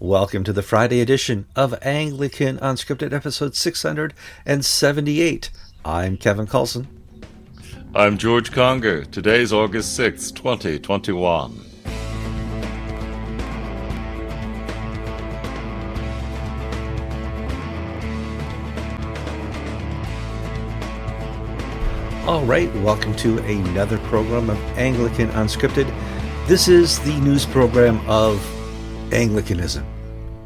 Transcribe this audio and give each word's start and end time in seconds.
Welcome 0.00 0.44
to 0.44 0.52
the 0.52 0.62
Friday 0.62 1.00
edition 1.00 1.46
of 1.56 1.74
Anglican 1.82 2.58
Unscripted, 2.58 3.12
episode 3.12 3.56
678. 3.56 5.50
I'm 5.84 6.16
Kevin 6.16 6.46
Carlson. 6.46 6.86
I'm 7.96 8.16
George 8.16 8.52
Conger. 8.52 9.04
Today's 9.04 9.52
August 9.52 9.98
6th, 9.98 10.36
2021. 10.36 11.64
All 22.24 22.44
right, 22.44 22.72
welcome 22.76 23.16
to 23.16 23.38
another 23.38 23.98
program 23.98 24.48
of 24.48 24.78
Anglican 24.78 25.28
Unscripted. 25.30 25.92
This 26.46 26.68
is 26.68 27.00
the 27.00 27.18
news 27.18 27.44
program 27.44 28.00
of 28.08 28.40
Anglicanism 29.12 29.86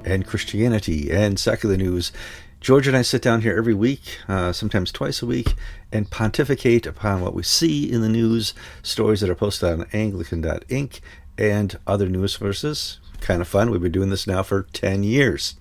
and 0.04 0.26
Christianity 0.26 1.10
and 1.10 1.38
secular 1.38 1.76
news. 1.76 2.12
George 2.60 2.86
and 2.86 2.96
I 2.96 3.02
sit 3.02 3.20
down 3.20 3.42
here 3.42 3.56
every 3.56 3.74
week, 3.74 4.18
uh, 4.28 4.52
sometimes 4.52 4.92
twice 4.92 5.20
a 5.20 5.26
week, 5.26 5.54
and 5.90 6.10
pontificate 6.10 6.86
upon 6.86 7.20
what 7.20 7.34
we 7.34 7.42
see 7.42 7.90
in 7.90 8.02
the 8.02 8.08
news, 8.08 8.54
stories 8.82 9.20
that 9.20 9.30
are 9.30 9.34
posted 9.34 9.68
on 9.68 9.86
Anglican.ink 9.92 11.00
and 11.36 11.78
other 11.88 12.08
news 12.08 12.34
sources. 12.34 13.00
Kind 13.20 13.40
of 13.40 13.48
fun. 13.48 13.70
We've 13.70 13.82
been 13.82 13.90
doing 13.90 14.10
this 14.10 14.28
now 14.28 14.44
for 14.44 14.68
10 14.72 15.02
years. 15.02 15.56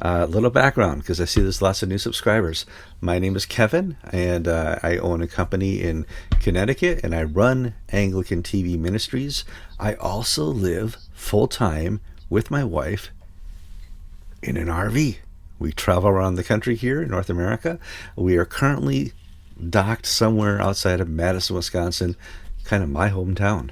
A 0.00 0.22
uh, 0.22 0.26
little 0.26 0.50
background 0.50 1.02
because 1.02 1.20
I 1.20 1.24
see 1.24 1.40
there's 1.40 1.60
lots 1.60 1.82
of 1.82 1.88
new 1.88 1.98
subscribers. 1.98 2.64
My 3.00 3.18
name 3.18 3.34
is 3.34 3.46
Kevin, 3.46 3.96
and 4.12 4.46
uh, 4.46 4.78
I 4.80 4.96
own 4.98 5.22
a 5.22 5.26
company 5.26 5.82
in 5.82 6.06
Connecticut, 6.38 7.00
and 7.02 7.16
I 7.16 7.24
run 7.24 7.74
Anglican 7.90 8.44
TV 8.44 8.78
Ministries. 8.78 9.44
I 9.80 9.94
also 9.94 10.44
live 10.44 10.98
full 11.12 11.48
time 11.48 12.00
with 12.30 12.50
my 12.50 12.64
wife 12.64 13.10
in 14.42 14.56
an 14.56 14.68
RV. 14.68 15.16
We 15.58 15.72
travel 15.72 16.08
around 16.08 16.36
the 16.36 16.44
country 16.44 16.76
here 16.76 17.02
in 17.02 17.10
North 17.10 17.30
America. 17.30 17.78
We 18.16 18.36
are 18.36 18.44
currently 18.44 19.12
docked 19.68 20.06
somewhere 20.06 20.60
outside 20.60 21.00
of 21.00 21.08
Madison, 21.08 21.56
Wisconsin, 21.56 22.16
kind 22.64 22.82
of 22.82 22.90
my 22.90 23.10
hometown. 23.10 23.70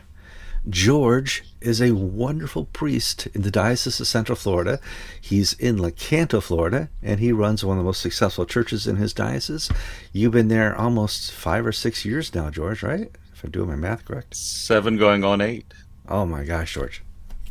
George 0.68 1.44
is 1.60 1.80
a 1.80 1.92
wonderful 1.92 2.64
priest 2.64 3.28
in 3.28 3.42
the 3.42 3.52
Diocese 3.52 4.00
of 4.00 4.08
Central 4.08 4.34
Florida. 4.34 4.80
He's 5.20 5.52
in 5.52 5.76
Lecanto, 5.76 6.42
Florida, 6.42 6.88
and 7.02 7.20
he 7.20 7.30
runs 7.30 7.64
one 7.64 7.78
of 7.78 7.84
the 7.84 7.86
most 7.86 8.00
successful 8.00 8.46
churches 8.46 8.88
in 8.88 8.96
his 8.96 9.12
diocese. 9.12 9.70
You've 10.12 10.32
been 10.32 10.48
there 10.48 10.76
almost 10.76 11.30
five 11.30 11.64
or 11.64 11.72
six 11.72 12.04
years 12.04 12.34
now, 12.34 12.50
George, 12.50 12.82
right? 12.82 13.10
If 13.32 13.44
I'm 13.44 13.50
doing 13.50 13.68
my 13.68 13.76
math 13.76 14.04
correct. 14.04 14.34
Seven 14.34 14.96
going 14.96 15.22
on 15.22 15.40
eight. 15.40 15.72
Oh 16.08 16.26
my 16.26 16.42
gosh, 16.42 16.74
George. 16.74 17.02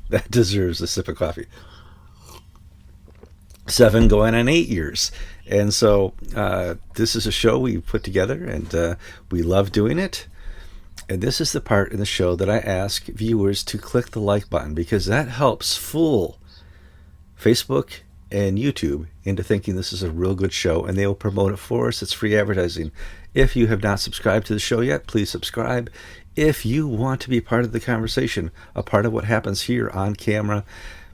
That 0.09 0.30
deserves 0.30 0.81
a 0.81 0.88
sip 0.88 1.08
of 1.08 1.17
coffee. 1.17 1.48
Seven 3.67 4.08
going 4.08 4.36
on 4.36 4.48
eight 4.48 4.67
years. 4.67 5.11
And 5.48 5.73
so 5.73 6.14
uh, 6.36 6.75
this 6.94 7.16
is 7.16 7.25
a 7.25 7.31
show 7.31 7.58
we 7.58 7.80
put 7.80 8.03
together, 8.03 8.45
and 8.45 8.73
uh, 8.76 8.95
we 9.31 9.42
love 9.42 9.72
doing 9.72 9.98
it. 9.98 10.28
And 11.08 11.22
this 11.22 11.39
is 11.39 11.52
the 11.52 11.61
part 11.61 11.92
in 11.92 12.00
the 12.00 12.06
show 12.06 12.36
that 12.36 12.50
I 12.50 12.58
ask 12.58 13.06
viewers 13.06 13.64
to 13.66 13.78
click 13.78 14.11
the 14.11 14.20
like 14.20 14.50
button 14.50 14.73
because 14.73 15.06
that 15.06 15.28
helps 15.28 15.78
fool 15.78 16.39
Facebook 17.39 18.00
and 18.31 18.58
YouTube 18.58 19.08
into 19.23 19.44
thinking 19.44 19.76
this 19.76 19.94
is 19.94 20.02
a 20.02 20.11
real 20.11 20.33
good 20.33 20.52
show 20.52 20.83
and 20.83 20.98
they 20.98 21.06
will 21.06 21.14
promote 21.14 21.53
it 21.53 21.58
for 21.58 21.89
us. 21.89 22.02
It's 22.02 22.14
free 22.14 22.36
advertising. 22.36 22.92
If 23.36 23.56
you 23.56 23.67
have 23.67 23.83
not 23.83 24.00
subscribed 24.00 24.48
to 24.48 24.53
the 24.53 24.59
show 24.59 24.81
yet, 24.81 25.06
please 25.06 25.30
subscribe. 25.30 25.92
If 26.36 26.66
you 26.66 26.86
want 26.86 27.22
to 27.22 27.30
be 27.30 27.39
part 27.39 27.64
of 27.64 27.72
the 27.72 27.80
conversation, 27.80 28.52
a 28.75 28.83
part 28.83 29.05
of 29.05 29.14
what 29.14 29.23
happens 29.23 29.64
here 29.64 29.89
on 29.91 30.17
camera, 30.17 30.66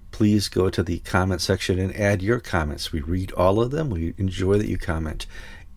please 0.09 0.49
go 0.49 0.71
to 0.71 0.81
the 0.81 0.97
comment 0.99 1.41
section 1.41 1.77
and 1.77 1.95
add 1.95 2.23
your 2.23 2.39
comments. 2.39 2.91
We 2.91 3.01
read 3.01 3.31
all 3.33 3.61
of 3.61 3.69
them. 3.69 3.91
We 3.91 4.15
enjoy 4.17 4.57
that 4.57 4.67
you 4.67 4.79
comment. 4.79 5.27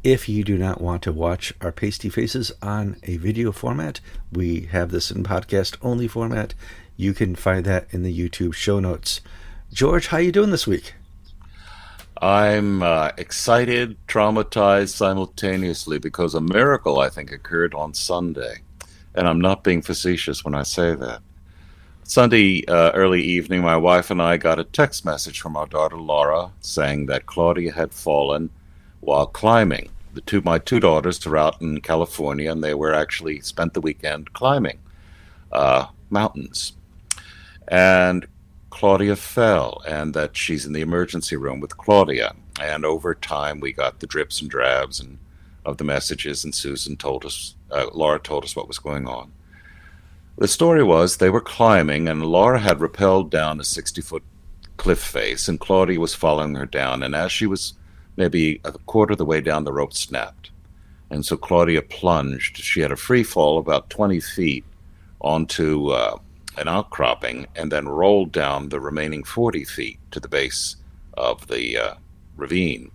If 0.02 0.30
you 0.30 0.44
do 0.44 0.56
not 0.56 0.80
want 0.80 1.02
to 1.02 1.12
watch 1.12 1.52
our 1.60 1.72
pasty 1.72 2.08
faces 2.08 2.52
on 2.62 2.96
a 3.02 3.18
video 3.18 3.52
format, 3.52 4.00
we 4.32 4.62
have 4.72 4.90
this 4.90 5.10
in 5.10 5.22
podcast 5.24 5.76
only 5.82 6.08
format. 6.08 6.54
You 6.96 7.12
can 7.12 7.34
find 7.34 7.66
that 7.66 7.86
in 7.90 8.02
the 8.02 8.18
YouTube 8.18 8.54
show 8.54 8.80
notes. 8.80 9.20
George, 9.70 10.06
how 10.06 10.16
are 10.16 10.22
you 10.22 10.32
doing 10.32 10.52
this 10.52 10.66
week? 10.66 10.94
I'm 12.16 12.82
uh, 12.82 13.10
excited, 13.18 13.98
traumatized 14.06 14.94
simultaneously 14.94 15.98
because 15.98 16.34
a 16.34 16.40
miracle 16.40 16.98
I 16.98 17.10
think 17.10 17.30
occurred 17.30 17.74
on 17.74 17.92
Sunday. 17.92 18.63
And 19.14 19.28
I'm 19.28 19.40
not 19.40 19.64
being 19.64 19.82
facetious 19.82 20.44
when 20.44 20.54
I 20.54 20.62
say 20.62 20.94
that. 20.94 21.20
Sunday 22.02 22.66
uh, 22.66 22.90
early 22.92 23.22
evening, 23.22 23.62
my 23.62 23.76
wife 23.76 24.10
and 24.10 24.20
I 24.20 24.36
got 24.36 24.58
a 24.58 24.64
text 24.64 25.04
message 25.04 25.40
from 25.40 25.56
our 25.56 25.66
daughter 25.66 25.96
Laura 25.96 26.50
saying 26.60 27.06
that 27.06 27.26
Claudia 27.26 27.72
had 27.72 27.94
fallen 27.94 28.50
while 29.00 29.26
climbing. 29.26 29.88
The 30.12 30.20
two, 30.20 30.42
my 30.42 30.58
two 30.58 30.80
daughters 30.80 31.26
are 31.26 31.36
out 31.36 31.62
in 31.62 31.80
California, 31.80 32.52
and 32.52 32.62
they 32.62 32.74
were 32.74 32.92
actually 32.92 33.40
spent 33.40 33.72
the 33.72 33.80
weekend 33.80 34.32
climbing 34.34 34.78
uh, 35.50 35.86
mountains. 36.10 36.74
And 37.68 38.26
Claudia 38.70 39.16
fell, 39.16 39.82
and 39.86 40.12
that 40.14 40.36
she's 40.36 40.66
in 40.66 40.72
the 40.72 40.82
emergency 40.82 41.36
room 41.36 41.60
with 41.60 41.78
Claudia. 41.78 42.34
And 42.60 42.84
over 42.84 43.14
time, 43.14 43.60
we 43.60 43.72
got 43.72 44.00
the 44.00 44.06
drips 44.06 44.40
and 44.40 44.50
drabs 44.50 45.00
and 45.00 45.18
of 45.64 45.78
the 45.78 45.84
messages, 45.84 46.44
and 46.44 46.54
Susan 46.54 46.96
told 46.96 47.24
us 47.24 47.54
uh, 47.74 47.86
Laura 47.92 48.18
told 48.18 48.44
us 48.44 48.56
what 48.56 48.68
was 48.68 48.78
going 48.78 49.06
on. 49.06 49.32
The 50.36 50.48
story 50.48 50.82
was 50.82 51.16
they 51.16 51.30
were 51.30 51.40
climbing, 51.40 52.08
and 52.08 52.24
Laura 52.24 52.58
had 52.58 52.78
rappelled 52.78 53.30
down 53.30 53.60
a 53.60 53.64
60 53.64 54.00
foot 54.00 54.22
cliff 54.76 55.00
face, 55.00 55.48
and 55.48 55.60
Claudia 55.60 56.00
was 56.00 56.14
following 56.14 56.54
her 56.54 56.66
down. 56.66 57.02
And 57.02 57.14
as 57.14 57.30
she 57.30 57.46
was 57.46 57.74
maybe 58.16 58.60
a 58.64 58.72
quarter 58.72 59.12
of 59.12 59.18
the 59.18 59.24
way 59.24 59.40
down, 59.40 59.64
the 59.64 59.72
rope 59.72 59.92
snapped. 59.92 60.50
And 61.10 61.24
so 61.24 61.36
Claudia 61.36 61.82
plunged. 61.82 62.56
She 62.56 62.80
had 62.80 62.90
a 62.90 62.96
free 62.96 63.22
fall 63.22 63.58
about 63.58 63.90
20 63.90 64.20
feet 64.20 64.64
onto 65.20 65.88
uh, 65.90 66.18
an 66.56 66.68
outcropping 66.68 67.46
and 67.54 67.70
then 67.70 67.88
rolled 67.88 68.32
down 68.32 68.68
the 68.68 68.80
remaining 68.80 69.22
40 69.24 69.64
feet 69.64 69.98
to 70.10 70.20
the 70.20 70.28
base 70.28 70.76
of 71.16 71.46
the 71.46 71.78
uh, 71.78 71.94
ravine. 72.36 72.90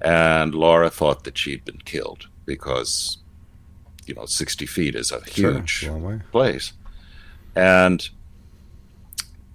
And 0.00 0.54
Laura 0.54 0.90
thought 0.90 1.24
that 1.24 1.38
she'd 1.38 1.64
been 1.64 1.80
killed 1.84 2.26
because 2.46 3.18
you 4.06 4.14
know, 4.14 4.26
60 4.26 4.66
feet 4.66 4.94
is 4.94 5.12
a 5.12 5.20
huge 5.24 5.70
sure, 5.70 6.24
place. 6.30 6.72
And 7.54 8.08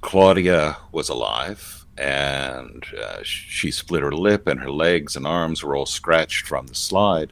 Claudia 0.01 0.78
was 0.91 1.09
alive, 1.09 1.85
and 1.97 2.85
uh, 3.01 3.19
she 3.23 3.72
split 3.72 4.03
her 4.03 4.11
lip, 4.11 4.47
and 4.47 4.59
her 4.59 4.72
legs 4.72 5.16
and 5.16 5.25
arms 5.25 5.63
were 5.63 5.75
all 5.75 5.85
scratched 5.85 6.47
from 6.47 6.67
the 6.67 6.75
slide. 6.75 7.31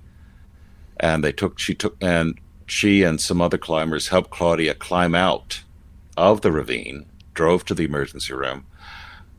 And 0.99 1.23
they 1.23 1.31
took, 1.31 1.59
she 1.59 1.75
took, 1.75 1.97
and 2.01 2.39
she 2.65 3.03
and 3.03 3.19
some 3.19 3.41
other 3.41 3.57
climbers 3.57 4.07
helped 4.07 4.31
Claudia 4.31 4.73
climb 4.73 5.15
out 5.15 5.63
of 6.15 6.41
the 6.41 6.51
ravine, 6.51 7.05
drove 7.33 7.65
to 7.65 7.73
the 7.73 7.85
emergency 7.85 8.33
room. 8.33 8.65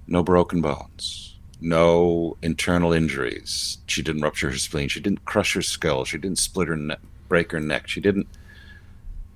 No 0.07 0.23
broken 0.23 0.61
bones, 0.61 1.37
no 1.61 2.37
internal 2.43 2.93
injuries. 2.93 3.79
She 3.87 4.03
didn't 4.03 4.23
rupture 4.23 4.51
her 4.51 4.59
spleen. 4.59 4.89
She 4.89 5.01
didn't 5.01 5.25
crush 5.25 5.55
her 5.55 5.63
skull. 5.63 6.05
She 6.05 6.19
didn't 6.19 6.39
split 6.39 6.69
her 6.69 6.77
neck 6.77 7.01
break 7.29 7.53
her 7.53 7.61
neck. 7.61 7.89
She 7.89 8.01
didn't. 8.01 8.27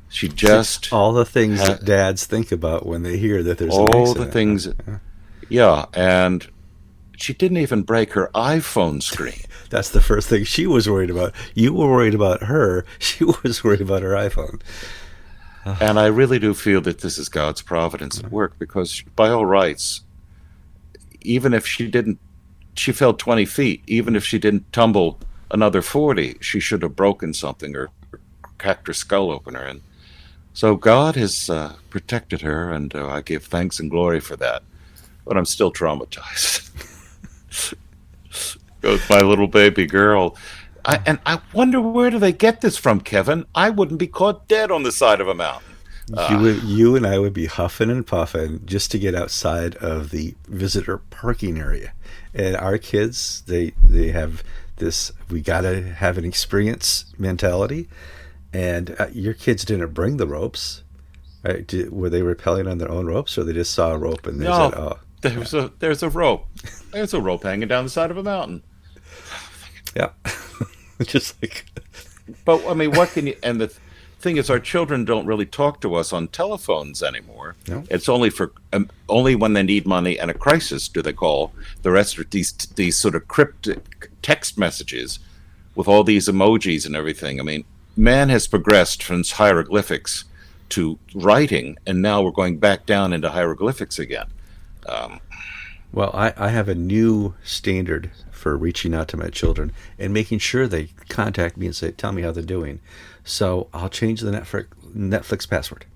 She 0.08 0.28
just 0.28 0.92
all 0.92 1.12
the 1.12 1.24
things 1.24 1.60
had, 1.60 1.68
that 1.68 1.84
dads 1.84 2.24
think 2.24 2.50
about 2.50 2.86
when 2.86 3.02
they 3.02 3.18
hear 3.18 3.42
that 3.42 3.58
there's 3.58 3.74
all 3.74 4.14
the 4.14 4.26
things. 4.26 4.66
Yeah. 4.66 4.98
yeah, 5.48 5.84
and 5.92 6.48
she 7.16 7.34
didn't 7.34 7.58
even 7.58 7.82
break 7.82 8.12
her 8.12 8.30
iPhone 8.34 9.02
screen. 9.02 9.42
That's 9.70 9.90
the 9.90 10.00
first 10.00 10.28
thing 10.28 10.44
she 10.44 10.66
was 10.66 10.88
worried 10.88 11.10
about. 11.10 11.34
You 11.54 11.74
were 11.74 11.90
worried 11.90 12.14
about 12.14 12.44
her. 12.44 12.86
She 12.98 13.24
was 13.24 13.62
worried 13.62 13.82
about 13.82 14.02
her 14.02 14.12
iPhone. 14.12 14.60
and 15.80 15.98
I 15.98 16.06
really 16.06 16.38
do 16.38 16.54
feel 16.54 16.80
that 16.82 17.00
this 17.00 17.18
is 17.18 17.28
God's 17.28 17.60
providence 17.60 18.18
at 18.18 18.30
work 18.30 18.58
because, 18.58 19.02
by 19.14 19.28
all 19.28 19.44
rights, 19.44 20.04
even 21.20 21.52
if 21.52 21.66
she 21.66 21.88
didn't, 21.88 22.18
she 22.74 22.92
fell 22.92 23.12
20 23.12 23.44
feet, 23.44 23.82
even 23.86 24.16
if 24.16 24.24
she 24.24 24.38
didn't 24.38 24.72
tumble 24.72 25.18
another 25.50 25.82
40, 25.82 26.38
she 26.40 26.60
should 26.60 26.82
have 26.82 26.96
broken 26.96 27.32
something 27.34 27.76
or 27.76 27.90
cracked 28.58 28.86
her 28.86 28.92
skull 28.92 29.30
open. 29.30 29.54
Her. 29.54 29.64
And 29.64 29.82
so 30.52 30.76
God 30.76 31.16
has 31.16 31.48
uh, 31.48 31.74
protected 31.90 32.40
her, 32.42 32.72
and 32.72 32.94
uh, 32.94 33.08
I 33.08 33.20
give 33.22 33.44
thanks 33.44 33.78
and 33.80 33.90
glory 33.90 34.20
for 34.20 34.36
that. 34.36 34.62
But 35.24 35.36
I'm 35.36 35.44
still 35.44 35.72
traumatized. 35.72 36.64
Goes 38.80 39.08
my 39.10 39.20
little 39.20 39.48
baby 39.48 39.86
girl. 39.86 40.36
I, 40.84 41.00
and 41.04 41.18
I 41.26 41.40
wonder 41.52 41.80
where 41.80 42.10
do 42.10 42.18
they 42.18 42.32
get 42.32 42.60
this 42.60 42.78
from, 42.78 43.00
Kevin? 43.00 43.44
I 43.54 43.70
wouldn't 43.70 43.98
be 43.98 44.06
caught 44.06 44.48
dead 44.48 44.70
on 44.70 44.84
the 44.84 44.92
side 44.92 45.20
of 45.20 45.28
a 45.28 45.34
mountain. 45.34 45.74
Uh, 46.16 46.28
you, 46.30 46.38
would, 46.38 46.62
you 46.62 46.96
and 46.96 47.06
I 47.06 47.18
would 47.18 47.34
be 47.34 47.46
huffing 47.46 47.90
and 47.90 48.06
puffing 48.06 48.64
just 48.64 48.90
to 48.92 48.98
get 48.98 49.14
outside 49.14 49.74
of 49.76 50.10
the 50.10 50.34
visitor 50.46 50.98
parking 50.98 51.58
area. 51.58 51.92
And 52.32 52.56
our 52.56 52.78
kids, 52.78 53.42
they 53.46 53.72
they 53.82 54.08
have 54.08 54.42
this 54.78 55.12
we 55.30 55.40
got 55.40 55.62
to 55.62 55.82
have 55.82 56.18
an 56.18 56.24
experience 56.24 57.06
mentality. 57.18 57.88
And 58.52 58.96
uh, 58.98 59.08
your 59.12 59.34
kids 59.34 59.64
didn't 59.64 59.92
bring 59.92 60.16
the 60.16 60.26
ropes, 60.26 60.82
right? 61.44 61.66
Did, 61.66 61.92
were 61.92 62.08
they 62.08 62.22
rappelling 62.22 62.70
on 62.70 62.78
their 62.78 62.90
own 62.90 63.06
ropes, 63.06 63.36
or 63.36 63.44
they 63.44 63.52
just 63.52 63.74
saw 63.74 63.92
a 63.92 63.98
rope 63.98 64.26
and 64.26 64.40
they 64.40 64.46
no. 64.46 64.70
said, 64.70 64.78
"Oh"? 64.78 64.98
There's 65.20 65.52
a 65.52 65.72
there's 65.80 66.02
a 66.04 66.08
rope. 66.08 66.46
There's 66.92 67.12
a 67.12 67.20
rope 67.20 67.42
hanging 67.42 67.68
down 67.68 67.84
the 67.84 67.90
side 67.90 68.12
of 68.12 68.16
a 68.16 68.22
mountain. 68.22 68.62
Yeah, 69.96 70.10
just 71.02 71.42
like. 71.42 71.66
But 72.44 72.64
I 72.68 72.74
mean, 72.74 72.92
what 72.92 73.10
can 73.10 73.26
you? 73.26 73.36
And 73.42 73.60
the 73.60 73.72
thing 74.20 74.36
is, 74.36 74.48
our 74.48 74.60
children 74.60 75.04
don't 75.04 75.26
really 75.26 75.46
talk 75.46 75.80
to 75.80 75.96
us 75.96 76.12
on 76.12 76.28
telephones 76.28 77.02
anymore. 77.02 77.56
No. 77.66 77.82
It's 77.90 78.08
only 78.08 78.30
for 78.30 78.52
um, 78.72 78.90
only 79.08 79.34
when 79.34 79.54
they 79.54 79.64
need 79.64 79.86
money 79.86 80.18
and 80.20 80.30
a 80.30 80.34
crisis 80.34 80.86
do 80.88 81.02
they 81.02 81.12
call. 81.12 81.52
The 81.82 81.90
rest 81.90 82.16
are 82.18 82.24
these 82.24 82.52
these 82.52 82.96
sort 82.96 83.16
of 83.16 83.26
cryptic 83.26 84.07
text 84.28 84.58
messages 84.58 85.20
with 85.74 85.88
all 85.88 86.04
these 86.04 86.28
emojis 86.28 86.84
and 86.84 86.94
everything. 86.94 87.40
I 87.40 87.42
mean, 87.42 87.64
man 87.96 88.28
has 88.28 88.46
progressed 88.46 89.02
from 89.02 89.24
hieroglyphics 89.24 90.26
to 90.68 90.98
writing, 91.14 91.78
and 91.86 92.02
now 92.02 92.20
we're 92.20 92.30
going 92.42 92.58
back 92.58 92.84
down 92.84 93.14
into 93.14 93.30
hieroglyphics 93.30 93.98
again. 93.98 94.26
Um, 94.86 95.20
well, 95.94 96.10
I, 96.12 96.34
I 96.36 96.48
have 96.48 96.68
a 96.68 96.74
new 96.74 97.36
standard 97.42 98.10
for 98.30 98.54
reaching 98.54 98.94
out 98.94 99.08
to 99.08 99.16
my 99.16 99.28
children 99.28 99.72
and 99.98 100.12
making 100.12 100.40
sure 100.40 100.66
they 100.66 100.90
contact 101.08 101.56
me 101.56 101.64
and 101.64 101.74
say, 101.74 101.90
"Tell 101.90 102.12
me 102.12 102.20
how 102.20 102.32
they're 102.32 102.42
doing." 102.42 102.80
So 103.24 103.68
I'll 103.72 103.88
change 103.88 104.20
the 104.20 104.30
Netflix 104.30 104.66
Netflix 104.94 105.48
password, 105.48 105.86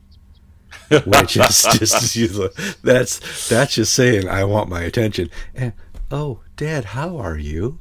which 1.05 1.37
is 1.37 1.67
just 1.79 2.83
that's 2.83 3.49
that's 3.51 3.75
just 3.75 3.93
saying 3.93 4.27
I 4.27 4.45
want 4.45 4.71
my 4.71 4.81
attention. 4.81 5.29
And 5.55 5.75
oh, 6.11 6.41
Dad, 6.57 6.87
how 6.97 7.19
are 7.19 7.37
you? 7.37 7.79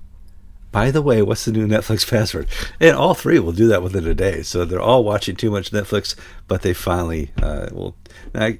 By 0.71 0.91
the 0.91 1.01
way, 1.01 1.21
what's 1.21 1.45
the 1.45 1.51
new 1.51 1.67
Netflix 1.67 2.09
password? 2.09 2.47
And 2.79 2.95
all 2.95 3.13
three 3.13 3.39
will 3.39 3.51
do 3.51 3.67
that 3.67 3.83
within 3.83 4.07
a 4.07 4.13
day. 4.13 4.41
So 4.43 4.65
they're 4.65 4.81
all 4.81 5.03
watching 5.03 5.35
too 5.35 5.51
much 5.51 5.71
Netflix, 5.71 6.15
but 6.47 6.61
they 6.61 6.73
finally 6.73 7.31
uh, 7.41 7.67
will. 7.71 7.95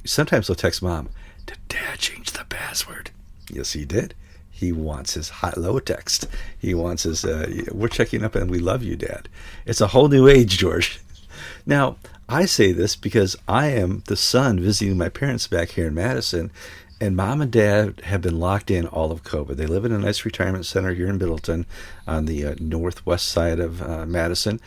Sometimes 0.06 0.48
they'll 0.48 0.56
text 0.56 0.82
mom, 0.82 1.10
"Did 1.46 1.58
Dad 1.68 2.00
change 2.00 2.32
the 2.32 2.46
password?" 2.46 3.12
Yes, 3.50 3.74
he 3.74 3.86
did. 3.86 4.14
He 4.50 4.72
wants 4.72 5.16
his 5.16 5.32
low 5.58 5.80
text. 5.80 6.28
He 6.60 6.74
wants 6.74 7.04
his. 7.04 7.26
Uh, 7.26 7.64
we're 7.72 7.88
checking 7.88 8.24
up, 8.24 8.36
and 8.36 8.52
we 8.52 8.60
love 8.60 8.84
you, 8.84 8.96
Dad. 8.96 9.28
It's 9.66 9.82
a 9.82 9.88
whole 9.88 10.08
new 10.08 10.28
age, 10.28 10.58
George. 10.58 11.00
Now, 11.66 11.98
I 12.30 12.46
say 12.46 12.72
this 12.72 12.96
because 12.96 13.36
I 13.48 13.68
am 13.68 14.04
the 14.08 14.16
son 14.16 14.60
visiting 14.60 14.98
my 14.98 15.10
parents 15.10 15.48
back 15.48 15.70
here 15.70 15.88
in 15.88 15.94
Madison, 15.94 16.52
and 17.02 17.16
mom 17.16 17.42
and 17.42 17.52
dad 17.52 18.00
have 18.04 18.22
been 18.22 18.40
locked 18.40 18.70
in 18.70 18.86
all 18.86 19.12
of 19.12 19.24
COVID. 19.24 19.56
They 19.56 19.66
live 19.66 19.86
in 19.86 19.92
a 19.92 19.98
nice 19.98 20.24
retirement 20.24 20.68
center 20.68 20.94
here 20.94 21.08
in 21.08 21.18
Middleton 21.18 21.66
on 22.06 22.26
the 22.26 22.46
uh, 22.46 22.56
northwest 22.60 23.28
side 23.28 23.60
of 23.60 23.82
uh, 23.82 24.06
Madison. 24.06 24.62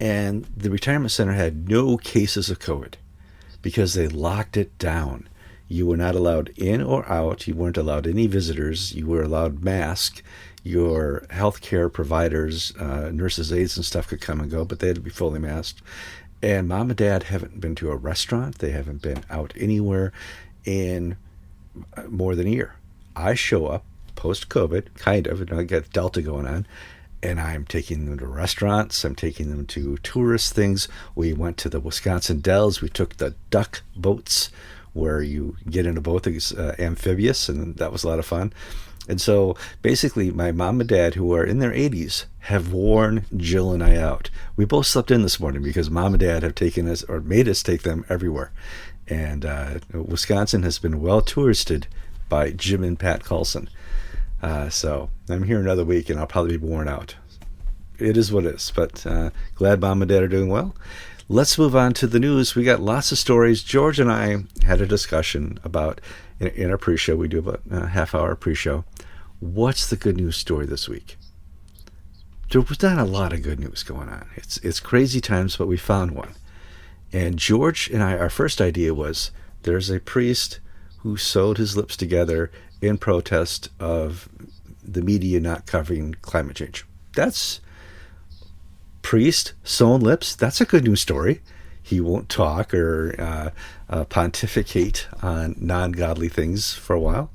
And 0.00 0.46
the 0.56 0.70
retirement 0.70 1.10
center 1.10 1.34
had 1.34 1.68
no 1.68 1.98
cases 1.98 2.48
of 2.48 2.58
COVID 2.58 2.94
because 3.60 3.92
they 3.92 4.08
locked 4.08 4.56
it 4.56 4.78
down. 4.78 5.28
You 5.68 5.86
were 5.86 5.98
not 5.98 6.14
allowed 6.14 6.54
in 6.56 6.82
or 6.82 7.06
out. 7.06 7.46
You 7.46 7.54
weren't 7.54 7.76
allowed 7.76 8.06
any 8.06 8.26
visitors. 8.28 8.94
You 8.94 9.06
were 9.06 9.22
allowed 9.22 9.62
mask. 9.62 10.22
Your 10.62 11.26
healthcare 11.28 11.92
providers, 11.92 12.72
uh, 12.80 13.10
nurses, 13.12 13.52
aides, 13.52 13.76
and 13.76 13.84
stuff 13.84 14.08
could 14.08 14.22
come 14.22 14.40
and 14.40 14.50
go, 14.50 14.64
but 14.64 14.78
they 14.78 14.86
had 14.86 14.96
to 14.96 15.02
be 15.02 15.10
fully 15.10 15.38
masked. 15.38 15.82
And 16.42 16.66
mom 16.66 16.88
and 16.88 16.96
dad 16.96 17.24
haven't 17.24 17.60
been 17.60 17.74
to 17.74 17.90
a 17.90 17.96
restaurant. 17.96 18.58
They 18.58 18.70
haven't 18.70 19.02
been 19.02 19.22
out 19.28 19.52
anywhere 19.58 20.12
in 20.64 21.18
more 22.08 22.34
than 22.34 22.46
a 22.46 22.50
year. 22.50 22.74
I 23.16 23.34
show 23.34 23.66
up 23.66 23.84
post 24.14 24.48
COVID, 24.48 24.94
kind 24.94 25.26
of, 25.26 25.40
and 25.40 25.52
I 25.52 25.64
got 25.64 25.90
Delta 25.90 26.22
going 26.22 26.46
on, 26.46 26.66
and 27.22 27.40
I'm 27.40 27.64
taking 27.64 28.06
them 28.06 28.18
to 28.18 28.26
restaurants. 28.26 29.04
I'm 29.04 29.14
taking 29.14 29.50
them 29.50 29.66
to 29.66 29.96
tourist 29.98 30.54
things. 30.54 30.88
We 31.14 31.32
went 31.32 31.56
to 31.58 31.68
the 31.68 31.80
Wisconsin 31.80 32.40
Dells. 32.40 32.80
We 32.80 32.88
took 32.88 33.16
the 33.16 33.34
duck 33.50 33.82
boats 33.96 34.50
where 34.92 35.22
you 35.22 35.56
get 35.68 35.86
in 35.86 35.96
a 35.96 36.00
boat 36.00 36.22
that's 36.22 36.52
uh, 36.52 36.76
amphibious, 36.78 37.48
and 37.48 37.76
that 37.76 37.92
was 37.92 38.04
a 38.04 38.08
lot 38.08 38.18
of 38.18 38.26
fun. 38.26 38.52
And 39.08 39.20
so 39.20 39.56
basically, 39.82 40.30
my 40.30 40.50
mom 40.52 40.80
and 40.80 40.88
dad, 40.88 41.14
who 41.14 41.34
are 41.34 41.44
in 41.44 41.58
their 41.58 41.72
80s, 41.72 42.24
have 42.40 42.72
worn 42.72 43.26
Jill 43.36 43.72
and 43.72 43.82
I 43.82 43.96
out. 43.96 44.30
We 44.56 44.64
both 44.64 44.86
slept 44.86 45.10
in 45.10 45.22
this 45.22 45.40
morning 45.40 45.62
because 45.62 45.90
mom 45.90 46.14
and 46.14 46.20
dad 46.20 46.42
have 46.42 46.54
taken 46.54 46.88
us 46.88 47.02
or 47.04 47.20
made 47.20 47.48
us 47.48 47.62
take 47.62 47.82
them 47.82 48.04
everywhere. 48.08 48.52
And 49.08 49.44
uh, 49.44 49.80
Wisconsin 49.92 50.62
has 50.62 50.78
been 50.78 51.00
well 51.00 51.20
touristed 51.20 51.86
by 52.28 52.50
Jim 52.50 52.82
and 52.82 52.98
Pat 52.98 53.24
Carlson. 53.24 53.68
Uh, 54.42 54.68
so 54.68 55.10
I'm 55.28 55.44
here 55.44 55.60
another 55.60 55.84
week 55.84 56.10
and 56.10 56.18
I'll 56.18 56.26
probably 56.26 56.56
be 56.56 56.66
worn 56.66 56.88
out. 56.88 57.16
It 57.98 58.16
is 58.16 58.32
what 58.32 58.44
it 58.44 58.56
is, 58.56 58.72
but 58.74 59.06
uh, 59.06 59.30
glad 59.54 59.80
mom 59.80 60.02
and 60.02 60.08
dad 60.08 60.22
are 60.22 60.28
doing 60.28 60.48
well. 60.48 60.74
Let's 61.28 61.58
move 61.58 61.74
on 61.74 61.94
to 61.94 62.06
the 62.06 62.20
news. 62.20 62.54
We 62.54 62.64
got 62.64 62.80
lots 62.80 63.12
of 63.12 63.18
stories. 63.18 63.62
George 63.62 63.98
and 63.98 64.12
I 64.12 64.44
had 64.66 64.80
a 64.80 64.86
discussion 64.86 65.58
about 65.64 66.00
in, 66.40 66.48
in 66.48 66.70
our 66.70 66.76
pre-show. 66.76 67.16
We 67.16 67.28
do 67.28 67.38
about 67.38 67.62
a 67.70 67.86
half 67.86 68.14
hour 68.14 68.34
pre-show. 68.36 68.84
What's 69.40 69.88
the 69.88 69.96
good 69.96 70.16
news 70.16 70.36
story 70.36 70.66
this 70.66 70.88
week? 70.88 71.16
There 72.50 72.60
was 72.60 72.82
not 72.82 72.98
a 72.98 73.04
lot 73.04 73.32
of 73.32 73.42
good 73.42 73.58
news 73.58 73.82
going 73.82 74.08
on. 74.08 74.26
It's 74.36 74.58
it's 74.58 74.80
crazy 74.80 75.20
times, 75.20 75.56
but 75.56 75.66
we 75.66 75.76
found 75.76 76.12
one. 76.12 76.34
And 77.14 77.38
George 77.38 77.88
and 77.90 78.02
I, 78.02 78.18
our 78.18 78.28
first 78.28 78.60
idea 78.60 78.92
was 78.92 79.30
there's 79.62 79.88
a 79.88 80.00
priest 80.00 80.58
who 80.98 81.16
sewed 81.16 81.58
his 81.58 81.76
lips 81.76 81.96
together 81.96 82.50
in 82.82 82.98
protest 82.98 83.68
of 83.78 84.28
the 84.82 85.00
media 85.00 85.38
not 85.38 85.64
covering 85.64 86.16
climate 86.22 86.56
change. 86.56 86.84
That's 87.14 87.60
priest 89.02 89.52
sewn 89.62 90.00
lips. 90.00 90.34
That's 90.34 90.60
a 90.60 90.64
good 90.64 90.82
news 90.82 91.02
story. 91.02 91.40
He 91.80 92.00
won't 92.00 92.28
talk 92.28 92.74
or 92.74 93.14
uh, 93.16 93.50
uh, 93.88 94.04
pontificate 94.06 95.06
on 95.22 95.54
non 95.56 95.92
godly 95.92 96.28
things 96.28 96.74
for 96.74 96.94
a 96.94 97.00
while. 97.00 97.30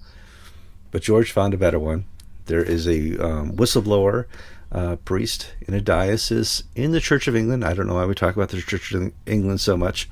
But 0.92 1.04
George 1.04 1.32
found 1.32 1.54
a 1.54 1.58
better 1.58 1.80
one. 1.80 2.04
There 2.48 2.64
is 2.64 2.86
a 2.86 3.18
um, 3.18 3.54
whistleblower 3.54 4.26
uh, 4.72 4.96
priest 4.98 5.54
in 5.62 5.74
a 5.74 5.82
diocese 5.82 6.64
in 6.76 6.92
the 6.92 7.00
Church 7.00 7.28
of 7.28 7.36
England. 7.36 7.64
I 7.64 7.74
don't 7.74 7.88
know 7.88 7.96
why 7.96 8.06
we 8.06 8.16
talk 8.16 8.36
about 8.36 8.50
the 8.50 8.62
Church 8.62 8.94
of 8.94 9.12
England 9.26 9.62
so 9.62 9.76
much, 9.76 10.10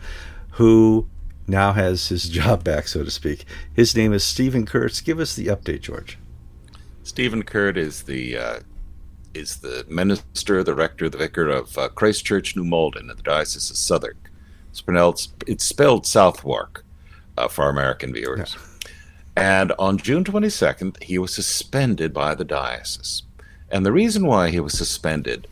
who 0.51 1.07
now 1.47 1.73
has 1.73 2.09
his 2.09 2.29
job 2.29 2.63
back, 2.63 2.87
so 2.87 3.03
to 3.03 3.11
speak. 3.11 3.45
His 3.73 3.95
name 3.95 4.13
is 4.13 4.23
Stephen 4.23 4.65
Kuhrt. 4.65 5.03
Give 5.03 5.19
us 5.19 5.35
the 5.35 5.47
update, 5.47 5.81
George. 5.81 6.17
Stephen 7.03 7.43
Kuhrt 7.43 7.77
is 7.77 8.03
the 8.03 8.37
uh, 8.37 8.59
is 9.33 9.57
the 9.57 9.85
minister, 9.87 10.63
the 10.63 10.75
rector, 10.75 11.07
the 11.07 11.17
vicar 11.17 11.47
of 11.47 11.77
uh, 11.77 11.89
Christ 11.89 12.25
Church 12.25 12.55
New 12.55 12.63
Malden 12.63 13.09
in 13.09 13.15
the 13.15 13.23
Diocese 13.23 13.69
of 13.69 13.77
Southwark. 13.77 14.17
It's 14.71 14.81
pronounced 14.81 15.43
it's 15.45 15.63
spelled 15.63 16.05
Southwark 16.05 16.83
uh, 17.37 17.47
for 17.47 17.65
our 17.65 17.69
American 17.69 18.13
viewers. 18.13 18.55
Yeah. 18.55 18.91
And 19.37 19.71
on 19.77 19.97
June 19.97 20.23
22nd, 20.23 21.03
he 21.03 21.19
was 21.19 21.33
suspended 21.33 22.11
by 22.11 22.33
the 22.33 22.43
diocese. 22.43 23.21
And 23.69 23.85
the 23.85 23.91
reason 23.91 24.25
why 24.25 24.49
he 24.49 24.59
was 24.59 24.77
suspended 24.77 25.47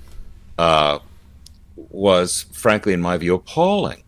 uh, 0.58 1.00
was, 1.76 2.44
frankly, 2.52 2.94
in 2.94 3.02
my 3.02 3.18
view, 3.18 3.36
appalling. 3.36 4.04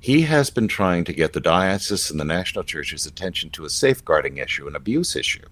He 0.00 0.22
has 0.22 0.48
been 0.50 0.68
trying 0.68 1.04
to 1.04 1.12
get 1.12 1.32
the 1.32 1.40
diocese 1.40 2.10
and 2.10 2.20
the 2.20 2.24
national 2.24 2.64
church's 2.64 3.04
attention 3.04 3.50
to 3.50 3.64
a 3.64 3.70
safeguarding 3.70 4.36
issue, 4.36 4.68
an 4.68 4.76
abuse 4.76 5.16
issue, 5.16 5.46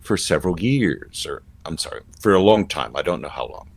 for 0.00 0.16
several 0.16 0.58
years, 0.60 1.24
or 1.26 1.42
I'm 1.64 1.78
sorry, 1.78 2.00
for 2.18 2.34
a 2.34 2.42
long 2.42 2.66
time. 2.66 2.96
I 2.96 3.02
don't 3.02 3.20
know 3.20 3.28
how 3.28 3.46
long. 3.46 3.68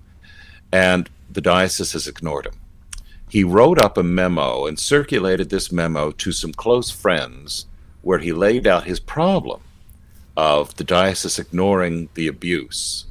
And 0.71 1.09
the 1.29 1.41
diocese 1.41 1.93
has 1.93 2.07
ignored 2.07 2.47
him. 2.47 2.55
He 3.29 3.43
wrote 3.43 3.79
up 3.79 3.97
a 3.97 4.03
memo 4.03 4.65
and 4.65 4.77
circulated 4.77 5.49
this 5.49 5.71
memo 5.71 6.11
to 6.11 6.31
some 6.31 6.51
close 6.51 6.89
friends 6.89 7.67
where 8.01 8.19
he 8.19 8.33
laid 8.33 8.65
out 8.65 8.85
his 8.85 8.99
problem 8.99 9.61
of 10.35 10.75
the 10.75 10.83
diocese 10.83 11.37
ignoring 11.37 12.09
the 12.15 12.27
abuse 12.27 13.05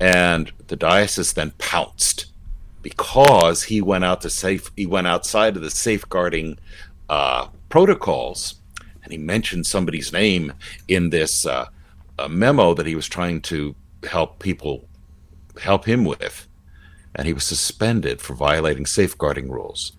and 0.00 0.52
the 0.66 0.76
diocese 0.76 1.32
then 1.32 1.52
pounced 1.58 2.26
because 2.82 3.64
he 3.64 3.80
went 3.80 4.04
out 4.04 4.20
to 4.20 4.30
safe 4.30 4.70
he 4.76 4.86
went 4.86 5.06
outside 5.06 5.56
of 5.56 5.62
the 5.62 5.70
safeguarding 5.70 6.58
uh, 7.08 7.48
protocols. 7.68 8.56
And 9.02 9.12
he 9.12 9.18
mentioned 9.18 9.66
somebody's 9.66 10.12
name 10.12 10.52
in 10.88 11.10
this 11.10 11.44
uh, 11.44 11.66
memo 12.28 12.72
that 12.74 12.86
he 12.86 12.94
was 12.94 13.06
trying 13.06 13.42
to 13.42 13.74
help 14.08 14.38
people 14.38 14.88
help 15.60 15.84
him 15.84 16.04
with. 16.04 16.48
And 17.14 17.26
he 17.26 17.32
was 17.32 17.44
suspended 17.44 18.20
for 18.20 18.34
violating 18.34 18.86
safeguarding 18.86 19.50
rules. 19.50 19.92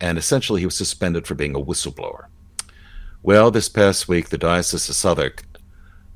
And 0.00 0.18
essentially 0.18 0.60
he 0.60 0.66
was 0.66 0.76
suspended 0.76 1.26
for 1.26 1.34
being 1.34 1.56
a 1.56 1.60
whistleblower. 1.60 2.26
Well 3.22 3.50
this 3.50 3.68
past 3.68 4.08
week 4.08 4.28
the 4.28 4.38
diocese 4.38 4.88
of 4.88 4.94
southwark 4.94 5.42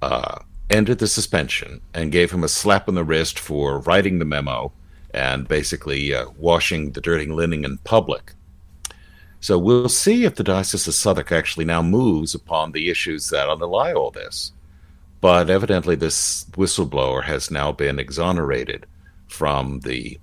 uh, 0.02 0.40
ended 0.70 0.98
the 0.98 1.06
suspension 1.06 1.80
and 1.94 2.12
gave 2.12 2.32
him 2.32 2.44
a 2.44 2.48
slap 2.48 2.88
on 2.88 2.94
the 2.94 3.04
wrist 3.04 3.38
for 3.38 3.80
writing 3.80 4.18
the 4.18 4.24
memo 4.24 4.72
and 5.12 5.48
basically 5.48 6.14
uh, 6.14 6.26
washing 6.36 6.92
the 6.92 7.00
dirty 7.00 7.26
linen 7.26 7.64
in 7.64 7.78
public. 7.78 8.32
So 9.40 9.58
we'll 9.58 9.88
see 9.88 10.24
if 10.24 10.34
the 10.34 10.44
Diocese 10.44 10.88
of 10.88 10.94
Southwark 10.94 11.30
actually 11.30 11.66
now 11.66 11.82
moves 11.82 12.34
upon 12.34 12.72
the 12.72 12.90
issues 12.90 13.28
that 13.30 13.48
underlie 13.48 13.92
all 13.92 14.10
this. 14.10 14.52
But 15.20 15.50
evidently, 15.50 15.94
this 15.94 16.44
whistleblower 16.52 17.24
has 17.24 17.50
now 17.50 17.72
been 17.72 17.98
exonerated 17.98 18.86
from 19.28 19.80
the 19.80 20.18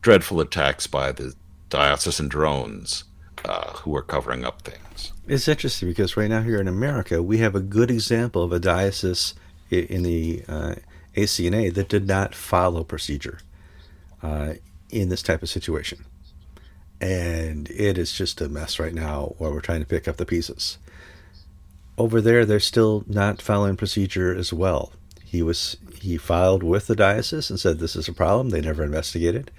dreadful 0.00 0.40
attacks 0.40 0.86
by 0.86 1.12
the 1.12 1.34
diocesan 1.68 2.28
drones 2.28 3.04
uh, 3.44 3.72
who 3.72 3.94
are 3.94 4.02
covering 4.02 4.44
up 4.44 4.62
things. 4.62 5.12
It's 5.30 5.46
interesting 5.46 5.88
because 5.88 6.16
right 6.16 6.28
now 6.28 6.42
here 6.42 6.60
in 6.60 6.66
America, 6.66 7.22
we 7.22 7.38
have 7.38 7.54
a 7.54 7.60
good 7.60 7.88
example 7.88 8.42
of 8.42 8.50
a 8.50 8.58
diocese 8.58 9.34
in 9.70 10.02
the 10.02 10.42
uh, 10.48 10.74
ACNA 11.14 11.72
that 11.72 11.88
did 11.88 12.08
not 12.08 12.34
follow 12.34 12.82
procedure 12.82 13.38
uh, 14.24 14.54
in 14.90 15.08
this 15.08 15.22
type 15.22 15.44
of 15.44 15.48
situation. 15.48 16.04
And 17.00 17.70
it 17.70 17.96
is 17.96 18.12
just 18.12 18.40
a 18.40 18.48
mess 18.48 18.80
right 18.80 18.92
now 18.92 19.36
while 19.38 19.52
we're 19.52 19.60
trying 19.60 19.78
to 19.78 19.86
pick 19.86 20.08
up 20.08 20.16
the 20.16 20.26
pieces. 20.26 20.78
Over 21.96 22.20
there, 22.20 22.44
they're 22.44 22.58
still 22.58 23.04
not 23.06 23.40
following 23.40 23.76
procedure 23.76 24.34
as 24.34 24.52
well. 24.52 24.90
He 25.22 25.42
was 25.42 25.76
he 26.00 26.16
filed 26.16 26.64
with 26.64 26.88
the 26.88 26.96
diocese 26.96 27.50
and 27.50 27.60
said 27.60 27.78
this 27.78 27.94
is 27.94 28.08
a 28.08 28.12
problem. 28.12 28.50
They 28.50 28.62
never 28.62 28.82
investigated. 28.82 29.52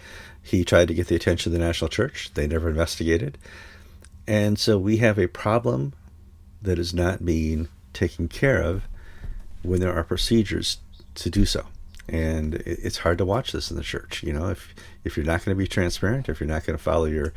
He 0.44 0.66
tried 0.66 0.90
to 0.90 0.94
get 0.94 1.08
the 1.08 1.16
attention 1.16 1.54
of 1.54 1.58
the 1.58 1.66
national 1.66 1.88
church. 1.88 2.32
They 2.34 2.46
never 2.46 2.68
investigated. 2.68 3.38
And 4.28 4.58
so 4.60 4.78
we 4.78 4.98
have 4.98 5.18
a 5.18 5.28
problem 5.28 5.94
that 6.62 6.78
is 6.78 6.94
not 6.94 7.26
being 7.26 7.68
taken 7.94 8.28
care 8.28 8.62
of 8.62 8.84
when 9.64 9.80
there 9.80 9.94
are 9.94 10.04
procedures 10.04 10.78
to 11.16 11.30
do 11.30 11.46
so. 11.46 11.66
And 12.08 12.56
it's 12.66 13.00
hard 13.00 13.18
to 13.20 13.26
watch 13.26 13.52
this 13.52 13.72
in 13.72 13.78
the 13.78 13.84
church. 13.84 14.24
You 14.24 14.34
know, 14.34 14.50
if 14.50 14.74
if 15.04 15.16
you're 15.16 15.26
not 15.26 15.46
going 15.46 15.56
to 15.56 15.60
be 15.60 15.68
transparent, 15.68 16.30
if 16.30 16.40
you're 16.40 16.48
not 16.48 16.66
going 16.66 16.78
to 16.78 16.84
follow 16.84 17.06
your 17.06 17.34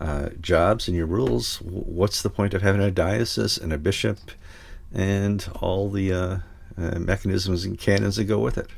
uh, 0.00 0.30
jobs 0.40 0.86
and 0.86 0.96
your 0.96 1.06
rules, 1.06 1.60
what's 1.62 2.22
the 2.22 2.30
point 2.30 2.52
of 2.52 2.62
having 2.62 2.82
a 2.82 2.90
diocese 2.90 3.56
and 3.56 3.72
a 3.72 3.78
bishop 3.78 4.18
and 4.92 5.48
all 5.60 5.88
the 5.88 6.12
uh, 6.12 6.38
uh, 6.76 6.98
mechanisms 6.98 7.64
and 7.64 7.78
canons 7.78 8.16
that 8.16 8.24
go 8.24 8.38
with 8.38 8.58
it? 8.58 8.68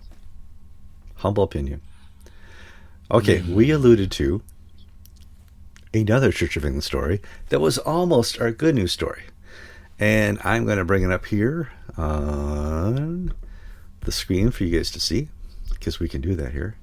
Humble 1.17 1.43
opinion. 1.43 1.81
Okay, 3.11 3.43
we 3.43 3.71
alluded 3.71 4.13
to 4.13 4.41
another 5.93 6.33
Church 6.33 6.57
of 6.57 6.65
England 6.65 6.85
story 6.85 7.21
that 7.49 7.61
was 7.61 7.79
almost 7.79 8.41
our 8.41 8.51
good 8.51 8.75
news 8.75 8.93
story. 8.93 9.23
And 9.99 10.39
I'm 10.45 10.65
going 10.65 10.79
to 10.79 10.85
bring 10.85 11.03
it 11.03 11.13
up 11.13 11.27
here 11.27 11.71
on 11.97 13.35
the 14.01 14.13
screen 14.13 14.51
for 14.51 14.65
you 14.65 14.79
guys 14.79 14.91
to 14.93 15.01
see 15.01 15.29
because 15.71 16.01
we 16.01 16.09
can 16.09 16.21
do 16.21 16.35
that 16.37 16.53
here. 16.53 16.77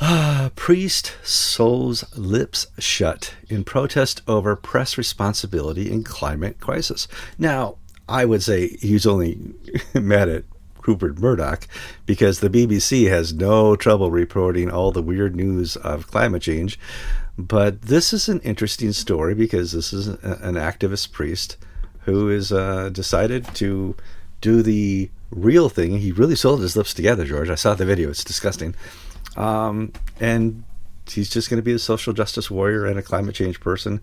Ah, 0.00 0.50
priest 0.54 1.16
sews 1.24 2.04
lips 2.16 2.68
shut 2.78 3.34
in 3.48 3.64
protest 3.64 4.22
over 4.28 4.54
press 4.54 4.96
responsibility 4.96 5.90
in 5.90 6.04
climate 6.04 6.60
crisis. 6.60 7.08
Now, 7.36 7.78
I 8.08 8.24
would 8.24 8.42
say 8.42 8.68
he's 8.76 9.06
only 9.06 9.54
mad 9.94 10.28
at 10.28 10.44
Rupert 10.86 11.18
Murdoch 11.18 11.66
because 12.06 12.40
the 12.40 12.50
BBC 12.50 13.08
has 13.08 13.32
no 13.32 13.76
trouble 13.76 14.10
reporting 14.10 14.70
all 14.70 14.92
the 14.92 15.02
weird 15.02 15.34
news 15.34 15.76
of 15.76 16.06
climate 16.08 16.42
change. 16.42 16.78
But 17.36 17.82
this 17.82 18.12
is 18.12 18.28
an 18.28 18.40
interesting 18.40 18.92
story 18.92 19.34
because 19.34 19.72
this 19.72 19.92
is 19.92 20.08
an 20.08 20.54
activist 20.54 21.12
priest 21.12 21.56
who 22.00 22.28
has 22.28 22.50
uh, 22.50 22.88
decided 22.88 23.44
to 23.54 23.94
do 24.40 24.62
the 24.62 25.10
real 25.30 25.68
thing. 25.68 25.98
He 25.98 26.10
really 26.10 26.36
sold 26.36 26.60
his 26.60 26.76
lips 26.76 26.94
together, 26.94 27.24
George. 27.24 27.50
I 27.50 27.54
saw 27.54 27.74
the 27.74 27.84
video. 27.84 28.10
It's 28.10 28.24
disgusting. 28.24 28.74
Um, 29.36 29.92
and 30.20 30.64
he's 31.06 31.30
just 31.30 31.50
going 31.50 31.58
to 31.58 31.62
be 31.62 31.72
a 31.72 31.78
social 31.78 32.12
justice 32.12 32.50
warrior 32.50 32.86
and 32.86 32.98
a 32.98 33.02
climate 33.02 33.34
change 33.34 33.60
person, 33.60 34.00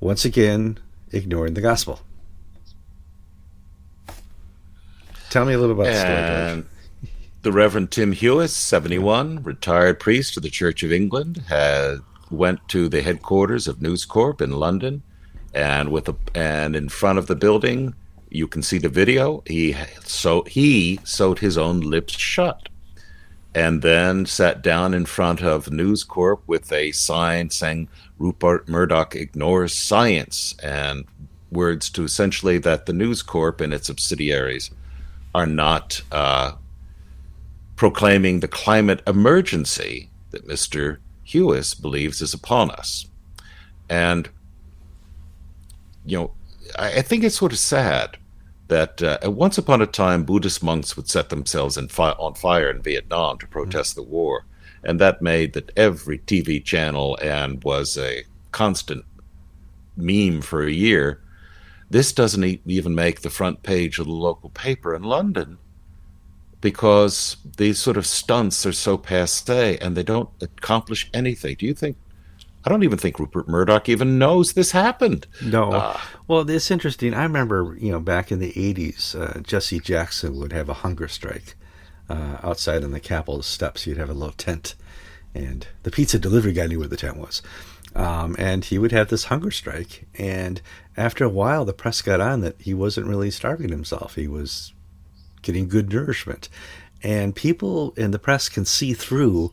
once 0.00 0.24
again, 0.24 0.78
ignoring 1.12 1.54
the 1.54 1.60
gospel. 1.60 2.00
Tell 5.34 5.44
me 5.44 5.54
a 5.54 5.58
little 5.58 5.74
about 5.74 5.86
the 5.86 5.98
story, 5.98 7.10
The 7.42 7.50
Reverend 7.50 7.90
Tim 7.90 8.12
Hewes, 8.12 8.54
71, 8.54 9.42
retired 9.42 9.98
priest 9.98 10.36
of 10.36 10.44
the 10.44 10.48
Church 10.48 10.84
of 10.84 10.92
England, 10.92 11.42
had 11.48 11.98
went 12.30 12.60
to 12.68 12.88
the 12.88 13.02
headquarters 13.02 13.66
of 13.66 13.82
News 13.82 14.04
Corp 14.04 14.40
in 14.40 14.52
London, 14.52 15.02
and 15.52 15.88
with 15.88 16.08
a, 16.08 16.14
and 16.36 16.76
in 16.76 16.88
front 16.88 17.18
of 17.18 17.26
the 17.26 17.34
building, 17.34 17.96
you 18.30 18.46
can 18.46 18.62
see 18.62 18.78
the 18.78 18.88
video. 18.88 19.42
He 19.44 19.74
so 20.04 20.42
he 20.42 21.00
sewed 21.02 21.40
his 21.40 21.58
own 21.58 21.80
lips 21.80 22.16
shut, 22.16 22.68
and 23.56 23.82
then 23.82 24.26
sat 24.26 24.62
down 24.62 24.94
in 24.94 25.04
front 25.04 25.42
of 25.42 25.68
News 25.68 26.04
Corp 26.04 26.44
with 26.46 26.70
a 26.70 26.92
sign 26.92 27.50
saying 27.50 27.88
Rupert 28.20 28.68
Murdoch 28.68 29.16
ignores 29.16 29.74
science 29.74 30.54
and 30.62 31.04
words 31.50 31.90
to 31.90 32.04
essentially 32.04 32.58
that 32.58 32.86
the 32.86 32.92
News 32.92 33.20
Corp 33.20 33.60
and 33.60 33.74
its 33.74 33.88
subsidiaries 33.88 34.70
are 35.34 35.46
not 35.46 36.02
uh, 36.12 36.52
proclaiming 37.76 38.40
the 38.40 38.48
climate 38.48 39.02
emergency 39.06 40.10
that 40.30 40.46
Mr. 40.46 40.98
Hewes 41.24 41.74
believes 41.74 42.20
is 42.20 42.34
upon 42.34 42.70
us. 42.70 43.06
And, 43.88 44.28
you 46.04 46.18
know, 46.18 46.30
I, 46.78 46.98
I 46.98 47.02
think 47.02 47.24
it's 47.24 47.38
sort 47.38 47.52
of 47.52 47.58
sad 47.58 48.16
that 48.68 49.02
uh, 49.02 49.18
once 49.30 49.58
upon 49.58 49.82
a 49.82 49.86
time 49.86 50.24
Buddhist 50.24 50.62
monks 50.62 50.96
would 50.96 51.08
set 51.08 51.28
themselves 51.28 51.78
fi- 51.90 52.12
on 52.12 52.34
fire 52.34 52.70
in 52.70 52.82
Vietnam 52.82 53.38
to 53.38 53.46
protest 53.46 53.92
mm-hmm. 53.92 54.04
the 54.04 54.10
war. 54.10 54.44
And 54.82 55.00
that 55.00 55.22
made 55.22 55.54
that 55.54 55.72
every 55.76 56.18
TV 56.18 56.62
channel 56.62 57.18
and 57.22 57.62
was 57.64 57.96
a 57.96 58.24
constant 58.52 59.04
meme 59.96 60.42
for 60.42 60.62
a 60.62 60.72
year. 60.72 61.20
This 61.90 62.12
doesn't 62.12 62.60
even 62.66 62.94
make 62.94 63.20
the 63.20 63.30
front 63.30 63.62
page 63.62 63.98
of 63.98 64.06
the 64.06 64.12
local 64.12 64.50
paper 64.50 64.94
in 64.94 65.02
London 65.02 65.58
because 66.60 67.36
these 67.58 67.78
sort 67.78 67.98
of 67.98 68.06
stunts 68.06 68.64
are 68.64 68.72
so 68.72 68.96
passe 68.96 69.76
and 69.78 69.94
they 69.94 70.02
don't 70.02 70.30
accomplish 70.40 71.10
anything. 71.12 71.56
Do 71.58 71.66
you 71.66 71.74
think? 71.74 71.98
I 72.64 72.70
don't 72.70 72.82
even 72.82 72.96
think 72.96 73.18
Rupert 73.18 73.46
Murdoch 73.46 73.90
even 73.90 74.18
knows 74.18 74.54
this 74.54 74.70
happened. 74.70 75.26
No. 75.42 75.72
Uh, 75.72 76.00
well, 76.26 76.48
it's 76.48 76.70
interesting. 76.70 77.12
I 77.12 77.24
remember, 77.24 77.76
you 77.78 77.92
know, 77.92 78.00
back 78.00 78.32
in 78.32 78.38
the 78.38 78.52
80s, 78.52 79.14
uh, 79.14 79.40
Jesse 79.40 79.78
Jackson 79.78 80.36
would 80.38 80.52
have 80.52 80.70
a 80.70 80.74
hunger 80.74 81.06
strike 81.06 81.54
uh, 82.08 82.38
outside 82.42 82.82
on 82.82 82.92
the 82.92 83.00
Capitol 83.00 83.42
steps. 83.42 83.82
He'd 83.82 83.98
have 83.98 84.08
a 84.08 84.14
little 84.14 84.32
tent, 84.32 84.74
and 85.34 85.66
the 85.82 85.90
pizza 85.90 86.18
delivery 86.18 86.54
guy 86.54 86.66
knew 86.66 86.78
where 86.78 86.88
the 86.88 86.96
tent 86.96 87.18
was. 87.18 87.42
Um, 87.94 88.34
and 88.38 88.64
he 88.64 88.78
would 88.78 88.92
have 88.92 89.08
this 89.08 89.24
hunger 89.24 89.50
strike. 89.50 90.06
And 90.18 90.60
after 90.96 91.24
a 91.24 91.28
while, 91.28 91.64
the 91.64 91.72
press 91.72 92.02
got 92.02 92.20
on 92.20 92.40
that 92.40 92.60
he 92.60 92.74
wasn't 92.74 93.06
really 93.06 93.30
starving 93.30 93.68
himself. 93.68 94.16
He 94.16 94.26
was 94.26 94.72
getting 95.42 95.68
good 95.68 95.92
nourishment. 95.92 96.48
And 97.02 97.36
people 97.36 97.92
in 97.96 98.10
the 98.10 98.18
press 98.18 98.48
can 98.48 98.64
see 98.64 98.94
through 98.94 99.52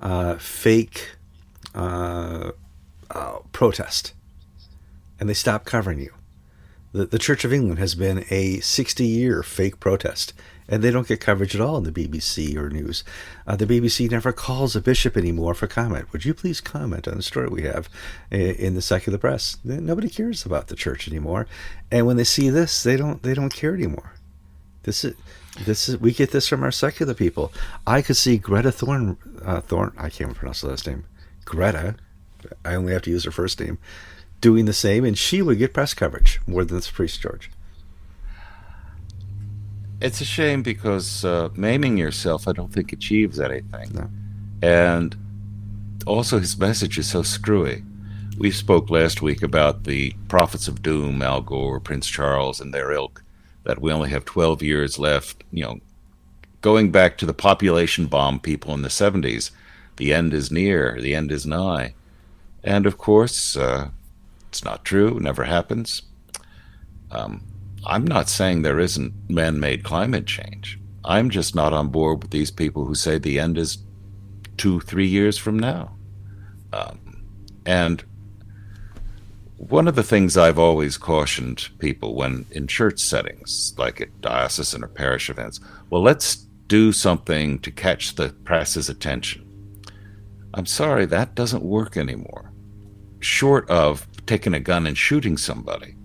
uh, 0.00 0.36
fake 0.36 1.16
uh, 1.74 2.52
uh, 3.10 3.38
protest, 3.52 4.14
and 5.18 5.28
they 5.28 5.34
stop 5.34 5.64
covering 5.64 5.98
you. 5.98 6.12
The, 6.92 7.06
the 7.06 7.18
Church 7.18 7.44
of 7.44 7.52
England 7.52 7.78
has 7.78 7.94
been 7.94 8.24
a 8.30 8.60
60 8.60 9.04
year 9.04 9.42
fake 9.42 9.80
protest, 9.80 10.32
and 10.68 10.82
they 10.82 10.90
don't 10.90 11.08
get 11.08 11.20
coverage 11.20 11.54
at 11.54 11.60
all 11.60 11.76
in 11.78 11.84
the 11.84 11.92
BBC 11.92 12.56
or 12.56 12.70
news. 12.70 13.04
Uh, 13.46 13.56
the 13.56 13.66
BBC 13.66 14.10
never 14.10 14.32
calls 14.32 14.74
a 14.74 14.80
bishop 14.80 15.16
anymore 15.16 15.54
for 15.54 15.66
comment. 15.66 16.12
Would 16.12 16.24
you 16.24 16.34
please 16.34 16.60
comment 16.60 17.06
on 17.06 17.16
the 17.16 17.22
story 17.22 17.48
we 17.48 17.62
have 17.62 17.88
in 18.30 18.74
the 18.74 18.82
secular 18.82 19.18
press? 19.18 19.58
Nobody 19.64 20.08
cares 20.08 20.44
about 20.44 20.68
the 20.68 20.76
church 20.76 21.08
anymore, 21.08 21.46
and 21.90 22.06
when 22.06 22.16
they 22.16 22.24
see 22.24 22.50
this, 22.50 22.82
they 22.82 22.96
don't 22.96 23.22
they 23.22 23.34
don't 23.34 23.54
care 23.54 23.74
anymore. 23.74 24.12
This 24.82 25.04
is 25.04 25.14
this 25.64 25.88
is 25.88 25.98
we 25.98 26.12
get 26.12 26.32
this 26.32 26.48
from 26.48 26.62
our 26.62 26.72
secular 26.72 27.14
people. 27.14 27.52
I 27.86 28.02
could 28.02 28.16
see 28.16 28.38
Greta 28.38 28.72
Thorn 28.72 29.16
uh, 29.44 29.60
Thorn 29.60 29.92
I 29.96 30.10
can't 30.10 30.34
pronounce 30.34 30.60
the 30.60 30.68
last 30.68 30.86
name. 30.86 31.04
Greta, 31.44 31.96
I 32.64 32.74
only 32.74 32.92
have 32.92 33.02
to 33.02 33.10
use 33.10 33.24
her 33.24 33.30
first 33.30 33.60
name, 33.60 33.78
doing 34.40 34.64
the 34.64 34.72
same, 34.72 35.04
and 35.04 35.16
she 35.16 35.42
would 35.42 35.58
get 35.58 35.74
press 35.74 35.94
coverage 35.94 36.40
more 36.46 36.64
than 36.64 36.76
this 36.76 36.90
priest 36.90 37.20
George. 37.20 37.50
It's 40.00 40.20
a 40.20 40.24
shame 40.24 40.62
because 40.62 41.24
uh, 41.24 41.48
maiming 41.54 41.96
yourself, 41.96 42.46
I 42.46 42.52
don't 42.52 42.72
think 42.72 42.92
achieves 42.92 43.40
anything. 43.40 43.92
No. 43.94 44.10
And 44.62 45.16
also, 46.06 46.38
his 46.38 46.58
message 46.58 46.98
is 46.98 47.08
so 47.08 47.22
screwy. 47.22 47.82
We 48.38 48.50
spoke 48.50 48.90
last 48.90 49.22
week 49.22 49.42
about 49.42 49.84
the 49.84 50.12
prophets 50.28 50.68
of 50.68 50.82
doom, 50.82 51.22
Al 51.22 51.40
Gore, 51.40 51.80
Prince 51.80 52.06
Charles, 52.06 52.60
and 52.60 52.72
their 52.74 52.92
ilk 52.92 53.22
that 53.64 53.80
we 53.80 53.90
only 53.90 54.10
have 54.10 54.24
12 54.24 54.62
years 54.62 54.98
left. 54.98 55.42
You 55.50 55.64
know, 55.64 55.80
going 56.60 56.90
back 56.90 57.16
to 57.18 57.26
the 57.26 57.34
population 57.34 58.06
bomb 58.06 58.38
people 58.38 58.74
in 58.74 58.82
the 58.82 58.88
70s, 58.88 59.50
the 59.96 60.12
end 60.12 60.34
is 60.34 60.50
near, 60.50 61.00
the 61.00 61.14
end 61.14 61.32
is 61.32 61.46
nigh. 61.46 61.94
And 62.62 62.84
of 62.84 62.98
course, 62.98 63.56
uh, 63.56 63.88
it's 64.48 64.64
not 64.64 64.84
true, 64.84 65.18
never 65.20 65.44
happens. 65.44 66.02
Um, 67.10 67.42
I'm 67.86 68.04
not 68.04 68.28
saying 68.28 68.62
there 68.62 68.80
isn't 68.80 69.14
man 69.30 69.60
made 69.60 69.84
climate 69.84 70.26
change. 70.26 70.78
I'm 71.04 71.30
just 71.30 71.54
not 71.54 71.72
on 71.72 71.88
board 71.88 72.20
with 72.20 72.32
these 72.32 72.50
people 72.50 72.84
who 72.84 72.96
say 72.96 73.18
the 73.18 73.38
end 73.38 73.56
is 73.56 73.78
two, 74.56 74.80
three 74.80 75.06
years 75.06 75.38
from 75.38 75.56
now. 75.56 75.96
Um, 76.72 77.24
and 77.64 78.04
one 79.56 79.86
of 79.86 79.94
the 79.94 80.02
things 80.02 80.36
I've 80.36 80.58
always 80.58 80.98
cautioned 80.98 81.68
people 81.78 82.14
when 82.14 82.44
in 82.50 82.66
church 82.66 82.98
settings, 82.98 83.72
like 83.78 84.00
at 84.00 84.20
diocesan 84.20 84.82
or 84.84 84.88
parish 84.88 85.30
events, 85.30 85.60
well, 85.88 86.02
let's 86.02 86.36
do 86.66 86.90
something 86.92 87.60
to 87.60 87.70
catch 87.70 88.16
the 88.16 88.30
press's 88.44 88.88
attention. 88.88 89.44
I'm 90.54 90.66
sorry, 90.66 91.06
that 91.06 91.34
doesn't 91.34 91.62
work 91.62 91.96
anymore. 91.96 92.50
Short 93.20 93.68
of 93.70 94.06
taking 94.26 94.54
a 94.54 94.60
gun 94.60 94.86
and 94.86 94.98
shooting 94.98 95.36
somebody, 95.36 95.95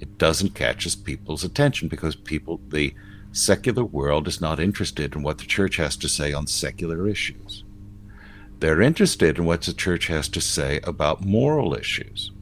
it 0.00 0.18
doesn't 0.18 0.54
catch 0.54 1.04
people's 1.04 1.44
attention 1.44 1.88
because 1.88 2.14
people, 2.14 2.60
the 2.68 2.94
secular 3.32 3.84
world 3.84 4.28
is 4.28 4.40
not 4.40 4.60
interested 4.60 5.14
in 5.14 5.22
what 5.22 5.38
the 5.38 5.46
church 5.46 5.76
has 5.76 5.96
to 5.96 6.08
say 6.08 6.32
on 6.32 6.46
secular 6.46 7.08
issues. 7.08 7.64
They're 8.60 8.80
interested 8.80 9.38
in 9.38 9.44
what 9.44 9.62
the 9.62 9.72
church 9.72 10.08
has 10.08 10.28
to 10.30 10.40
say 10.40 10.80
about 10.82 11.24
moral 11.24 11.74
issues. 11.74 12.32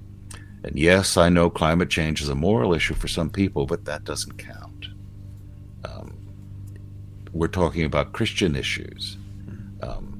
And 0.64 0.76
yes, 0.78 1.16
I 1.16 1.28
know 1.28 1.50
climate 1.50 1.90
change 1.90 2.20
is 2.22 2.28
a 2.28 2.34
moral 2.34 2.74
issue 2.74 2.94
for 2.94 3.08
some 3.08 3.30
people, 3.30 3.66
but 3.66 3.84
that 3.84 4.04
doesn't 4.04 4.38
count. 4.38 4.86
Um, 5.84 6.16
we're 7.32 7.48
talking 7.48 7.84
about 7.84 8.12
Christian 8.12 8.56
issues. 8.56 9.16
Um, 9.82 10.18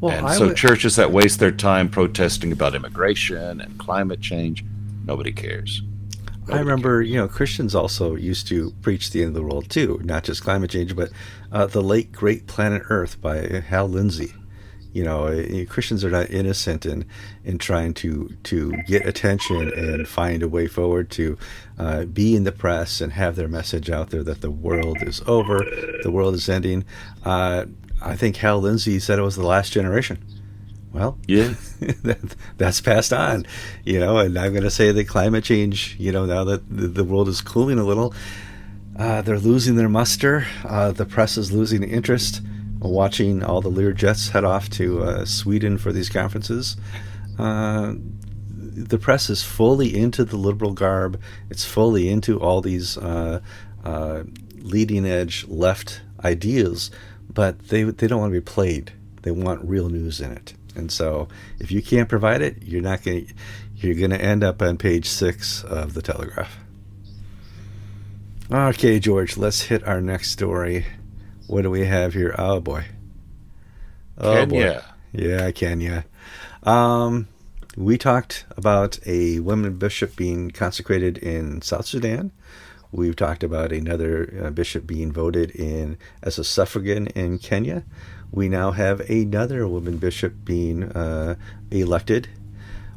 well, 0.00 0.16
and 0.16 0.26
I 0.26 0.36
so 0.36 0.48
would... 0.48 0.56
churches 0.56 0.96
that 0.96 1.12
waste 1.12 1.38
their 1.38 1.52
time 1.52 1.88
protesting 1.88 2.52
about 2.52 2.74
immigration 2.74 3.60
and 3.60 3.78
climate 3.78 4.20
change, 4.20 4.64
nobody 5.06 5.32
cares. 5.32 5.82
I 6.50 6.58
remember, 6.58 7.02
you 7.02 7.16
know, 7.16 7.28
Christians 7.28 7.74
also 7.74 8.16
used 8.16 8.46
to 8.48 8.72
preach 8.82 9.10
the 9.10 9.22
end 9.22 9.28
of 9.28 9.34
the 9.34 9.42
world 9.42 9.70
too, 9.70 10.00
not 10.04 10.24
just 10.24 10.42
climate 10.42 10.70
change, 10.70 10.94
but 10.94 11.10
uh, 11.50 11.66
the 11.66 11.82
late 11.82 12.12
great 12.12 12.46
planet 12.46 12.82
Earth 12.88 13.20
by 13.20 13.60
Hal 13.60 13.88
Lindsey 13.88 14.34
you 14.94 15.02
know 15.04 15.26
eh, 15.26 15.64
Christians 15.66 16.04
are 16.04 16.10
not 16.10 16.30
innocent 16.30 16.86
in 16.86 17.04
in 17.44 17.58
trying 17.58 17.92
to 17.94 18.34
to 18.44 18.72
get 18.86 19.06
attention 19.06 19.70
and 19.74 20.08
find 20.08 20.42
a 20.42 20.48
way 20.48 20.66
forward 20.66 21.10
to 21.10 21.36
uh, 21.78 22.04
be 22.04 22.34
in 22.34 22.44
the 22.44 22.52
press 22.52 23.02
and 23.02 23.12
have 23.12 23.36
their 23.36 23.48
message 23.48 23.90
out 23.90 24.10
there 24.10 24.22
that 24.22 24.40
the 24.40 24.50
world 24.50 24.98
is 25.02 25.20
over, 25.26 25.66
the 26.02 26.10
world 26.10 26.34
is 26.34 26.48
ending. 26.48 26.84
Uh, 27.24 27.66
I 28.00 28.16
think 28.16 28.36
Hal 28.36 28.60
Lindsey 28.60 28.98
said 29.00 29.18
it 29.18 29.22
was 29.22 29.36
the 29.36 29.46
last 29.46 29.72
generation. 29.72 30.24
Well, 30.94 31.18
yeah, 31.26 31.54
that, 32.04 32.36
that's 32.56 32.80
passed 32.80 33.12
on, 33.12 33.46
you 33.84 33.98
know. 33.98 34.18
And 34.18 34.38
I'm 34.38 34.52
going 34.52 34.62
to 34.62 34.70
say 34.70 34.92
that 34.92 35.08
climate 35.08 35.42
change, 35.42 35.96
you 35.98 36.12
know, 36.12 36.24
now 36.24 36.44
that 36.44 36.68
the, 36.70 36.86
the 36.86 37.04
world 37.04 37.28
is 37.28 37.40
cooling 37.40 37.80
a 37.80 37.84
little, 37.84 38.14
uh, 38.96 39.20
they're 39.22 39.40
losing 39.40 39.74
their 39.74 39.88
muster. 39.88 40.46
Uh, 40.64 40.92
the 40.92 41.04
press 41.04 41.36
is 41.36 41.50
losing 41.50 41.82
interest 41.82 42.40
watching 42.78 43.42
all 43.42 43.60
the 43.60 43.68
Lear 43.68 43.92
jets 43.92 44.28
head 44.28 44.44
off 44.44 44.68
to 44.70 45.02
uh, 45.02 45.24
Sweden 45.24 45.78
for 45.78 45.92
these 45.92 46.08
conferences. 46.08 46.76
Uh, 47.38 47.94
the 48.48 48.98
press 48.98 49.30
is 49.30 49.42
fully 49.42 49.96
into 49.96 50.24
the 50.24 50.36
liberal 50.36 50.72
garb. 50.72 51.20
It's 51.50 51.64
fully 51.64 52.08
into 52.08 52.40
all 52.40 52.60
these 52.60 52.96
uh, 52.98 53.40
uh 53.84 54.22
leading 54.56 55.04
edge 55.04 55.46
left 55.48 56.00
ideas, 56.24 56.90
but 57.28 57.68
they 57.68 57.82
they 57.82 58.06
don't 58.06 58.20
want 58.20 58.32
to 58.32 58.40
be 58.40 58.44
played. 58.44 58.92
They 59.22 59.30
want 59.30 59.64
real 59.64 59.88
news 59.88 60.20
in 60.20 60.32
it. 60.32 60.54
And 60.74 60.90
so, 60.90 61.28
if 61.58 61.70
you 61.70 61.82
can't 61.82 62.08
provide 62.08 62.42
it, 62.42 62.62
you're 62.62 62.82
not 62.82 63.02
going. 63.02 63.32
You're 63.76 63.94
going 63.94 64.10
to 64.10 64.20
end 64.20 64.42
up 64.42 64.62
on 64.62 64.78
page 64.78 65.06
six 65.06 65.62
of 65.64 65.94
the 65.94 66.02
Telegraph. 66.02 66.58
Okay, 68.50 69.00
George, 69.00 69.36
let's 69.36 69.62
hit 69.62 69.86
our 69.86 70.00
next 70.00 70.30
story. 70.30 70.86
What 71.46 71.62
do 71.62 71.70
we 71.70 71.86
have 71.86 72.14
here? 72.14 72.34
Oh 72.38 72.60
boy. 72.60 72.84
Oh 74.18 74.46
Kenya. 74.46 74.46
boy. 75.12 75.20
Yeah, 75.20 75.50
Kenya. 75.50 76.04
Um, 76.62 77.28
we 77.76 77.98
talked 77.98 78.44
about 78.56 78.98
a 79.06 79.40
woman 79.40 79.76
bishop 79.76 80.16
being 80.16 80.50
consecrated 80.50 81.18
in 81.18 81.62
South 81.62 81.86
Sudan. 81.86 82.32
We've 82.92 83.16
talked 83.16 83.42
about 83.42 83.72
another 83.72 84.42
uh, 84.44 84.50
bishop 84.50 84.86
being 84.86 85.10
voted 85.10 85.50
in 85.50 85.98
as 86.22 86.38
a 86.38 86.44
suffragan 86.44 87.08
in 87.08 87.38
Kenya. 87.38 87.82
We 88.34 88.48
now 88.48 88.72
have 88.72 89.00
another 89.08 89.68
woman 89.68 89.98
bishop 89.98 90.44
being 90.44 90.84
uh, 90.84 91.36
elected, 91.70 92.28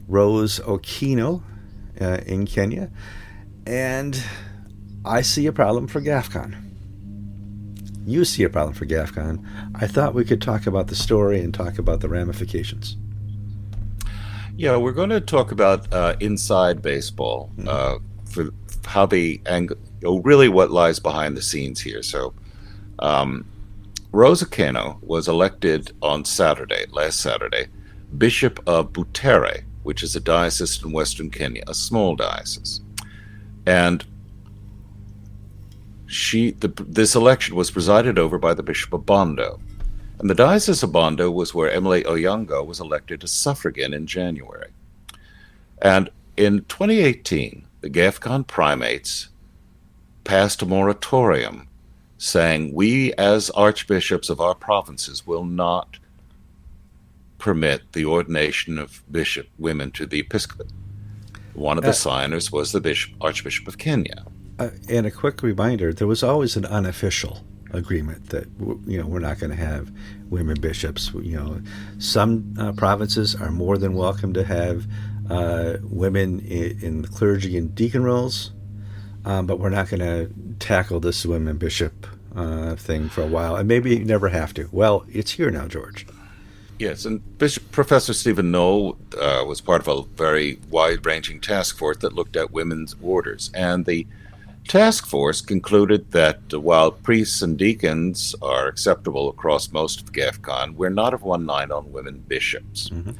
Rose 0.07 0.59
Okeno 0.59 1.43
uh, 2.01 2.19
in 2.25 2.45
Kenya. 2.45 2.89
And 3.65 4.21
I 5.05 5.21
see 5.21 5.45
a 5.45 5.51
problem 5.51 5.87
for 5.87 6.01
GAFCON 6.01 6.67
you 8.07 8.23
see 8.23 8.43
a 8.43 8.49
problem 8.49 8.73
for 8.73 8.85
GAFCON, 8.85 9.45
I 9.75 9.85
thought 9.85 10.13
we 10.13 10.23
could 10.23 10.41
talk 10.41 10.65
about 10.65 10.87
the 10.87 10.95
story 10.95 11.41
and 11.41 11.53
talk 11.53 11.77
about 11.77 11.99
the 11.99 12.07
ramifications. 12.07 12.95
Yeah, 14.55 14.77
we're 14.77 14.93
going 14.93 15.09
to 15.09 15.19
talk 15.19 15.51
about 15.51 15.93
uh, 15.93 16.15
inside 16.21 16.81
baseball 16.81 17.51
mm-hmm. 17.57 17.67
uh, 17.67 17.99
for 18.25 18.51
how 18.85 19.05
the 19.05 19.41
angle, 19.45 19.77
you 20.01 20.07
know, 20.07 20.19
really 20.19 20.47
what 20.47 20.71
lies 20.71 20.99
behind 20.99 21.35
the 21.35 21.41
scenes 21.41 21.81
here. 21.81 22.01
So, 22.01 22.33
um, 22.99 23.45
Rose 24.11 24.41
Okeno 24.41 25.01
was 25.01 25.27
elected 25.27 25.91
on 26.01 26.23
Saturday, 26.25 26.85
last 26.91 27.19
Saturday, 27.19 27.67
Bishop 28.17 28.59
of 28.65 28.93
Butere, 28.93 29.63
which 29.83 30.01
is 30.01 30.15
a 30.15 30.19
diocese 30.19 30.81
in 30.83 30.91
Western 30.91 31.29
Kenya, 31.29 31.63
a 31.67 31.73
small 31.73 32.15
diocese. 32.15 32.81
And 33.65 34.05
she 36.07 36.51
the, 36.51 36.69
this 36.87 37.15
election 37.15 37.55
was 37.55 37.69
presided 37.69 38.17
over 38.17 38.37
by 38.37 38.53
the 38.53 38.63
Bishop 38.63 38.93
of 38.93 39.05
Bondo. 39.05 39.59
And 40.19 40.29
the 40.29 40.35
Diocese 40.35 40.81
of 40.81 40.91
Bondo 40.91 41.29
was 41.29 41.53
where 41.53 41.69
Emily 41.69 42.03
Onyango 42.03 42.65
was 42.65 42.79
elected 42.79 43.23
as 43.23 43.31
suffragan 43.31 43.93
in 43.93 44.07
January. 44.07 44.69
And 45.81 46.09
in 46.37 46.63
2018, 46.65 47.67
the 47.81 47.89
GAFCON 47.89 48.47
primates 48.47 49.29
passed 50.23 50.61
a 50.61 50.65
moratorium 50.65 51.66
saying 52.17 52.73
we, 52.73 53.13
as 53.13 53.49
archbishops 53.51 54.29
of 54.29 54.39
our 54.39 54.55
provinces, 54.55 55.25
will 55.25 55.45
not 55.45 55.97
permit 57.37 57.91
the 57.93 58.05
ordination 58.05 58.79
of 58.79 59.03
bishop 59.11 59.47
women 59.59 59.91
to 59.91 60.05
the 60.05 60.19
episcopate. 60.19 60.71
One 61.53 61.77
of 61.77 61.83
the 61.83 61.91
uh, 61.91 61.93
signers 61.93 62.51
was 62.51 62.71
the 62.71 62.81
bishop, 62.81 63.13
Archbishop 63.21 63.67
of 63.67 63.77
Kenya 63.77 64.25
uh, 64.59 64.69
and 64.89 65.05
a 65.05 65.11
quick 65.11 65.41
reminder: 65.43 65.93
there 65.93 66.07
was 66.07 66.23
always 66.23 66.55
an 66.55 66.65
unofficial 66.65 67.43
agreement 67.71 68.29
that 68.29 68.47
you 68.85 68.99
know 68.99 69.05
we're 69.05 69.19
not 69.19 69.39
going 69.39 69.49
to 69.49 69.55
have 69.55 69.91
women 70.29 70.59
bishops. 70.59 71.11
You 71.13 71.37
know, 71.37 71.61
some 71.99 72.55
uh, 72.59 72.71
provinces 72.73 73.35
are 73.35 73.51
more 73.51 73.77
than 73.77 73.93
welcome 73.93 74.33
to 74.33 74.43
have 74.43 74.87
uh, 75.29 75.77
women 75.83 76.39
in, 76.39 76.79
in, 76.81 77.01
the 77.01 77.07
clergy 77.07 77.57
and 77.57 77.75
deacon 77.75 78.03
roles, 78.03 78.51
um, 79.27 79.45
but 79.45 79.59
we're 79.59 79.69
not 79.69 79.89
going 79.89 79.99
to 79.99 80.31
tackle 80.57 81.01
this 81.01 81.25
women 81.25 81.57
bishop 81.57 82.07
uh, 82.33 82.75
thing 82.75 83.09
for 83.09 83.21
a 83.21 83.27
while, 83.27 83.57
and 83.57 83.67
maybe 83.67 83.99
never 83.99 84.29
have 84.29 84.53
to. 84.53 84.69
Well, 84.71 85.05
it's 85.09 85.31
here 85.31 85.51
now, 85.51 85.67
George. 85.67 86.07
Yes, 86.79 87.03
and 87.03 87.37
Bishop 87.37 87.69
Professor 87.71 88.13
Stephen 88.13 88.51
Noll 88.51 88.97
uh, 89.19 89.43
was 89.45 89.59
part 89.59 89.85
of 89.85 89.87
a 89.89 90.03
very 90.15 90.59
wide-ranging 90.69 91.41
task 91.41 91.77
force 91.77 91.97
that 91.97 92.13
looked 92.13 92.37
at 92.37 92.51
women's 92.51 92.95
orders, 93.01 93.51
and 93.53 93.85
the 93.85 94.07
task 94.65 95.05
force 95.05 95.41
concluded 95.41 96.11
that 96.11 96.53
while 96.53 96.91
priests 96.91 97.41
and 97.41 97.57
deacons 97.57 98.33
are 98.41 98.67
acceptable 98.67 99.27
across 99.27 99.71
most 99.71 100.01
of 100.01 100.13
GAFCON, 100.13 100.75
we're 100.75 100.89
not 100.89 101.13
of 101.13 101.23
one 101.23 101.43
mind 101.43 101.73
on 101.73 101.91
women 101.91 102.23
bishops. 102.27 102.89
Mm-hmm. 102.89 103.11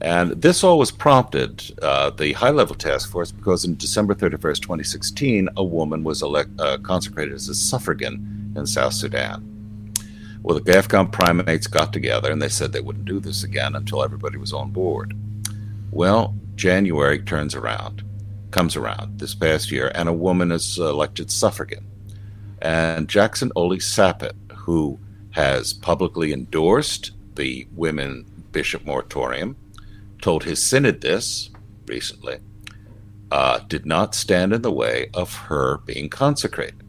And 0.00 0.40
this 0.40 0.64
all 0.64 0.78
was 0.78 0.90
prompted, 0.90 1.62
uh, 1.82 2.10
the 2.10 2.32
high 2.32 2.50
level 2.50 2.74
task 2.74 3.10
force, 3.10 3.30
because 3.30 3.64
in 3.64 3.76
December 3.76 4.14
31st, 4.14 4.62
2016, 4.62 5.48
a 5.56 5.64
woman 5.64 6.04
was 6.04 6.22
elect, 6.22 6.50
uh, 6.58 6.78
consecrated 6.78 7.34
as 7.34 7.48
a 7.48 7.54
suffragan 7.54 8.52
in 8.56 8.66
South 8.66 8.94
Sudan. 8.94 9.46
Well, 10.42 10.58
the 10.58 10.72
GAFCON 10.72 11.12
primates 11.12 11.66
got 11.66 11.92
together 11.92 12.32
and 12.32 12.40
they 12.40 12.48
said 12.48 12.72
they 12.72 12.80
wouldn't 12.80 13.04
do 13.04 13.20
this 13.20 13.44
again 13.44 13.76
until 13.76 14.02
everybody 14.02 14.38
was 14.38 14.54
on 14.54 14.70
board. 14.70 15.14
Well, 15.90 16.34
January 16.56 17.20
turns 17.20 17.54
around 17.54 18.02
comes 18.50 18.76
around 18.76 19.18
this 19.18 19.34
past 19.34 19.70
year, 19.70 19.90
and 19.94 20.08
a 20.08 20.12
woman 20.12 20.52
is 20.52 20.78
elected 20.78 21.30
suffragan. 21.30 21.86
And 22.60 23.08
Jackson 23.08 23.52
Ole 23.56 23.80
Sapit, 23.80 24.34
who 24.54 24.98
has 25.30 25.72
publicly 25.72 26.32
endorsed 26.32 27.12
the 27.36 27.66
women 27.74 28.26
bishop 28.52 28.84
moratorium, 28.84 29.56
told 30.20 30.44
his 30.44 30.62
synod 30.62 31.00
this 31.00 31.50
recently, 31.86 32.38
uh, 33.30 33.60
did 33.68 33.86
not 33.86 34.14
stand 34.14 34.52
in 34.52 34.62
the 34.62 34.72
way 34.72 35.08
of 35.14 35.34
her 35.34 35.78
being 35.78 36.08
consecrated. 36.08 36.82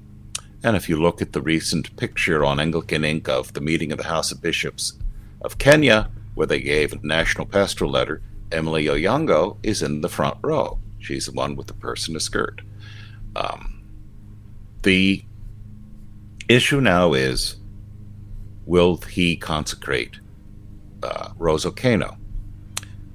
And 0.64 0.76
if 0.76 0.88
you 0.88 1.02
look 1.02 1.22
at 1.22 1.34
the 1.34 1.42
recent 1.42 1.96
picture 1.98 2.46
on 2.46 2.60
Anglican 2.60 3.04
Ink. 3.04 3.28
of 3.28 3.54
the 3.54 3.62
meeting 3.62 3.92
of 3.92 3.98
the 3.98 4.04
House 4.06 4.32
of 4.32 4.42
Bishops 4.42 4.94
of 5.42 5.58
Kenya, 5.58 6.12
where 6.36 6.48
they 6.48 6.62
gave 6.62 6.94
a 6.94 7.00
national 7.06 7.48
pastoral 7.48 7.92
letter, 7.92 8.22
Emily 8.52 8.86
Onyango 8.86 9.58
is 9.64 9.82
in 9.82 10.02
the 10.02 10.10
front 10.10 10.38
row. 10.42 10.80
She's 11.00 11.26
the 11.26 11.32
one 11.32 11.56
with 11.56 11.68
the 11.68 11.74
purse 11.74 12.08
and 12.08 12.16
a 12.16 12.20
skirt. 12.20 12.62
Um, 13.36 13.84
the 14.84 15.24
issue 16.48 16.82
now 16.82 17.14
is 17.14 17.56
will 18.66 18.98
he 18.98 19.36
consecrate 19.36 20.20
uh, 21.02 21.30
Rose 21.38 21.66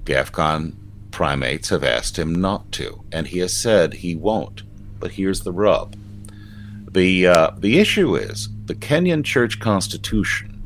GAFCON 0.06 0.74
primates 1.10 1.68
have 1.68 1.84
asked 1.84 2.18
him 2.18 2.34
not 2.34 2.70
to, 2.72 3.04
and 3.12 3.26
he 3.26 3.38
has 3.40 3.56
said 3.56 3.92
he 3.92 4.14
won't. 4.14 4.62
But 4.98 5.12
here's 5.12 5.42
the 5.42 5.52
rub. 5.52 5.96
The, 6.90 7.26
uh, 7.26 7.50
the 7.58 7.78
issue 7.78 8.16
is 8.16 8.48
the 8.64 8.74
Kenyan 8.74 9.24
church 9.24 9.60
constitution 9.60 10.62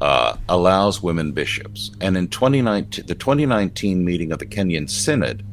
uh, 0.00 0.36
allows 0.48 1.02
women 1.02 1.32
bishops. 1.32 1.90
And 2.00 2.16
in 2.16 2.28
2019, 2.28 3.06
the 3.06 3.14
2019 3.14 4.04
meeting 4.04 4.32
of 4.32 4.38
the 4.38 4.46
Kenyan 4.46 4.88
Synod, 4.88 5.44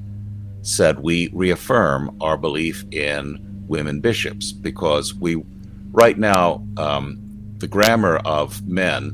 said 0.62 1.00
we 1.00 1.30
reaffirm 1.30 2.16
our 2.22 2.38
belief 2.38 2.84
in 2.92 3.40
women 3.68 4.02
bishops 4.02 4.52
because 4.52 5.14
we, 5.14 5.44
right 5.92 6.18
now, 6.18 6.66
um, 6.78 7.20
the 7.58 7.68
grammar 7.68 8.18
of 8.18 8.66
men 8.68 9.14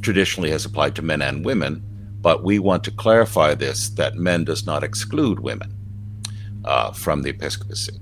traditionally 0.00 0.50
has 0.50 0.64
applied 0.64 0.94
to 0.94 1.02
men 1.02 1.22
and 1.22 1.44
women, 1.44 1.82
but 2.20 2.42
we 2.42 2.58
want 2.58 2.84
to 2.84 2.90
clarify 2.90 3.54
this 3.54 3.88
that 3.90 4.16
men 4.16 4.44
does 4.44 4.66
not 4.66 4.82
exclude 4.82 5.40
women 5.40 5.74
uh, 6.64 6.92
from 6.92 7.22
the 7.22 7.30
episcopacy. 7.30 7.98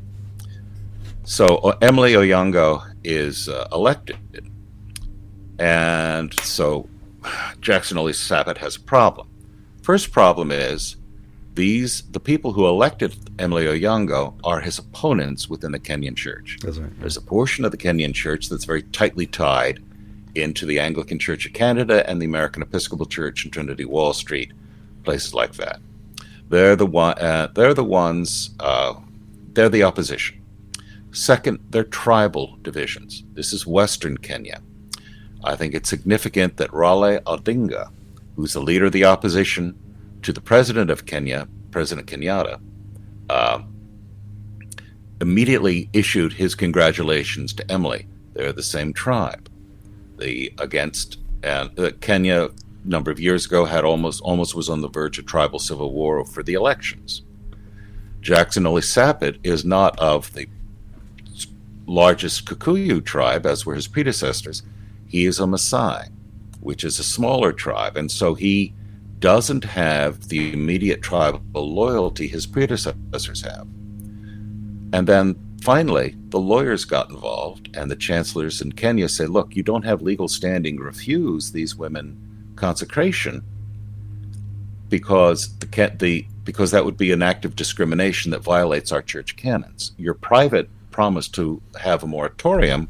So 1.25 1.57
uh, 1.59 1.77
Emily 1.83 2.13
Onyango 2.13 2.83
is 3.05 3.49
uh, 3.49 3.69
elected, 3.73 4.51
and 5.59 6.39
so 6.41 6.89
Jackson 7.61 7.99
Ole 7.99 8.13
has 8.13 8.77
a 8.77 8.81
problem. 8.81 9.29
First 9.83 10.13
problem 10.13 10.51
is 10.51 10.97
these 11.55 12.03
the 12.11 12.21
people 12.21 12.53
who 12.53 12.67
elected 12.67 13.17
Emily 13.39 13.65
Onyango 13.65 14.35
are 14.45 14.61
his 14.61 14.79
opponents 14.79 15.49
within 15.49 15.73
the 15.73 15.81
Kenyan 15.81 16.17
church. 16.17 16.59
Right. 16.63 17.01
There's 17.01 17.17
a 17.17 17.23
portion 17.23 17.65
of 17.65 17.71
the 17.71 17.77
Kenyan 17.77 18.15
church 18.15 18.49
that's 18.49 18.65
very 18.65 18.83
tightly 18.83 19.27
tied 19.27 19.83
into 20.37 20.67
the 20.67 20.79
Anglican 20.79 21.19
Church 21.19 21.47
of 21.47 21.53
Canada 21.53 22.09
and 22.09 22.21
the 22.21 22.27
American 22.27 22.63
Episcopal 22.63 23.07
Church 23.07 23.45
in 23.45 23.51
Trinity 23.51 23.85
Wall 23.85 24.13
Street, 24.13 24.53
places 25.05 25.35
like 25.35 25.55
that. 25.55 25.81
They're 26.49 26.77
the 26.77 26.87
one. 26.87 27.19
Uh, 27.19 27.49
they're 27.55 27.75
the 27.75 27.85
ones. 27.85 28.51
Uh, 28.61 28.95
they're 29.53 29.69
the 29.69 29.83
opposition. 29.83 30.41
Second, 31.13 31.61
they're 31.71 31.85
tribal 31.85 32.59
divisions. 32.63 33.25
This 33.33 33.53
is 33.53 33.67
Western 33.67 34.19
Kenya. 34.19 34.61
I 35.45 35.57
think 35.57 35.75
it's 35.75 35.89
significant 35.89 36.57
that 36.59 36.71
Raila 36.71 37.21
Odinga, 37.23 37.91
who's 38.35 38.53
the 38.53 38.61
leader 38.61 38.87
of 38.87 38.93
the 38.93 39.05
opposition 39.05 39.79
to 40.23 40.33
the 40.33 40.41
president 40.41 40.91
of 40.91 41.07
Kenya, 41.07 41.49
President 41.71 42.07
Kenyatta, 42.07 42.61
uh, 43.31 43.63
immediately 45.21 45.89
issued 45.93 46.33
his 46.33 46.55
congratulations 46.55 47.53
to 47.55 47.71
Emily. 47.71 48.07
They're 48.35 48.53
the 48.53 48.63
same 48.63 48.93
tribe. 48.93 49.49
The 50.19 50.53
against 50.59 51.19
and 51.43 51.79
uh, 51.79 51.91
Kenya 52.01 52.45
a 52.47 52.89
number 52.89 53.11
of 53.11 53.21
years 53.21 53.47
ago 53.47 53.65
had 53.65 53.85
almost 53.85 54.21
almost 54.23 54.55
was 54.55 54.69
on 54.69 54.81
the 54.81 54.89
verge 54.89 55.19
of 55.19 55.27
tribal 55.27 55.59
civil 55.59 55.93
war 55.93 56.25
for 56.25 56.43
the 56.43 56.55
elections. 56.55 57.23
Jackson 58.21 58.67
Ole 58.67 58.81
Sapit 58.81 59.39
is 59.45 59.65
not 59.65 59.99
of 59.99 60.33
the 60.35 60.49
largest 61.87 62.47
Kikuyu 62.47 63.05
tribe, 63.05 63.47
as 63.47 63.65
were 63.65 63.75
his 63.75 63.87
predecessors. 63.87 64.63
He 65.07 65.27
is 65.27 65.39
a 65.39 65.45
Maasai, 65.45 66.09
which 66.61 66.83
is 66.83 66.99
a 66.99 67.05
smaller 67.05 67.53
tribe, 67.53 67.97
and 67.97 68.11
so 68.11 68.35
he 68.35 68.75
doesn't 69.21 69.65
have 69.65 70.29
the 70.29 70.53
immediate 70.53 71.03
tribal 71.03 71.41
loyalty 71.55 72.27
his 72.27 72.47
predecessors 72.47 73.43
have. 73.43 73.67
And 74.93 75.07
then 75.07 75.37
finally, 75.67 76.15
the 76.29 76.39
lawyers 76.39 76.85
got 76.85 77.11
involved, 77.11 77.77
and 77.77 77.91
the 77.91 77.97
chancellors 77.97 78.63
in 78.63 78.71
Kenya 78.71 79.09
say, 79.09 79.27
look, 79.27 79.57
you 79.57 79.65
don't 79.65 79.85
have 79.85 80.01
legal 80.01 80.29
standing 80.29 80.77
to 80.77 80.85
refuse 80.85 81.51
these 81.51 81.75
women 81.75 82.17
consecration 82.55 83.43
because 84.89 85.59
the, 85.59 85.93
the 85.99 86.25
because 86.45 86.71
that 86.71 86.85
would 86.85 86.97
be 86.97 87.11
an 87.11 87.21
act 87.21 87.45
of 87.45 87.57
discrimination 87.57 88.31
that 88.31 88.45
violates 88.45 88.93
our 88.93 89.03
church 89.03 89.35
canons. 89.35 89.91
Your 89.99 90.15
private 90.15 90.71
promise 90.93 91.27
to 91.31 91.61
have 91.81 92.05
a 92.05 92.07
moratorium 92.07 92.89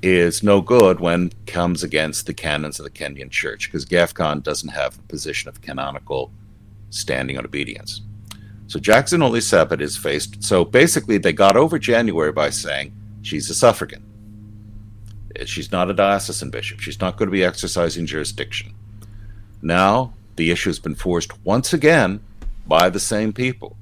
is 0.00 0.42
no 0.42 0.62
good 0.62 0.98
when 0.98 1.30
comes 1.46 1.82
against 1.82 2.24
the 2.24 2.32
canons 2.32 2.80
of 2.80 2.84
the 2.84 2.90
Kenyan 2.90 3.30
church 3.30 3.68
because 3.68 3.84
GAFCON 3.84 4.42
doesn't 4.42 4.70
have 4.70 4.98
a 4.98 5.02
position 5.02 5.50
of 5.50 5.60
canonical 5.60 6.32
standing 6.88 7.36
on 7.36 7.44
obedience. 7.44 8.00
So 8.70 8.78
Jackson 8.78 9.20
Ole 9.20 9.40
Sapit 9.40 9.80
is 9.80 9.96
faced. 9.96 10.44
So 10.44 10.64
basically, 10.64 11.18
they 11.18 11.32
got 11.32 11.56
over 11.56 11.76
January 11.76 12.30
by 12.30 12.50
saying 12.50 12.92
she's 13.20 13.50
a 13.50 13.54
suffragan. 13.54 14.06
She's 15.44 15.72
not 15.72 15.90
a 15.90 15.92
diocesan 15.92 16.50
bishop. 16.50 16.78
She's 16.78 17.00
not 17.00 17.16
going 17.16 17.26
to 17.26 17.32
be 17.32 17.42
exercising 17.42 18.06
jurisdiction. 18.06 18.72
Now 19.60 20.14
the 20.36 20.52
issue 20.52 20.68
has 20.68 20.78
been 20.78 20.94
forced 20.94 21.44
once 21.44 21.72
again 21.72 22.20
by 22.64 22.90
the 22.90 23.00
same 23.00 23.32
people. 23.32 23.76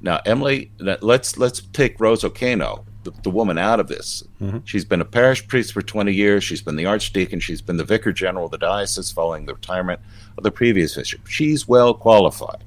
Now, 0.00 0.20
Emily, 0.24 0.70
let's 0.78 1.36
let's 1.36 1.62
take 1.72 1.98
Rose 1.98 2.22
Okeno, 2.22 2.84
the, 3.02 3.10
the 3.24 3.30
woman, 3.30 3.58
out 3.58 3.80
of 3.80 3.88
this. 3.88 4.22
Mm-hmm. 4.40 4.58
She's 4.64 4.84
been 4.84 5.00
a 5.00 5.04
parish 5.04 5.44
priest 5.48 5.72
for 5.72 5.82
20 5.82 6.12
years. 6.12 6.44
She's 6.44 6.62
been 6.62 6.76
the 6.76 6.86
archdeacon. 6.86 7.40
She's 7.40 7.62
been 7.62 7.78
the 7.78 7.84
vicar 7.84 8.12
general 8.12 8.44
of 8.44 8.52
the 8.52 8.58
diocese 8.58 9.10
following 9.10 9.46
the 9.46 9.54
retirement 9.54 10.00
of 10.38 10.44
the 10.44 10.52
previous 10.52 10.94
bishop. 10.94 11.26
She's 11.26 11.66
well 11.66 11.94
qualified. 11.94 12.62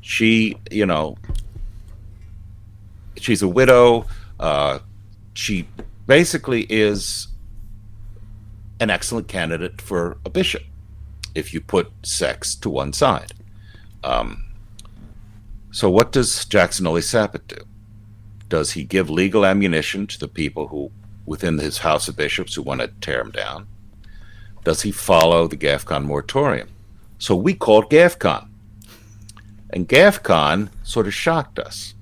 She, 0.00 0.56
you 0.70 0.86
know, 0.86 1.16
she's 3.16 3.42
a 3.42 3.48
widow. 3.48 4.06
Uh, 4.38 4.80
she 5.34 5.68
basically 6.06 6.66
is 6.68 7.28
an 8.80 8.90
excellent 8.90 9.28
candidate 9.28 9.80
for 9.80 10.16
a 10.24 10.30
bishop 10.30 10.62
if 11.34 11.54
you 11.54 11.60
put 11.60 11.90
sex 12.02 12.54
to 12.56 12.70
one 12.70 12.92
side. 12.92 13.32
Um, 14.02 14.44
so, 15.70 15.88
what 15.88 16.12
does 16.12 16.44
Jackson 16.46 16.86
Ole 16.86 17.02
Sapit 17.02 17.46
do? 17.46 17.64
Does 18.48 18.72
he 18.72 18.82
give 18.82 19.08
legal 19.08 19.46
ammunition 19.46 20.06
to 20.08 20.18
the 20.18 20.26
people 20.26 20.66
who, 20.68 20.90
within 21.26 21.58
his 21.58 21.78
House 21.78 22.08
of 22.08 22.16
Bishops, 22.16 22.54
who 22.54 22.62
want 22.62 22.80
to 22.80 22.88
tear 23.00 23.20
him 23.20 23.30
down? 23.30 23.68
Does 24.64 24.82
he 24.82 24.90
follow 24.90 25.46
the 25.46 25.56
GAFCON 25.56 26.04
moratorium? 26.04 26.68
So 27.18 27.36
we 27.36 27.54
called 27.54 27.90
GAFCON. 27.90 28.49
And 29.72 29.88
GAFCON 29.88 30.70
sort 30.82 31.06
of 31.06 31.14
shocked 31.14 31.58
us. 31.58 31.94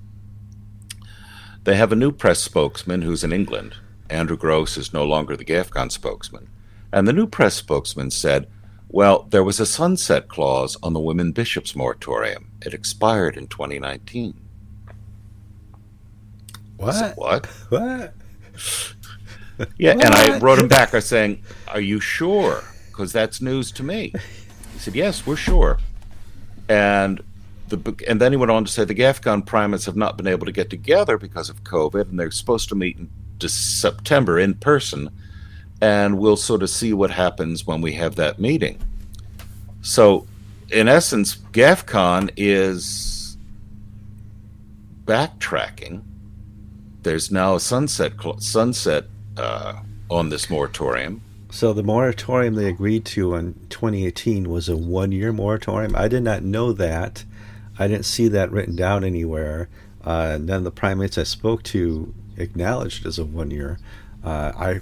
They 1.63 1.75
have 1.75 1.91
a 1.91 1.95
new 1.95 2.11
press 2.11 2.39
spokesman 2.39 3.03
who's 3.03 3.23
in 3.23 3.31
England 3.31 3.75
Andrew 4.09 4.37
Gross 4.37 4.77
is 4.77 4.93
no 4.93 5.05
longer 5.05 5.37
the 5.37 5.45
GAFCON 5.45 5.91
spokesman. 5.91 6.49
And 6.91 7.07
the 7.07 7.13
new 7.13 7.27
press 7.27 7.53
spokesman 7.55 8.11
said, 8.11 8.47
well, 8.87 9.27
there 9.29 9.43
was 9.43 9.59
a 9.59 9.65
sunset 9.65 10.27
clause 10.27 10.75
on 10.81 10.93
the 10.93 10.99
women 10.99 11.31
bishops 11.31 11.75
moratorium. 11.75 12.51
It 12.65 12.73
expired 12.73 13.37
in 13.37 13.47
2019. 13.47 14.39
What? 16.77 16.93
Said, 16.93 17.13
what? 17.15 17.45
What? 17.45 18.13
yeah, 19.77 19.95
what? 19.95 20.05
and 20.05 20.15
I 20.15 20.39
wrote 20.39 20.57
him 20.57 20.67
back. 20.67 20.93
I 20.93 20.99
saying, 20.99 21.43
"Are 21.67 21.81
you 21.81 21.99
sure? 21.99 22.63
Because 22.87 23.11
that's 23.11 23.41
news 23.41 23.71
to 23.73 23.83
me." 23.83 24.13
He 24.73 24.79
said, 24.79 24.95
"Yes, 24.95 25.27
we're 25.27 25.35
sure." 25.35 25.77
And 26.69 27.21
the 27.69 27.95
and 28.07 28.19
then 28.19 28.31
he 28.31 28.37
went 28.37 28.51
on 28.51 28.65
to 28.65 28.71
say 28.71 28.83
the 28.85 28.95
GAFCON 28.95 29.45
primates 29.45 29.85
have 29.85 29.95
not 29.95 30.17
been 30.17 30.27
able 30.27 30.45
to 30.45 30.51
get 30.51 30.69
together 30.69 31.17
because 31.17 31.49
of 31.49 31.63
COVID, 31.63 32.09
and 32.09 32.19
they're 32.19 32.31
supposed 32.31 32.69
to 32.69 32.75
meet 32.75 32.97
in 32.97 33.09
September 33.47 34.39
in 34.39 34.55
person, 34.55 35.09
and 35.81 36.17
we'll 36.17 36.37
sort 36.37 36.63
of 36.63 36.69
see 36.69 36.93
what 36.93 37.11
happens 37.11 37.65
when 37.65 37.81
we 37.81 37.93
have 37.93 38.15
that 38.15 38.39
meeting. 38.39 38.79
So, 39.81 40.27
in 40.71 40.87
essence, 40.87 41.35
GAFCON 41.35 42.31
is 42.35 43.37
backtracking. 45.05 46.03
There's 47.03 47.31
now 47.31 47.55
a 47.55 47.59
sunset 47.59 48.13
sunset 48.39 49.05
uh, 49.37 49.79
on 50.09 50.29
this 50.29 50.49
moratorium. 50.49 51.21
So 51.51 51.73
the 51.73 51.81
moratorium 51.83 52.53
they 52.53 52.67
agreed 52.67 53.05
to 53.05 53.33
in 53.33 53.55
2018 53.69 54.49
was 54.49 54.69
a 54.69 54.77
one-year 54.77 55.33
moratorium. 55.33 55.95
I 55.95 56.07
did 56.07 56.21
not 56.21 56.43
know 56.43 56.73
that. 56.73 57.25
I 57.79 57.87
didn't 57.87 58.05
see 58.05 58.27
that 58.27 58.51
written 58.51 58.75
down 58.75 59.03
anywhere. 59.03 59.69
Uh, 60.03 60.37
none 60.39 60.57
of 60.57 60.63
the 60.65 60.71
primates 60.71 61.17
I 61.17 61.23
spoke 61.23 61.63
to 61.63 62.13
acknowledged 62.37 63.05
as 63.05 63.17
a 63.17 63.25
one 63.25 63.51
year. 63.51 63.79
Uh, 64.23 64.51
I 64.55 64.79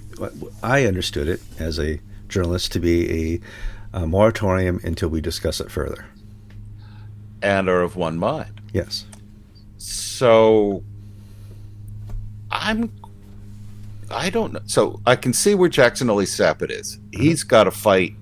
I 0.64 0.86
understood 0.86 1.28
it 1.28 1.42
as 1.60 1.80
a 1.80 2.02
journalist 2.28 2.72
to 2.74 2.80
be 2.80 3.40
a, 3.94 4.00
a, 4.00 4.08
moratorium 4.08 4.82
until 4.84 5.10
we 5.10 5.22
discuss 5.22 5.62
it 5.62 5.72
further. 5.72 6.06
And 7.42 7.70
are 7.70 7.82
of 7.84 7.96
one 7.96 8.18
mind. 8.18 8.62
Yes. 8.74 9.06
So 9.78 10.84
I'm. 12.50 12.92
I 14.10 14.30
don't 14.30 14.54
know. 14.54 14.62
So 14.66 15.02
I 15.06 15.16
can 15.16 15.34
see 15.34 15.54
where 15.54 15.70
Jackson 15.70 16.10
Ole 16.10 16.26
Sapit 16.26 16.72
is. 16.72 16.98
Mm-hmm. 16.98 17.22
He's 17.22 17.44
got 17.44 17.66
to 17.66 17.72
fight. 17.72 18.16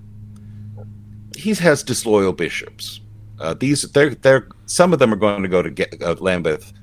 He 1.38 1.54
has 1.54 1.84
disloyal 1.84 2.34
bishops. 2.34 3.00
Uh, 3.40 3.54
these 3.54 3.84
they're 3.92 4.16
they're 4.16 4.48
some 4.66 4.94
of 4.94 5.00
them 5.00 5.14
are 5.14 5.18
going 5.18 5.44
to 5.44 5.50
go 5.50 5.62
to 5.62 5.70
get, 5.70 6.02
uh, 6.02 6.16
Lambeth 6.20 6.74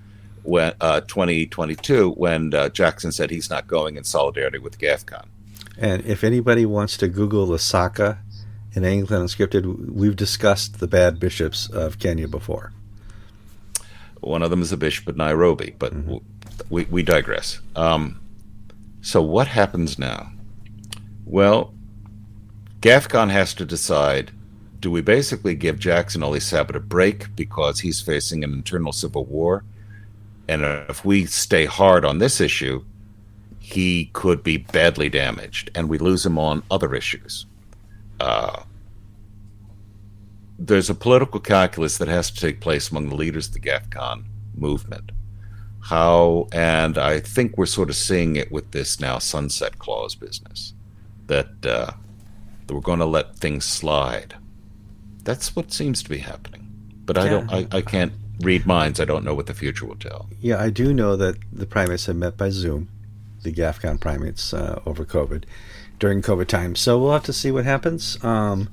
when 0.43 0.73
uh, 0.81 1.01
2022 1.03 2.11
when 2.12 2.53
uh, 2.53 2.69
Jackson 2.69 3.12
said 3.12 3.31
he's 3.31 3.49
not 3.49 3.67
going 3.67 3.97
in 3.97 4.05
solidarity 4.05 4.59
with 4.59 4.79
GAFCON. 4.79 5.27
And 5.79 6.05
if 6.05 6.25
anybody 6.25 6.67
wants 6.67 6.97
to 6.99 7.09
Google 7.09 7.47
Lusaka 7.47 8.19
in 8.75 8.85
Anglican 8.85 9.23
Unscripted, 9.23 9.91
we've 9.91 10.17
discussed 10.17 10.81
the 10.81 10.87
bad 10.87 11.19
bishops 11.19 11.69
of 11.71 11.99
Kenya 11.99 12.29
before. 12.29 12.73
One 14.21 14.43
of 14.43 14.51
them 14.51 14.62
is 14.62 14.73
a 14.73 14.77
bishop 14.77 15.09
of 15.09 15.17
Nairobi, 15.17 15.75
but 15.79 15.93
mm-hmm. 15.93 16.19
we, 16.71 16.85
we 16.85 17.03
digress. 17.03 17.61
Um, 17.75 18.21
so 19.01 19.21
what 19.21 19.49
happens 19.49 19.99
now? 19.99 20.31
Well, 21.25 21.75
GAFCON 22.81 23.31
has 23.31 23.55
to 23.55 23.65
decide 23.65 24.31
do 24.83 24.90
we 24.90 25.01
basically 25.01 25.55
give 25.55 25.79
Jackson 25.79 26.25
Ole 26.25 26.40
Sapit 26.40 26.75
a 26.75 26.81
break 26.81 27.35
because 27.37 27.79
he's 27.79 28.01
facing 28.01 28.42
an 28.42 28.53
internal 28.53 28.92
civil 28.92 29.25
war? 29.25 29.64
And 30.49 30.62
if 30.64 31.05
we 31.05 31.25
stay 31.25 31.66
hard 31.66 32.05
on 32.05 32.18
this 32.18 32.40
issue, 32.40 32.85
he 33.61 34.07
could 34.12 34.42
be 34.42 34.57
badly 34.57 35.09
damaged, 35.09 35.71
and 35.77 35.88
we 35.88 35.99
lose 35.99 36.27
him 36.27 36.37
on 36.37 36.64
other 36.68 36.97
issues. 36.97 37.47
Uh, 38.18 38.64
there's 40.59 40.90
a 40.90 40.97
political 40.97 41.38
calculus 41.38 41.99
that 41.99 42.09
has 42.09 42.33
to 42.33 42.40
take 42.40 42.61
place 42.61 42.90
among 42.90 43.09
the 43.09 43.14
leaders 43.14 43.47
of 43.47 43.55
the 43.55 43.61
GAFCON 43.61 44.25
movement. 44.57 45.12
How, 45.79 46.49
and 46.51 46.99
I 46.99 47.21
think 47.21 47.57
we're 47.57 47.66
sort 47.66 47.88
of 47.88 47.95
seeing 47.95 48.35
it 48.35 48.51
with 48.51 48.73
this 48.73 48.99
now 48.99 49.18
sunset 49.18 49.79
clause 49.79 50.16
business, 50.16 50.75
that, 51.29 51.64
uh, 51.64 51.92
that 52.66 52.75
we're 52.75 52.81
going 52.81 52.99
to 52.99 53.07
let 53.07 53.37
things 53.37 53.64
slide. 53.64 54.35
That's 55.25 55.55
what 55.55 55.73
seems 55.73 56.03
to 56.03 56.11
be 56.11 56.19
happening. 56.19 56.69
But 57.05 57.19
I 57.19 57.25
yeah. 57.25 57.31
don't, 57.31 57.53
I, 57.53 57.67
I 57.71 57.83
can't 57.83 58.13
read 58.41 58.67
minds. 58.67 59.01
I 59.01 59.05
don't 59.05 59.25
know 59.25 59.35
what 59.35 59.47
the 59.47 59.55
future 59.55 59.87
will 59.87 59.97
tell. 59.97 60.29
Yeah, 60.41 60.61
I 60.61 60.71
do 60.71 60.93
know 60.93 61.17
that 61.17 61.37
the 61.53 61.67
primates 61.67 62.07
have 62.07 62.17
met 62.17 62.37
by 62.37 62.51
Zoom, 62.51 62.89
the 63.43 63.53
GAFCON 63.53 64.01
primates, 64.01 64.53
uh, 64.53 64.81
over 64.87 65.05
COVID 65.05 65.45
during 65.99 66.23
COVID 66.23 66.49
time. 66.49 66.75
So 66.75 66.99
we'll 66.99 67.13
have 67.13 67.25
to 67.25 67.33
see 67.33 67.51
what 67.51 67.65
happens. 67.65 68.23
Um, 68.25 68.69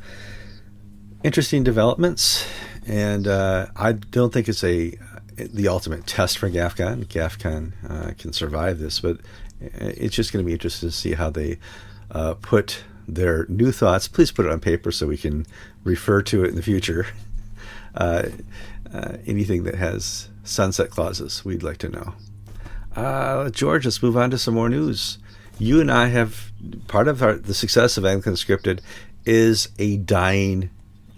interesting 1.24 1.64
developments, 1.64 2.48
and 2.88 3.28
uh, 3.28 3.68
I 3.76 3.94
don't 3.94 4.34
think 4.34 4.48
it's 4.48 4.64
a 4.64 4.98
the 5.36 5.68
ultimate 5.68 6.06
test 6.06 6.38
for 6.38 6.50
GAFCON. 6.50 7.06
GAFCON 7.06 7.72
uh, 7.90 8.14
can 8.18 8.34
survive 8.34 8.80
this, 8.80 9.00
but 9.00 9.20
it's 9.62 10.16
just 10.16 10.34
going 10.34 10.44
to 10.44 10.48
be 10.48 10.54
interesting 10.54 10.90
to 10.90 10.96
see 10.96 11.14
how 11.14 11.30
they 11.30 11.60
uh, 12.12 12.34
put 12.36 12.84
their 13.15 13.45
new 13.48 13.72
thoughts. 13.72 14.08
Please 14.08 14.32
put 14.32 14.45
it 14.45 14.52
on 14.52 14.60
paper 14.60 14.91
so 14.91 15.08
we 15.08 15.17
can 15.17 15.45
refer 15.84 16.22
to 16.24 16.43
it 16.43 16.50
in 16.50 16.56
the 16.56 16.62
future. 16.62 17.08
Uh, 17.95 18.30
uh, 18.93 19.17
anything 19.26 19.63
that 19.63 19.76
has 19.76 20.30
sunset 20.43 20.89
clauses, 20.89 21.43
we'd 21.43 21.63
like 21.63 21.78
to 21.78 21.89
know. 21.89 22.13
Uh, 22.95 23.50
George, 23.50 23.86
let's 23.86 24.02
move 24.02 24.17
on 24.17 24.32
to 24.32 24.38
some 24.38 24.54
more 24.54 24.69
news. 24.69 25.17
You 25.58 25.82
and 25.82 25.91
I 25.91 26.08
have 26.08 26.52
part 26.88 27.08
of 27.08 27.22
our, 27.22 27.34
the 27.34 27.54
success 27.54 27.98
of 27.98 28.06
Anglican 28.06 28.34
Unscripted 28.34 28.80
is 29.26 29.69
a 29.78 29.98
dying 29.98 30.69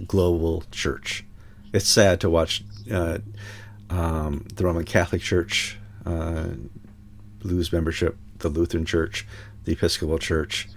global 0.08 0.64
church. 0.72 1.24
It's 1.74 1.88
sad 1.88 2.20
to 2.22 2.30
watch 2.30 2.64
uh, 2.92 3.20
um, 3.90 4.48
the 4.54 4.66
Roman 4.66 4.84
Catholic 4.84 5.22
Church 5.22 5.78
uh, 6.06 6.48
lose 7.44 7.72
membership, 7.72 8.18
the 8.40 8.50
Lutheran 8.50 8.86
Church, 8.86 9.28
the 9.66 9.74
Episcopal 9.74 10.20
Church, 10.20 10.68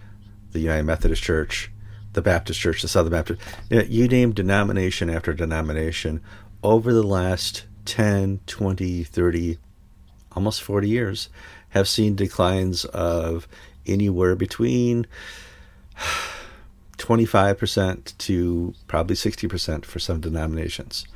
the 0.54 0.60
United 0.60 0.84
Methodist 0.84 1.22
Church, 1.22 1.70
the 2.14 2.22
Baptist 2.22 2.58
Church, 2.58 2.80
the 2.80 2.88
Southern 2.88 3.12
Baptist. 3.12 3.42
You, 3.68 3.78
know, 3.78 3.84
you 3.84 4.08
name 4.08 4.32
denomination 4.32 5.10
after 5.10 5.34
denomination 5.34 6.22
over 6.62 6.94
the 6.94 7.02
last 7.02 7.66
10, 7.84 8.40
20, 8.46 9.04
30, 9.04 9.58
almost 10.32 10.62
40 10.62 10.88
years 10.88 11.28
have 11.70 11.88
seen 11.88 12.14
declines 12.14 12.84
of 12.86 13.46
anywhere 13.86 14.36
between 14.36 15.06
25% 16.96 18.16
to 18.18 18.74
probably 18.86 19.16
60% 19.16 19.84
for 19.84 19.98
some 19.98 20.20
denominations. 20.20 21.06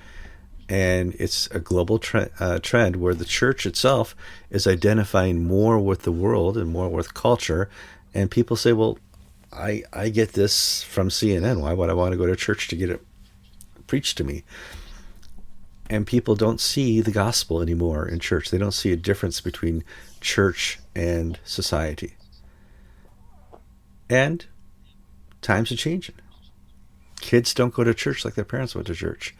And 0.68 1.14
it's 1.18 1.46
a 1.46 1.60
global 1.60 1.98
tre- 1.98 2.28
uh, 2.40 2.58
trend 2.58 2.96
where 2.96 3.14
the 3.14 3.24
church 3.24 3.64
itself 3.64 4.14
is 4.50 4.66
identifying 4.66 5.44
more 5.44 5.78
with 5.78 6.02
the 6.02 6.12
world 6.12 6.58
and 6.58 6.70
more 6.70 6.88
with 6.90 7.14
culture. 7.14 7.70
And 8.12 8.30
people 8.30 8.56
say, 8.56 8.74
well, 8.74 8.98
I, 9.52 9.82
I 9.92 10.08
get 10.10 10.32
this 10.32 10.82
from 10.82 11.08
CNN. 11.08 11.60
Why 11.60 11.72
would 11.72 11.90
I 11.90 11.94
want 11.94 12.12
to 12.12 12.18
go 12.18 12.26
to 12.26 12.36
church 12.36 12.68
to 12.68 12.76
get 12.76 12.90
it 12.90 13.00
preached 13.86 14.18
to 14.18 14.24
me? 14.24 14.44
and 15.90 16.06
people 16.06 16.34
don't 16.34 16.60
see 16.60 17.00
the 17.00 17.10
gospel 17.10 17.62
anymore 17.62 18.06
in 18.06 18.18
church. 18.18 18.50
They 18.50 18.58
don't 18.58 18.72
see 18.72 18.92
a 18.92 18.96
difference 18.96 19.40
between 19.40 19.84
church 20.20 20.78
and 20.94 21.38
society. 21.44 22.14
And 24.10 24.44
times 25.40 25.72
are 25.72 25.76
changing. 25.76 26.16
Kids 27.20 27.54
don't 27.54 27.74
go 27.74 27.84
to 27.84 27.94
church 27.94 28.24
like 28.24 28.34
their 28.34 28.44
parents 28.44 28.74
went 28.74 28.86
to 28.88 28.94
church. 28.94 29.34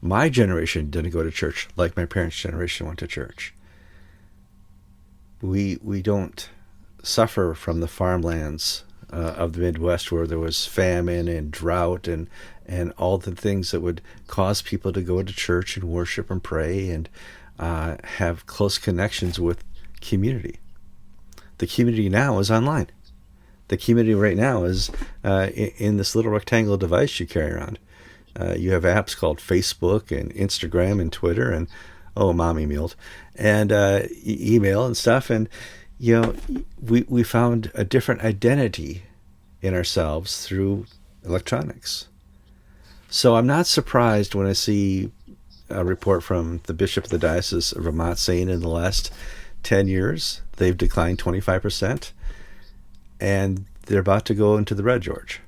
My 0.00 0.28
generation 0.28 0.90
didn't 0.90 1.10
go 1.10 1.22
to 1.22 1.30
church 1.30 1.68
like 1.76 1.96
my 1.96 2.04
parents' 2.04 2.38
generation 2.38 2.86
went 2.86 2.98
to 2.98 3.06
church. 3.06 3.54
We 5.40 5.78
we 5.82 6.00
don't 6.00 6.48
suffer 7.02 7.54
from 7.54 7.80
the 7.80 7.88
farmlands 7.88 8.84
uh, 9.12 9.34
of 9.36 9.52
the 9.52 9.60
Midwest 9.60 10.10
where 10.10 10.26
there 10.26 10.38
was 10.38 10.66
famine 10.66 11.28
and 11.28 11.50
drought 11.50 12.08
and 12.08 12.28
and 12.66 12.92
all 12.92 13.18
the 13.18 13.34
things 13.34 13.70
that 13.72 13.80
would 13.80 14.00
cause 14.26 14.62
people 14.62 14.92
to 14.92 15.02
go 15.02 15.22
to 15.22 15.32
church 15.32 15.76
and 15.76 15.84
worship 15.84 16.30
and 16.30 16.42
pray 16.42 16.88
and 16.88 17.08
uh, 17.58 17.96
have 18.04 18.46
close 18.46 18.78
connections 18.78 19.38
with 19.38 19.62
community. 20.00 20.58
The 21.58 21.66
community 21.66 22.08
now 22.08 22.38
is 22.38 22.50
online. 22.50 22.88
The 23.68 23.76
community 23.76 24.14
right 24.14 24.36
now 24.36 24.64
is 24.64 24.90
uh, 25.22 25.50
in, 25.54 25.72
in, 25.76 25.96
this 25.98 26.14
little 26.14 26.32
rectangle 26.32 26.76
device 26.76 27.20
you 27.20 27.26
carry 27.26 27.52
around. 27.52 27.78
Uh, 28.38 28.54
you 28.56 28.72
have 28.72 28.82
apps 28.82 29.16
called 29.16 29.38
Facebook 29.38 30.10
and 30.10 30.34
Instagram 30.34 31.00
and 31.00 31.12
Twitter 31.12 31.50
and 31.52 31.68
oh, 32.16 32.32
mommy 32.32 32.66
emailed 32.66 32.94
and 33.36 33.72
uh, 33.72 34.02
email 34.26 34.86
and 34.86 34.96
stuff. 34.96 35.30
And 35.30 35.48
you 36.04 36.20
know, 36.20 36.34
we 36.82 37.06
we 37.08 37.22
found 37.22 37.70
a 37.72 37.82
different 37.82 38.20
identity 38.22 39.04
in 39.62 39.72
ourselves 39.72 40.46
through 40.46 40.84
electronics. 41.24 42.08
So 43.08 43.36
I'm 43.36 43.46
not 43.46 43.66
surprised 43.66 44.34
when 44.34 44.46
I 44.46 44.52
see 44.52 45.10
a 45.70 45.82
report 45.82 46.22
from 46.22 46.60
the 46.64 46.74
Bishop 46.74 47.04
of 47.04 47.10
the 47.10 47.18
Diocese 47.18 47.72
of 47.72 47.84
Vermont 47.84 48.18
saying 48.18 48.50
in 48.50 48.60
the 48.60 48.68
last 48.68 49.10
10 49.62 49.88
years 49.88 50.42
they've 50.58 50.76
declined 50.76 51.20
25%, 51.20 52.12
and 53.18 53.64
they're 53.86 54.00
about 54.00 54.26
to 54.26 54.34
go 54.34 54.58
into 54.58 54.74
the 54.74 54.82
red, 54.82 55.00
George. 55.00 55.40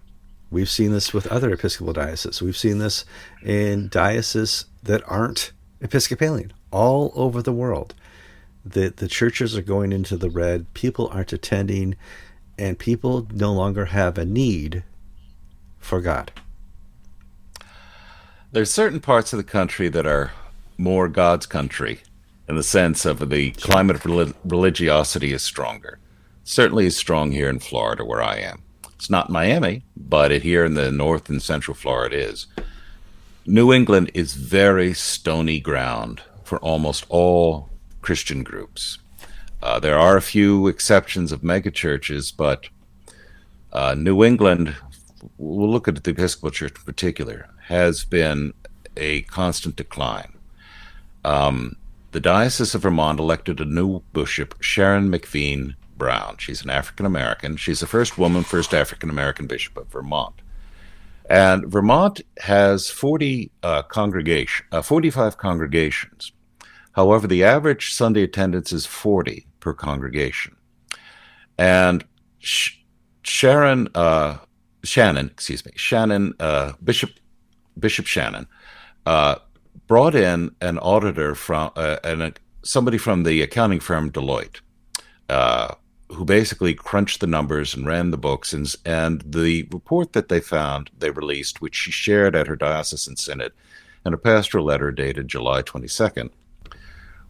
We've 0.50 0.70
seen 0.70 0.90
this 0.90 1.12
with 1.12 1.26
other 1.26 1.52
Episcopal 1.52 1.92
dioceses. 1.92 2.40
We've 2.40 2.56
seen 2.56 2.78
this 2.78 3.04
in 3.42 3.88
dioceses 3.88 4.64
that 4.82 5.02
aren't 5.06 5.52
Episcopalian 5.82 6.54
all 6.70 7.12
over 7.14 7.42
the 7.42 7.52
world. 7.52 7.92
The, 8.66 8.92
the 8.94 9.08
churches 9.08 9.56
are 9.56 9.62
going 9.62 9.92
into 9.92 10.16
the 10.16 10.30
red, 10.30 10.72
people 10.74 11.08
aren't 11.12 11.32
attending, 11.32 11.94
and 12.58 12.78
people 12.78 13.28
no 13.32 13.52
longer 13.52 13.86
have 13.86 14.18
a 14.18 14.24
need 14.24 14.82
for 15.78 16.00
God 16.00 16.32
there's 18.56 18.70
certain 18.70 19.00
parts 19.00 19.34
of 19.34 19.36
the 19.36 19.44
country 19.44 19.88
that 19.88 20.06
are 20.06 20.32
more 20.78 21.08
God's 21.08 21.44
country 21.44 22.00
in 22.48 22.56
the 22.56 22.62
sense 22.62 23.04
of 23.04 23.28
the 23.28 23.50
climate 23.50 23.96
of 23.96 24.34
religiosity 24.44 25.34
is 25.34 25.42
stronger. 25.42 25.98
Certainly 26.42 26.86
is 26.86 26.96
strong 26.96 27.32
here 27.32 27.50
in 27.50 27.58
Florida 27.58 28.02
where 28.02 28.22
I 28.22 28.36
am. 28.36 28.62
It's 28.94 29.10
not 29.10 29.28
Miami, 29.28 29.82
but 29.94 30.32
it 30.32 30.42
here 30.42 30.64
in 30.64 30.72
the 30.72 30.90
north 30.90 31.28
and 31.28 31.42
central 31.42 31.74
Florida 31.74 32.16
is. 32.16 32.46
New 33.44 33.74
England 33.74 34.10
is 34.14 34.32
very 34.32 34.94
stony 34.94 35.60
ground 35.60 36.22
for 36.42 36.58
almost 36.60 37.04
all 37.10 37.68
Christian 38.06 38.44
groups. 38.44 38.98
Uh, 39.60 39.80
there 39.80 39.98
are 39.98 40.16
a 40.16 40.22
few 40.22 40.68
exceptions 40.68 41.32
of 41.32 41.40
megachurches, 41.40 42.32
but 42.36 42.68
uh, 43.72 43.96
New 43.98 44.22
England, 44.22 44.76
we'll 45.38 45.68
look 45.68 45.88
at 45.88 46.04
the 46.04 46.12
Episcopal 46.12 46.52
Church 46.52 46.76
in 46.78 46.84
particular, 46.84 47.48
has 47.64 48.04
been 48.04 48.54
a 48.96 49.22
constant 49.22 49.74
decline. 49.74 50.34
Um, 51.24 51.74
the 52.12 52.20
Diocese 52.20 52.76
of 52.76 52.82
Vermont 52.82 53.18
elected 53.18 53.58
a 53.58 53.64
new 53.64 54.02
bishop, 54.12 54.54
Sharon 54.60 55.10
McVean 55.10 55.74
Brown. 55.98 56.36
She's 56.38 56.62
an 56.62 56.70
African 56.70 57.06
American. 57.06 57.56
She's 57.56 57.80
the 57.80 57.88
first 57.88 58.16
woman, 58.16 58.44
first 58.44 58.72
African 58.72 59.10
American 59.10 59.48
bishop 59.48 59.76
of 59.76 59.88
Vermont. 59.88 60.34
And 61.28 61.66
Vermont 61.66 62.20
has 62.38 62.88
40 62.88 63.50
uh, 63.64 63.82
congregation, 63.82 64.64
uh, 64.70 64.82
45 64.82 65.38
congregations. 65.38 66.30
However, 66.96 67.26
the 67.26 67.44
average 67.44 67.92
Sunday 67.92 68.22
attendance 68.22 68.72
is 68.72 68.86
40 68.86 69.46
per 69.60 69.74
congregation. 69.74 70.56
And 71.58 72.04
Sh- 72.38 72.78
Sharon, 73.22 73.88
uh, 73.94 74.38
Shannon, 74.82 75.26
excuse 75.26 75.64
me, 75.66 75.72
Shannon, 75.76 76.32
uh, 76.40 76.72
Bishop 76.82 77.10
Bishop 77.78 78.06
Shannon, 78.06 78.46
uh, 79.04 79.36
brought 79.86 80.14
in 80.14 80.54
an 80.62 80.78
auditor 80.78 81.34
from 81.34 81.70
uh, 81.76 81.98
and 82.02 82.40
somebody 82.62 82.96
from 82.96 83.24
the 83.24 83.42
accounting 83.42 83.80
firm 83.80 84.10
Deloitte, 84.10 84.60
uh, 85.28 85.74
who 86.08 86.24
basically 86.24 86.72
crunched 86.72 87.20
the 87.20 87.26
numbers 87.26 87.74
and 87.74 87.86
ran 87.86 88.10
the 88.10 88.16
books. 88.16 88.54
And, 88.54 88.74
and 88.86 89.20
the 89.20 89.68
report 89.70 90.14
that 90.14 90.30
they 90.30 90.40
found, 90.40 90.90
they 90.96 91.10
released, 91.10 91.60
which 91.60 91.74
she 91.74 91.90
shared 91.90 92.34
at 92.34 92.46
her 92.46 92.56
diocesan 92.56 93.16
synod, 93.16 93.52
and 94.02 94.14
a 94.14 94.18
pastoral 94.18 94.64
letter 94.64 94.90
dated 94.90 95.28
July 95.28 95.62
22nd, 95.62 96.30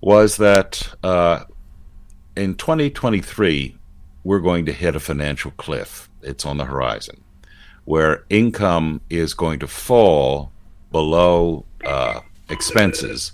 was 0.07 0.37
that 0.37 0.95
uh, 1.03 1.43
in 2.37 2.55
2023 2.55 3.77
we're 4.23 4.39
going 4.39 4.65
to 4.65 4.73
hit 4.73 4.95
a 4.95 5.01
financial 5.01 5.51
cliff. 5.57 6.09
It's 6.23 6.47
on 6.47 6.59
the 6.59 6.65
horizon 6.65 7.25
where 7.87 8.25
income 8.31 9.01
is 9.11 9.35
going 9.35 9.59
to 9.59 9.67
fall 9.67 10.53
below 10.93 11.65
uh, 11.85 12.21
expenses, 12.49 13.33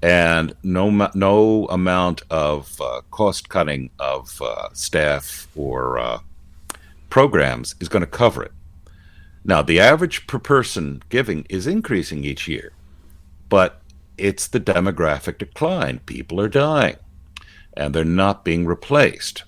and 0.00 0.54
no 0.62 1.08
no 1.12 1.66
amount 1.66 2.22
of 2.30 2.80
uh, 2.80 3.00
cost 3.10 3.48
cutting 3.48 3.90
of 3.98 4.40
uh, 4.40 4.68
staff 4.74 5.48
or 5.56 5.98
uh, 5.98 6.20
programs 7.10 7.74
is 7.80 7.88
going 7.88 8.04
to 8.04 8.06
cover 8.06 8.44
it. 8.44 8.52
Now, 9.44 9.60
the 9.60 9.80
average 9.80 10.28
per 10.28 10.38
person 10.38 11.02
giving 11.08 11.44
is 11.48 11.66
increasing 11.66 12.22
each 12.22 12.46
year, 12.46 12.74
but 13.48 13.81
it's 14.22 14.46
the 14.46 14.60
demographic 14.60 15.38
decline. 15.38 15.98
People 16.06 16.40
are 16.40 16.48
dying, 16.48 16.96
and 17.76 17.92
they're 17.92 18.04
not 18.04 18.44
being 18.44 18.64
replaced. 18.64 19.42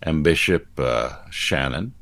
And 0.00 0.22
Bishop 0.22 0.68
uh, 0.78 1.16
Shannon 1.30 1.94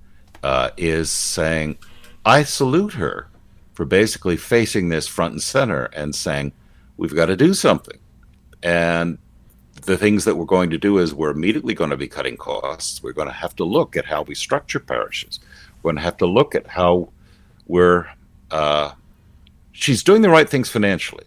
uh, 0.42 0.68
is 0.76 1.10
saying, 1.10 1.78
I 2.26 2.42
salute 2.42 2.92
her 2.92 3.28
for 3.72 3.86
basically 3.86 4.36
facing 4.36 4.90
this 4.90 5.08
front 5.08 5.32
and 5.32 5.42
center 5.42 5.84
and 5.94 6.14
saying, 6.14 6.52
we've 6.98 7.14
got 7.14 7.26
to 7.26 7.36
do 7.36 7.54
something. 7.54 7.98
And 8.62 9.16
the 9.86 9.96
things 9.96 10.26
that 10.26 10.36
we're 10.36 10.44
going 10.44 10.68
to 10.68 10.78
do 10.78 10.98
is 10.98 11.14
we're 11.14 11.30
immediately 11.30 11.72
going 11.72 11.90
to 11.90 11.96
be 11.96 12.08
cutting 12.08 12.36
costs. 12.36 13.02
We're 13.02 13.14
going 13.14 13.28
to 13.28 13.32
have 13.34 13.56
to 13.56 13.64
look 13.64 13.96
at 13.96 14.04
how 14.04 14.20
we 14.20 14.34
structure 14.34 14.80
parishes. 14.80 15.40
We're 15.82 15.92
going 15.92 15.96
to 15.96 16.02
have 16.02 16.18
to 16.18 16.26
look 16.26 16.54
at 16.54 16.66
how 16.66 17.08
we're. 17.66 18.06
Uh, 18.50 18.92
she's 19.72 20.02
doing 20.02 20.20
the 20.20 20.28
right 20.28 20.48
things 20.48 20.68
financially. 20.68 21.24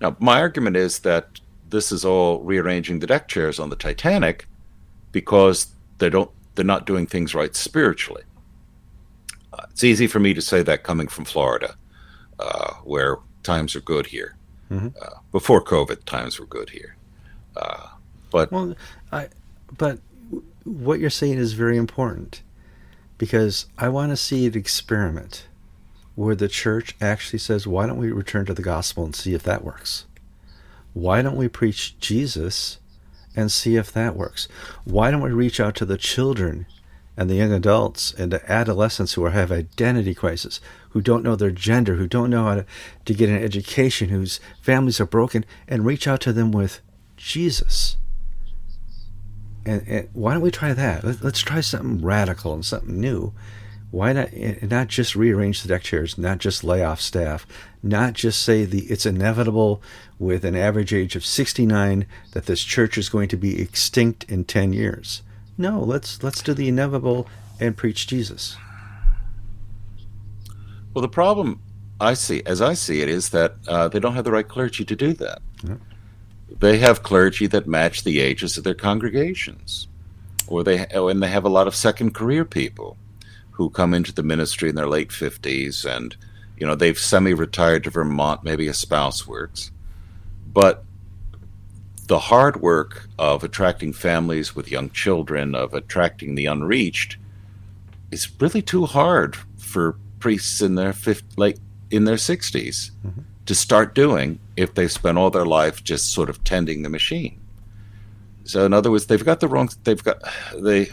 Now, 0.00 0.16
my 0.18 0.40
argument 0.40 0.76
is 0.76 1.00
that 1.00 1.40
this 1.68 1.92
is 1.92 2.04
all 2.04 2.40
rearranging 2.40 2.98
the 2.98 3.06
deck 3.06 3.28
chairs 3.28 3.58
on 3.58 3.70
the 3.70 3.76
Titanic 3.76 4.46
because 5.12 5.68
they 5.98 6.10
don't. 6.10 6.30
They're 6.56 6.64
not 6.64 6.84
doing 6.84 7.06
things 7.06 7.34
right 7.34 7.54
spiritually. 7.54 8.24
Uh, 9.52 9.66
it's 9.70 9.84
easy 9.84 10.06
for 10.06 10.18
me 10.18 10.34
to 10.34 10.42
say 10.42 10.62
that 10.62 10.82
coming 10.82 11.06
from 11.06 11.24
Florida, 11.24 11.76
uh, 12.38 12.74
where 12.82 13.18
times 13.42 13.76
are 13.76 13.80
good 13.80 14.06
here. 14.06 14.36
Mm-hmm. 14.70 14.88
Uh, 15.00 15.20
before 15.32 15.62
COVID, 15.62 16.04
times 16.04 16.38
were 16.38 16.46
good 16.46 16.70
here. 16.70 16.96
Uh, 17.56 17.88
but 18.30 18.50
well, 18.52 18.74
I, 19.12 19.28
but 19.78 20.00
what 20.64 21.00
you're 21.00 21.10
saying 21.10 21.38
is 21.38 21.52
very 21.52 21.76
important 21.76 22.42
because 23.18 23.66
I 23.78 23.88
want 23.88 24.10
to 24.10 24.16
see 24.16 24.46
an 24.46 24.56
experiment 24.56 25.46
where 26.20 26.34
the 26.34 26.48
church 26.48 26.94
actually 27.00 27.38
says, 27.38 27.66
"Why 27.66 27.86
don't 27.86 27.96
we 27.96 28.12
return 28.12 28.44
to 28.44 28.52
the 28.52 28.62
gospel 28.62 29.04
and 29.04 29.16
see 29.16 29.32
if 29.32 29.42
that 29.44 29.64
works? 29.64 30.04
Why 30.92 31.22
don't 31.22 31.36
we 31.36 31.48
preach 31.48 31.98
Jesus 31.98 32.78
and 33.34 33.50
see 33.50 33.76
if 33.76 33.90
that 33.92 34.16
works? 34.16 34.46
Why 34.84 35.10
don't 35.10 35.22
we 35.22 35.30
reach 35.30 35.60
out 35.60 35.74
to 35.76 35.86
the 35.86 35.96
children 35.96 36.66
and 37.16 37.30
the 37.30 37.36
young 37.36 37.52
adults 37.52 38.12
and 38.12 38.30
the 38.30 38.52
adolescents 38.52 39.14
who 39.14 39.24
have 39.24 39.50
identity 39.50 40.14
crisis, 40.14 40.60
who 40.90 41.00
don't 41.00 41.24
know 41.24 41.36
their 41.36 41.50
gender, 41.50 41.94
who 41.94 42.06
don't 42.06 42.28
know 42.28 42.44
how 42.44 42.54
to, 42.56 42.66
to 43.06 43.14
get 43.14 43.30
an 43.30 43.42
education, 43.42 44.10
whose 44.10 44.40
families 44.60 45.00
are 45.00 45.06
broken, 45.06 45.46
and 45.68 45.86
reach 45.86 46.06
out 46.06 46.20
to 46.20 46.34
them 46.34 46.52
with 46.52 46.80
Jesus. 47.16 47.96
And, 49.64 49.86
and 49.88 50.08
why 50.12 50.34
don't 50.34 50.42
we 50.42 50.50
try 50.50 50.74
that? 50.74 51.02
Let, 51.02 51.24
us 51.24 51.38
try 51.38 51.62
something 51.62 52.04
radical 52.04 52.52
and 52.52 52.64
something 52.64 53.00
new. 53.00 53.32
Why 53.90 54.12
not 54.12 54.32
not 54.62 54.88
just 54.88 55.16
rearrange 55.16 55.62
the 55.62 55.68
deck 55.68 55.82
chairs, 55.82 56.16
not 56.16 56.38
just 56.38 56.62
lay 56.62 56.84
off 56.84 57.00
staff, 57.00 57.46
not 57.82 58.12
just 58.12 58.40
say 58.42 58.64
the 58.64 58.82
it's 58.82 59.06
inevitable 59.06 59.82
with 60.18 60.44
an 60.44 60.54
average 60.54 60.92
age 60.92 61.16
of 61.16 61.24
69 61.24 62.06
that 62.32 62.46
this 62.46 62.62
church 62.62 62.96
is 62.96 63.08
going 63.08 63.28
to 63.28 63.36
be 63.36 63.60
extinct 63.60 64.24
in 64.24 64.44
10 64.44 64.72
years 64.72 65.22
no, 65.60 65.80
let's 65.80 66.22
let's 66.22 66.42
do 66.42 66.54
the 66.54 66.68
inevitable 66.68 67.28
and 67.60 67.76
preach 67.76 68.06
Jesus. 68.06 68.56
Well, 70.94 71.02
the 71.02 71.08
problem 71.08 71.60
I 72.00 72.14
see, 72.14 72.42
as 72.46 72.62
I 72.62 72.72
see 72.72 73.02
it, 73.02 73.10
is 73.10 73.28
that 73.28 73.56
uh, 73.68 73.88
they 73.88 74.00
don't 74.00 74.14
have 74.14 74.24
the 74.24 74.32
right 74.32 74.48
clergy 74.48 74.86
to 74.86 74.96
do 74.96 75.12
that. 75.12 75.42
Yeah. 75.62 75.76
They 76.58 76.78
have 76.78 77.02
clergy 77.02 77.46
that 77.48 77.66
match 77.66 78.02
the 78.04 78.20
ages 78.20 78.56
of 78.56 78.64
their 78.64 78.74
congregations, 78.74 79.86
or 80.48 80.64
they 80.64 80.86
and 80.86 81.22
they 81.22 81.28
have 81.28 81.44
a 81.44 81.50
lot 81.50 81.66
of 81.66 81.76
second 81.76 82.14
career 82.14 82.46
people 82.46 82.96
who 83.60 83.68
come 83.68 83.92
into 83.92 84.10
the 84.10 84.22
ministry 84.22 84.70
in 84.70 84.74
their 84.74 84.88
late 84.88 85.12
fifties, 85.12 85.84
and 85.84 86.16
you 86.56 86.66
know 86.66 86.74
they've 86.74 86.98
semi-retired 86.98 87.84
to 87.84 87.90
Vermont. 87.90 88.42
Maybe 88.42 88.68
a 88.68 88.74
spouse 88.74 89.26
works, 89.26 89.70
but 90.46 90.82
the 92.06 92.18
hard 92.18 92.62
work 92.62 93.06
of 93.18 93.44
attracting 93.44 93.92
families 93.92 94.56
with 94.56 94.70
young 94.70 94.88
children, 94.88 95.54
of 95.54 95.74
attracting 95.74 96.36
the 96.36 96.46
unreached, 96.46 97.18
is 98.10 98.30
really 98.40 98.62
too 98.62 98.86
hard 98.86 99.36
for 99.58 99.96
priests 100.20 100.62
in 100.62 100.76
their 100.76 100.94
fifth, 100.94 101.22
like 101.36 101.58
in 101.90 102.04
their 102.04 102.16
60s 102.16 102.90
mm-hmm. 103.06 103.20
to 103.44 103.54
start 103.54 103.94
doing 103.94 104.38
if 104.56 104.74
they've 104.74 104.90
spent 104.90 105.18
all 105.18 105.28
their 105.28 105.44
life 105.44 105.84
just 105.84 106.14
sort 106.14 106.30
of 106.30 106.42
tending 106.44 106.82
the 106.82 106.88
machine. 106.88 107.38
So, 108.44 108.64
in 108.64 108.72
other 108.72 108.90
words, 108.90 109.04
they've 109.04 109.24
got 109.24 109.40
the 109.40 109.48
wrong. 109.48 109.68
They've 109.84 110.02
got 110.02 110.22
the 110.54 110.90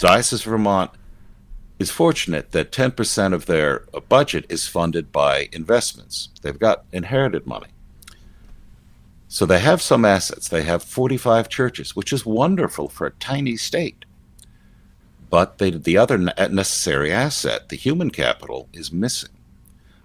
Diocese 0.00 0.46
of 0.46 0.50
Vermont 0.52 0.90
is 1.78 1.90
fortunate 1.90 2.52
that 2.52 2.72
10% 2.72 3.34
of 3.34 3.44
their 3.44 3.80
budget 4.08 4.46
is 4.48 4.66
funded 4.66 5.12
by 5.12 5.50
investments. 5.52 6.30
They've 6.40 6.58
got 6.58 6.84
inherited 6.90 7.46
money. 7.46 7.68
So 9.28 9.44
they 9.44 9.60
have 9.60 9.82
some 9.82 10.06
assets. 10.06 10.48
They 10.48 10.62
have 10.62 10.82
45 10.82 11.50
churches, 11.50 11.94
which 11.94 12.14
is 12.14 12.24
wonderful 12.24 12.88
for 12.88 13.06
a 13.06 13.12
tiny 13.12 13.58
state. 13.58 14.06
But 15.28 15.58
they, 15.58 15.70
the 15.70 15.98
other 15.98 16.16
necessary 16.16 17.12
asset, 17.12 17.68
the 17.68 17.76
human 17.76 18.10
capital, 18.10 18.70
is 18.72 18.90
missing. 18.90 19.30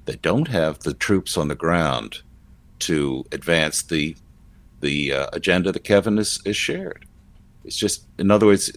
They 0.04 0.18
don't 0.18 0.50
have 0.50 0.80
the 0.80 0.94
troops 0.94 1.38
on 1.38 1.48
the 1.48 1.56
ground 1.56 2.22
to 2.80 3.26
advance 3.32 3.82
the 3.82 4.18
the 4.82 5.14
uh, 5.14 5.28
agenda 5.32 5.72
that 5.72 5.86
Kevin 5.86 6.20
is, 6.20 6.40
is 6.46 6.58
shared. 6.58 7.06
It's 7.64 7.78
just, 7.78 8.06
in 8.20 8.30
other 8.30 8.46
words, 8.46 8.72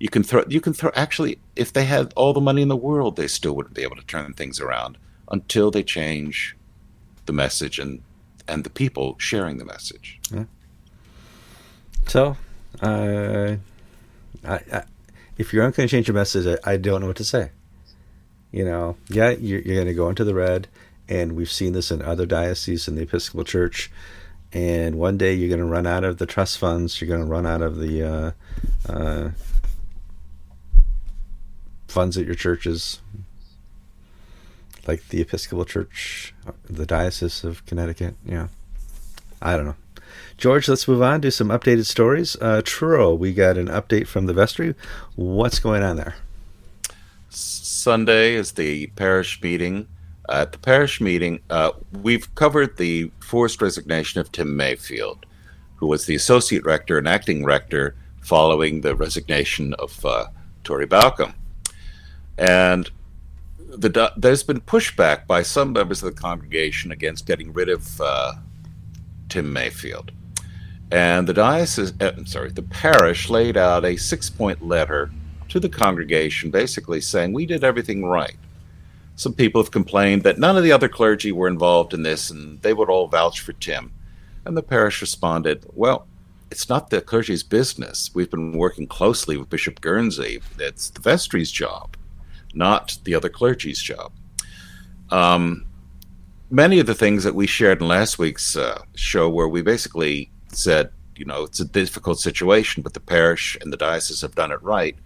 you 0.00 0.08
can 0.08 0.24
throw 0.24 0.42
you 0.48 0.60
can 0.60 0.72
throw 0.72 0.90
actually 0.94 1.38
if 1.54 1.72
they 1.72 1.84
had 1.84 2.12
all 2.16 2.32
the 2.32 2.40
money 2.40 2.62
in 2.62 2.68
the 2.68 2.76
world, 2.76 3.14
they 3.16 3.28
still 3.28 3.54
wouldn't 3.54 3.74
be 3.74 3.82
able 3.82 3.96
to 3.96 4.02
turn 4.02 4.32
things 4.32 4.58
around 4.58 4.96
until 5.30 5.70
they 5.70 5.84
change 5.84 6.56
the 7.26 7.32
message 7.32 7.78
and 7.78 8.02
and 8.48 8.64
the 8.64 8.70
people 8.70 9.14
sharing 9.18 9.58
the 9.58 9.64
message. 9.64 10.18
Yeah. 10.32 10.44
So, 12.06 12.36
uh, 12.80 13.56
I, 14.44 14.54
I, 14.72 14.82
if 15.36 15.52
you're 15.52 15.62
not 15.62 15.74
going 15.74 15.86
to 15.86 15.90
change 15.94 16.08
your 16.08 16.14
message, 16.14 16.58
I, 16.64 16.72
I, 16.72 16.76
don't 16.76 17.02
know 17.02 17.06
what 17.06 17.16
to 17.16 17.24
say. 17.24 17.50
You 18.50 18.64
know, 18.64 18.96
yeah, 19.08 19.30
you're, 19.30 19.60
you're 19.60 19.76
going 19.76 19.86
to 19.86 19.94
go 19.94 20.08
into 20.08 20.24
the 20.24 20.34
red, 20.34 20.66
and 21.08 21.36
we've 21.36 21.50
seen 21.50 21.72
this 21.72 21.92
in 21.92 22.02
other 22.02 22.26
dioceses 22.26 22.88
in 22.88 22.96
the 22.96 23.02
Episcopal 23.02 23.44
Church. 23.44 23.92
And 24.52 24.96
one 24.96 25.18
day 25.18 25.34
you're 25.34 25.48
going 25.48 25.60
to 25.60 25.66
run 25.66 25.86
out 25.86 26.02
of 26.02 26.18
the 26.18 26.26
trust 26.26 26.58
funds. 26.58 27.00
You're 27.00 27.08
going 27.08 27.20
to 27.20 27.26
run 27.26 27.46
out 27.46 27.62
of 27.62 27.78
the 27.78 28.02
uh, 28.02 28.32
uh, 28.92 29.30
funds 31.90 32.16
at 32.16 32.26
your 32.26 32.34
churches 32.34 33.00
like 34.86 35.08
the 35.08 35.20
Episcopal 35.20 35.64
Church, 35.64 36.34
the 36.68 36.86
Diocese 36.86 37.44
of 37.44 37.64
Connecticut. 37.66 38.16
Yeah, 38.24 38.48
I 39.40 39.56
don't 39.56 39.66
know. 39.66 39.76
George, 40.36 40.68
let's 40.68 40.88
move 40.88 41.02
on 41.02 41.20
to 41.20 41.30
some 41.30 41.48
updated 41.48 41.86
stories. 41.86 42.36
Uh, 42.40 42.62
Truro, 42.64 43.14
we 43.14 43.32
got 43.32 43.58
an 43.58 43.68
update 43.68 44.06
from 44.06 44.26
the 44.26 44.32
vestry. 44.32 44.74
What's 45.14 45.58
going 45.58 45.82
on 45.82 45.96
there? 45.96 46.16
Sunday 47.28 48.34
is 48.34 48.52
the 48.52 48.88
parish 48.88 49.40
meeting. 49.42 49.86
Uh, 50.28 50.42
at 50.42 50.52
the 50.52 50.58
parish 50.58 51.00
meeting, 51.00 51.40
uh, 51.50 51.72
we've 52.02 52.34
covered 52.34 52.76
the 52.76 53.10
forced 53.20 53.60
resignation 53.60 54.20
of 54.20 54.32
Tim 54.32 54.56
Mayfield, 54.56 55.26
who 55.76 55.86
was 55.86 56.06
the 56.06 56.14
associate 56.14 56.64
rector 56.64 56.98
and 56.98 57.06
acting 57.08 57.44
rector 57.44 57.94
following 58.22 58.80
the 58.80 58.94
resignation 58.96 59.74
of 59.74 60.04
uh, 60.04 60.26
Tory 60.64 60.86
Baucum. 60.86 61.34
And 62.40 62.90
the, 63.58 64.12
there's 64.16 64.42
been 64.42 64.62
pushback 64.62 65.26
by 65.26 65.42
some 65.42 65.74
members 65.74 66.02
of 66.02 66.14
the 66.14 66.20
congregation 66.20 66.90
against 66.90 67.26
getting 67.26 67.52
rid 67.52 67.68
of 67.68 68.00
uh, 68.00 68.32
Tim 69.28 69.52
Mayfield. 69.52 70.10
And 70.90 71.28
the 71.28 71.34
diocese, 71.34 71.92
uh, 72.00 72.24
sorry, 72.24 72.50
the 72.50 72.62
parish 72.62 73.28
laid 73.28 73.56
out 73.58 73.84
a 73.84 73.96
six 73.96 74.30
point 74.30 74.66
letter 74.66 75.10
to 75.50 75.60
the 75.60 75.68
congregation 75.68 76.50
basically 76.50 77.00
saying, 77.02 77.32
We 77.32 77.44
did 77.44 77.62
everything 77.62 78.04
right. 78.04 78.36
Some 79.16 79.34
people 79.34 79.62
have 79.62 79.70
complained 79.70 80.22
that 80.22 80.38
none 80.38 80.56
of 80.56 80.64
the 80.64 80.72
other 80.72 80.88
clergy 80.88 81.30
were 81.30 81.46
involved 81.46 81.92
in 81.92 82.02
this 82.02 82.30
and 82.30 82.60
they 82.62 82.72
would 82.72 82.88
all 82.88 83.06
vouch 83.06 83.40
for 83.40 83.52
Tim. 83.52 83.92
And 84.46 84.56
the 84.56 84.62
parish 84.62 85.02
responded, 85.02 85.66
Well, 85.74 86.06
it's 86.50 86.70
not 86.70 86.88
the 86.88 87.02
clergy's 87.02 87.42
business. 87.42 88.10
We've 88.14 88.30
been 88.30 88.52
working 88.52 88.86
closely 88.86 89.36
with 89.36 89.50
Bishop 89.50 89.82
Guernsey. 89.82 90.40
It's 90.58 90.88
the 90.88 91.02
vestry's 91.02 91.52
job 91.52 91.96
not 92.54 92.98
the 93.04 93.14
other 93.14 93.28
clergy's 93.28 93.80
job. 93.80 94.12
Um, 95.10 95.66
many 96.50 96.78
of 96.80 96.86
the 96.86 96.94
things 96.94 97.24
that 97.24 97.34
we 97.34 97.46
shared 97.46 97.80
in 97.80 97.88
last 97.88 98.18
week's 98.18 98.56
uh, 98.56 98.82
show, 98.94 99.28
where 99.28 99.48
we 99.48 99.62
basically 99.62 100.30
said, 100.48 100.90
you 101.16 101.24
know, 101.24 101.44
it's 101.44 101.60
a 101.60 101.64
difficult 101.64 102.18
situation, 102.18 102.82
but 102.82 102.94
the 102.94 103.00
parish 103.00 103.56
and 103.60 103.72
the 103.72 103.76
diocese 103.76 104.22
have 104.22 104.34
done 104.34 104.52
it 104.52 104.62
right. 104.62 104.96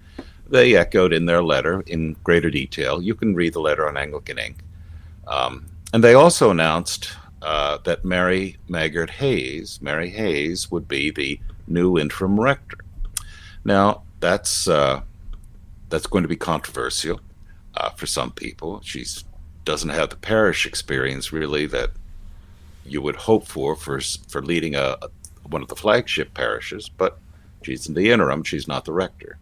they 0.48 0.76
echoed 0.76 1.12
in 1.12 1.26
their 1.26 1.42
letter 1.42 1.82
in 1.86 2.14
greater 2.22 2.50
detail. 2.50 3.02
You 3.02 3.14
can 3.14 3.34
read 3.34 3.54
the 3.54 3.60
letter 3.60 3.88
on 3.88 3.96
Anglican 3.96 4.38
Ink. 4.38 4.58
Um, 5.26 5.66
and 5.92 6.04
they 6.04 6.14
also 6.14 6.50
announced 6.50 7.12
uh, 7.42 7.78
that 7.84 8.04
Mary 8.04 8.56
Maggard 8.68 9.10
Hayes, 9.10 9.80
Mary 9.80 10.10
Hayes, 10.10 10.70
would 10.70 10.86
be 10.86 11.10
the 11.10 11.40
new 11.66 11.98
interim 11.98 12.38
rector. 12.38 12.78
Now, 13.64 14.02
that's 14.20 14.68
uh, 14.68 15.00
that's 15.88 16.06
going 16.06 16.22
to 16.22 16.28
be 16.28 16.36
controversial 16.36 17.20
uh, 17.76 17.90
for 17.90 18.06
some 18.06 18.30
people. 18.32 18.80
She 18.82 19.04
doesn't 19.64 19.90
have 19.90 20.10
the 20.10 20.16
parish 20.16 20.66
experience 20.66 21.32
really 21.32 21.66
that 21.66 21.90
you 22.84 23.00
would 23.00 23.16
hope 23.16 23.46
for 23.46 23.76
for 23.76 24.00
for 24.00 24.42
leading 24.42 24.74
a, 24.74 24.96
a 25.02 25.08
one 25.48 25.62
of 25.62 25.68
the 25.68 25.76
flagship 25.76 26.34
parishes, 26.34 26.88
but 26.88 27.18
she's 27.62 27.86
in 27.88 27.94
the 27.94 28.10
interim. 28.10 28.42
She's 28.44 28.68
not 28.68 28.84
the 28.84 28.92
rector, 28.92 29.38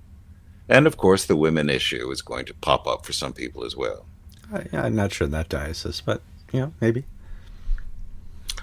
and 0.69 0.87
of 0.87 0.97
course, 0.97 1.27
the 1.27 1.37
women 1.37 1.69
issue 1.69 2.11
is 2.11 2.23
going 2.23 2.47
to 2.47 2.55
pop 2.55 2.87
up 2.87 3.05
for 3.05 3.13
some 3.13 3.33
people 3.33 3.65
as 3.65 3.77
well. 3.77 4.07
I, 4.53 4.67
I'm 4.73 4.97
not 4.97 5.13
sure 5.13 5.27
in 5.27 5.31
that 5.33 5.49
diocese, 5.49 6.01
but 6.01 6.23
you 6.53 6.61
know, 6.61 6.73
maybe. 6.81 7.05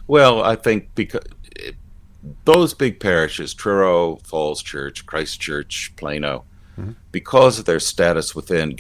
Well, 0.08 0.44
I 0.44 0.56
think 0.56 0.90
because 0.96 1.24
it, 1.56 1.76
those 2.46 2.74
big 2.74 3.00
parishes, 3.00 3.54
Truro, 3.54 4.18
Falls 4.18 4.62
Church, 4.62 5.06
Christ 5.06 5.40
Church, 5.40 5.94
Plano, 5.96 6.46
mm-hmm. 6.78 6.92
because 7.12 7.60
of 7.60 7.66
their 7.66 7.80
status 7.80 8.36
within 8.36 8.76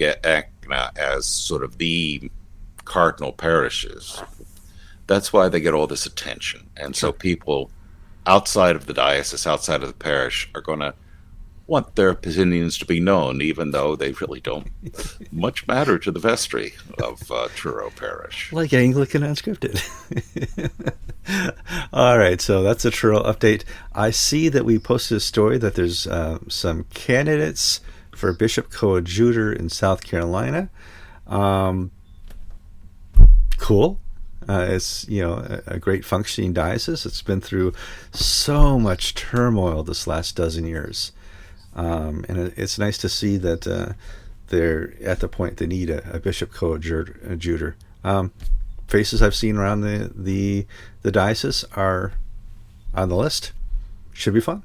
As 0.74 1.26
sort 1.26 1.64
of 1.64 1.78
the 1.78 2.32
cardinal 2.86 3.32
parishes, 3.32 4.22
that's 5.08 5.34
why 5.34 5.50
they 5.50 5.60
get 5.60 5.74
all 5.74 5.88
this 5.88 6.06
attention. 6.06 6.70
And 6.78 6.96
so 6.96 7.12
people 7.12 7.72
outside 8.26 8.76
of 8.76 8.86
the 8.86 8.94
diocese, 8.94 9.48
outside 9.48 9.82
of 9.82 9.90
the 9.90 9.94
parish, 9.94 10.50
are 10.54 10.62
going 10.62 10.80
to 10.80 10.94
want 11.70 11.96
their 11.96 12.10
opinions 12.10 12.78
to 12.80 12.86
be 12.86 13.00
known, 13.00 13.42
even 13.42 13.72
though 13.72 13.96
they 13.96 14.12
really 14.14 14.40
don't 14.42 14.68
much 15.32 15.68
matter 15.68 16.00
to 16.00 16.12
the 16.12 16.20
vestry 16.20 16.74
of 17.02 17.32
uh, 17.32 17.48
Truro 17.56 17.92
Parish. 17.92 18.52
Like 18.52 18.74
Anglican 18.74 19.22
Unscripted. 19.22 19.80
All 21.94 22.18
right, 22.18 22.42
so 22.42 22.64
that's 22.64 22.86
a 22.86 22.92
Truro 22.92 23.22
update. 23.22 23.64
I 23.94 24.10
see 24.10 24.50
that 24.50 24.66
we 24.66 24.80
posted 24.80 25.18
a 25.18 25.22
story 25.22 25.60
that 25.60 25.76
there's 25.76 26.08
uh, 26.08 26.40
some 26.48 26.86
candidates 26.86 27.82
for 28.20 28.34
bishop 28.34 28.70
coadjutor 28.70 29.52
in 29.54 29.70
South 29.70 30.04
Carolina. 30.04 30.70
Um, 31.26 31.92
cool. 33.58 34.00
Uh, 34.48 34.68
it's 34.70 35.08
you 35.08 35.22
know 35.22 35.36
a, 35.36 35.76
a, 35.76 35.80
great 35.80 36.04
functioning 36.04 36.54
diocese. 36.54 37.06
It's 37.06 37.22
been 37.22 37.40
through 37.40 37.74
so 38.12 38.80
much 38.80 39.14
turmoil 39.14 39.84
this 39.84 40.08
last 40.08 40.36
dozen 40.36 40.66
years, 40.66 41.12
um, 41.76 42.26
and 42.28 42.38
it, 42.38 42.54
it's 42.58 42.80
nice 42.80 42.98
to 43.00 43.10
see 43.10 43.38
that 43.38 43.68
uh, 43.68 43.94
they're 44.48 44.94
at 45.04 45.20
the 45.20 45.28
point 45.28 45.58
they 45.58 45.68
need 45.68 45.90
a, 45.90 46.16
a 46.16 46.20
bishop 46.20 46.52
coadjutor. 46.52 47.76
Um, 48.04 48.32
faces 48.88 49.22
I've 49.22 49.36
seen 49.36 49.56
around 49.56 49.82
the, 49.82 50.12
the 50.16 50.66
the 51.04 51.12
diocese 51.12 51.64
are 51.76 52.14
on 52.94 53.10
the 53.10 53.16
list. 53.16 53.52
Should 54.14 54.34
be 54.34 54.42
fun. 54.42 54.64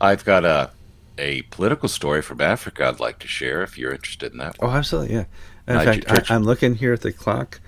I've 0.00 0.24
got 0.24 0.44
a 0.44 0.70
a 1.18 1.42
political 1.42 1.88
story 1.88 2.20
from 2.20 2.40
Africa 2.40 2.86
I'd 2.86 3.00
like 3.00 3.18
to 3.20 3.28
share 3.28 3.62
if 3.62 3.78
you're 3.78 3.92
interested 3.92 4.32
in 4.32 4.38
that. 4.38 4.60
One. 4.60 4.70
Oh, 4.70 4.74
absolutely, 4.74 5.14
yeah. 5.14 5.24
In 5.66 5.78
fact, 5.80 6.30
I, 6.30 6.34
am 6.34 6.44
looking 6.44 6.74
here 6.74 6.92
at 6.92 7.00
the 7.00 7.12
clock. 7.12 7.60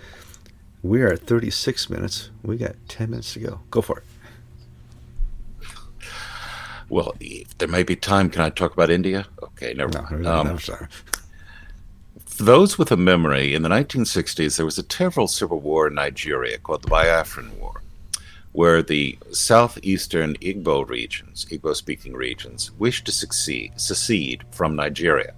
We 0.82 1.02
are 1.02 1.08
at 1.08 1.20
36 1.20 1.90
minutes. 1.90 2.30
We 2.42 2.56
got 2.56 2.76
10 2.88 3.10
minutes 3.10 3.32
to 3.34 3.40
go. 3.40 3.60
Go 3.70 3.80
for 3.80 3.98
it. 3.98 4.04
Well, 6.88 7.14
if 7.20 7.56
there 7.58 7.68
may 7.68 7.82
be 7.82 7.96
time, 7.96 8.30
can 8.30 8.42
I 8.42 8.50
talk 8.50 8.72
about 8.72 8.90
India? 8.90 9.26
Okay, 9.42 9.74
never 9.74 9.92
no, 9.92 10.02
mind. 10.02 10.26
Um, 10.26 10.46
no, 10.46 10.56
sorry. 10.56 10.86
For 12.24 12.44
those 12.44 12.78
with 12.78 12.90
a 12.92 12.96
memory, 12.96 13.52
in 13.52 13.62
the 13.62 13.68
1960s, 13.68 14.56
there 14.56 14.64
was 14.64 14.78
a 14.78 14.82
terrible 14.82 15.26
civil 15.26 15.60
war 15.60 15.88
in 15.88 15.94
Nigeria 15.94 16.56
called 16.56 16.82
the 16.82 16.88
Biafran 16.88 17.58
War, 17.58 17.82
where 18.58 18.82
the 18.82 19.16
southeastern 19.30 20.34
Igbo 20.38 20.76
regions, 20.88 21.46
Igbo 21.48 21.76
speaking 21.76 22.14
regions, 22.14 22.72
wish 22.72 23.04
to 23.04 23.12
succeed, 23.12 23.70
secede 23.76 24.42
from 24.50 24.74
Nigeria. 24.74 25.32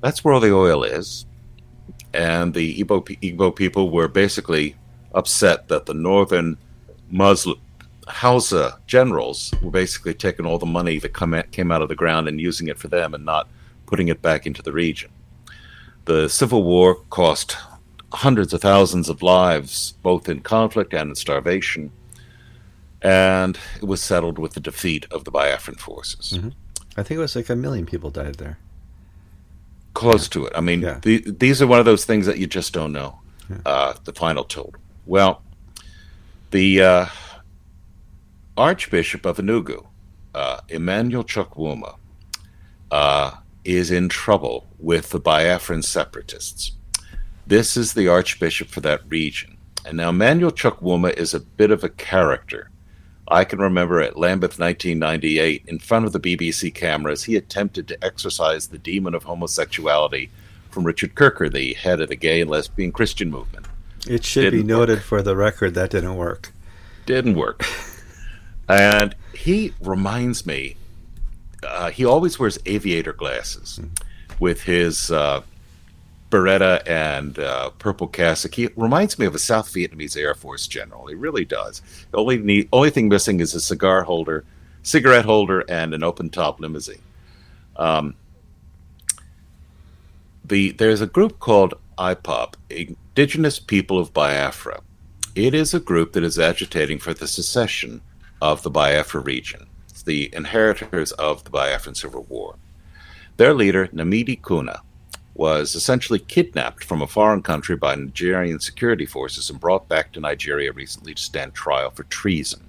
That's 0.00 0.24
where 0.24 0.34
all 0.34 0.40
the 0.40 0.52
oil 0.52 0.82
is 0.82 1.26
and 2.12 2.54
the 2.54 2.82
Igbo, 2.82 3.06
Igbo 3.20 3.54
people 3.54 3.90
were 3.90 4.08
basically 4.08 4.74
upset 5.14 5.68
that 5.68 5.86
the 5.86 5.94
northern 5.94 6.58
Muslim 7.08 7.60
Hausa 8.08 8.80
generals 8.88 9.54
were 9.62 9.70
basically 9.70 10.14
taking 10.14 10.44
all 10.44 10.58
the 10.58 10.66
money 10.66 10.98
that 10.98 11.12
come 11.12 11.34
at, 11.34 11.52
came 11.52 11.70
out 11.70 11.82
of 11.82 11.88
the 11.88 11.94
ground 11.94 12.26
and 12.26 12.40
using 12.40 12.66
it 12.66 12.78
for 12.78 12.88
them 12.88 13.14
and 13.14 13.24
not 13.24 13.48
putting 13.86 14.08
it 14.08 14.22
back 14.22 14.44
into 14.44 14.60
the 14.62 14.72
region. 14.72 15.10
The 16.06 16.28
civil 16.28 16.64
war 16.64 16.96
cost 17.10 17.56
hundreds 18.12 18.52
of 18.52 18.60
thousands 18.60 19.08
of 19.08 19.22
lives, 19.22 19.94
both 20.02 20.28
in 20.28 20.40
conflict 20.40 20.94
and 20.94 21.10
in 21.10 21.14
starvation, 21.14 21.92
and 23.06 23.58
it 23.76 23.84
was 23.84 24.02
settled 24.02 24.38
with 24.38 24.54
the 24.54 24.60
defeat 24.60 25.06
of 25.10 25.24
the 25.24 25.32
Biafran 25.32 25.78
forces. 25.78 26.34
Mm-hmm. 26.36 26.50
I 26.96 27.02
think 27.02 27.18
it 27.18 27.20
was 27.20 27.36
like 27.36 27.48
a 27.50 27.56
million 27.56 27.86
people 27.86 28.10
died 28.10 28.36
there 28.36 28.58
close 29.96 30.28
to 30.28 30.44
it. 30.44 30.52
I 30.54 30.60
mean, 30.60 30.82
yeah. 30.82 30.98
the, 31.00 31.24
these 31.26 31.60
are 31.62 31.66
one 31.66 31.78
of 31.80 31.86
those 31.86 32.04
things 32.04 32.26
that 32.26 32.38
you 32.38 32.46
just 32.46 32.72
don't 32.72 32.92
know. 32.92 33.18
Yeah. 33.48 33.56
Uh, 33.64 33.94
the 34.04 34.12
final 34.12 34.44
total. 34.44 34.74
Well, 35.06 35.42
the 36.50 36.82
uh, 36.82 37.06
Archbishop 38.56 39.24
of 39.24 39.38
Enugu, 39.38 39.86
uh, 40.34 40.60
Emmanuel 40.68 41.24
Chukwuma, 41.24 41.96
uh, 42.90 43.30
is 43.64 43.90
in 43.90 44.08
trouble 44.10 44.66
with 44.78 45.10
the 45.10 45.20
Biafran 45.20 45.82
separatists. 45.82 46.72
This 47.46 47.76
is 47.76 47.94
the 47.94 48.06
Archbishop 48.06 48.68
for 48.68 48.82
that 48.82 49.00
region. 49.08 49.56
And 49.86 49.96
now 49.96 50.10
Emmanuel 50.10 50.52
Chukwuma 50.52 51.14
is 51.14 51.32
a 51.32 51.40
bit 51.40 51.70
of 51.70 51.82
a 51.82 51.88
character. 51.88 52.70
I 53.28 53.44
can 53.44 53.58
remember 53.58 54.00
at 54.00 54.18
Lambeth 54.18 54.58
1998, 54.58 55.64
in 55.66 55.78
front 55.78 56.06
of 56.06 56.12
the 56.12 56.20
BBC 56.20 56.72
cameras, 56.72 57.24
he 57.24 57.36
attempted 57.36 57.88
to 57.88 58.04
exorcise 58.04 58.68
the 58.68 58.78
demon 58.78 59.14
of 59.14 59.24
homosexuality 59.24 60.30
from 60.70 60.84
Richard 60.84 61.14
Kirker, 61.14 61.52
the 61.52 61.74
head 61.74 62.00
of 62.00 62.08
the 62.08 62.16
gay 62.16 62.40
and 62.40 62.50
lesbian 62.50 62.92
Christian 62.92 63.30
movement. 63.30 63.66
It 64.06 64.24
should 64.24 64.42
didn't 64.42 64.60
be 64.60 64.66
noted 64.66 64.98
work. 64.98 65.04
for 65.04 65.22
the 65.22 65.34
record 65.34 65.74
that 65.74 65.90
didn't 65.90 66.16
work. 66.16 66.52
Didn't 67.06 67.34
work. 67.34 67.64
and 68.68 69.16
he 69.34 69.72
reminds 69.80 70.46
me, 70.46 70.76
uh, 71.64 71.90
he 71.90 72.04
always 72.04 72.38
wears 72.38 72.58
aviator 72.66 73.12
glasses 73.12 73.80
mm-hmm. 73.82 74.34
with 74.38 74.62
his 74.62 75.10
uh, 75.10 75.42
biretta 76.30 76.82
and 76.86 77.38
uh, 77.38 77.70
purple 77.78 78.08
cassock. 78.08 78.54
He 78.54 78.68
reminds 78.76 79.18
me 79.18 79.26
of 79.26 79.34
a 79.34 79.38
South 79.38 79.72
Vietnamese 79.72 80.16
Air 80.16 80.34
Force 80.34 80.66
general. 80.66 81.06
He 81.06 81.14
really 81.14 81.44
does. 81.44 81.82
The 82.10 82.18
only 82.18 82.38
need, 82.38 82.68
only 82.72 82.90
thing 82.90 83.08
missing 83.08 83.40
is 83.40 83.54
a 83.54 83.60
cigar 83.60 84.02
holder, 84.02 84.44
cigarette 84.82 85.24
holder, 85.24 85.64
and 85.68 85.94
an 85.94 86.02
open 86.02 86.30
top 86.30 86.60
limousine. 86.60 87.02
Um, 87.76 88.14
the 90.44 90.72
there's 90.72 91.00
a 91.00 91.06
group 91.06 91.38
called 91.38 91.74
IPOB, 91.98 92.54
Indigenous 92.70 93.58
People 93.58 93.98
of 93.98 94.12
Biafra. 94.12 94.80
It 95.34 95.54
is 95.54 95.74
a 95.74 95.80
group 95.80 96.12
that 96.12 96.24
is 96.24 96.38
agitating 96.38 96.98
for 96.98 97.12
the 97.12 97.28
secession 97.28 98.00
of 98.40 98.62
the 98.62 98.70
Biafra 98.70 99.20
region. 99.20 99.66
It's 99.88 100.02
the 100.02 100.34
inheritors 100.34 101.12
of 101.12 101.44
the 101.44 101.50
Biafran 101.50 101.96
Civil 101.96 102.24
War. 102.24 102.56
Their 103.36 103.52
leader, 103.52 103.88
Nnamdi 103.88 104.40
Kanu, 104.40 104.80
was 105.36 105.74
essentially 105.74 106.18
kidnapped 106.18 106.82
from 106.82 107.02
a 107.02 107.06
foreign 107.06 107.42
country 107.42 107.76
by 107.76 107.94
Nigerian 107.94 108.58
security 108.58 109.04
forces 109.04 109.50
and 109.50 109.60
brought 109.60 109.88
back 109.88 110.12
to 110.12 110.20
Nigeria 110.20 110.72
recently 110.72 111.14
to 111.14 111.22
stand 111.22 111.54
trial 111.54 111.90
for 111.90 112.04
treason 112.04 112.66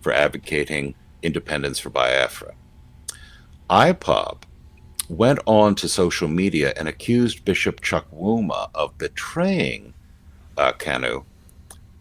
for 0.00 0.12
advocating 0.12 0.94
independence 1.22 1.78
for 1.78 1.90
Biafra. 1.90 2.54
IPOB 3.70 4.42
went 5.08 5.38
on 5.46 5.74
to 5.76 5.88
social 5.88 6.28
media 6.28 6.72
and 6.76 6.86
accused 6.86 7.44
Bishop 7.44 7.80
Chukwuma 7.80 8.68
of 8.74 8.96
betraying 8.98 9.94
uh, 10.56 10.72
Kanu 10.72 11.24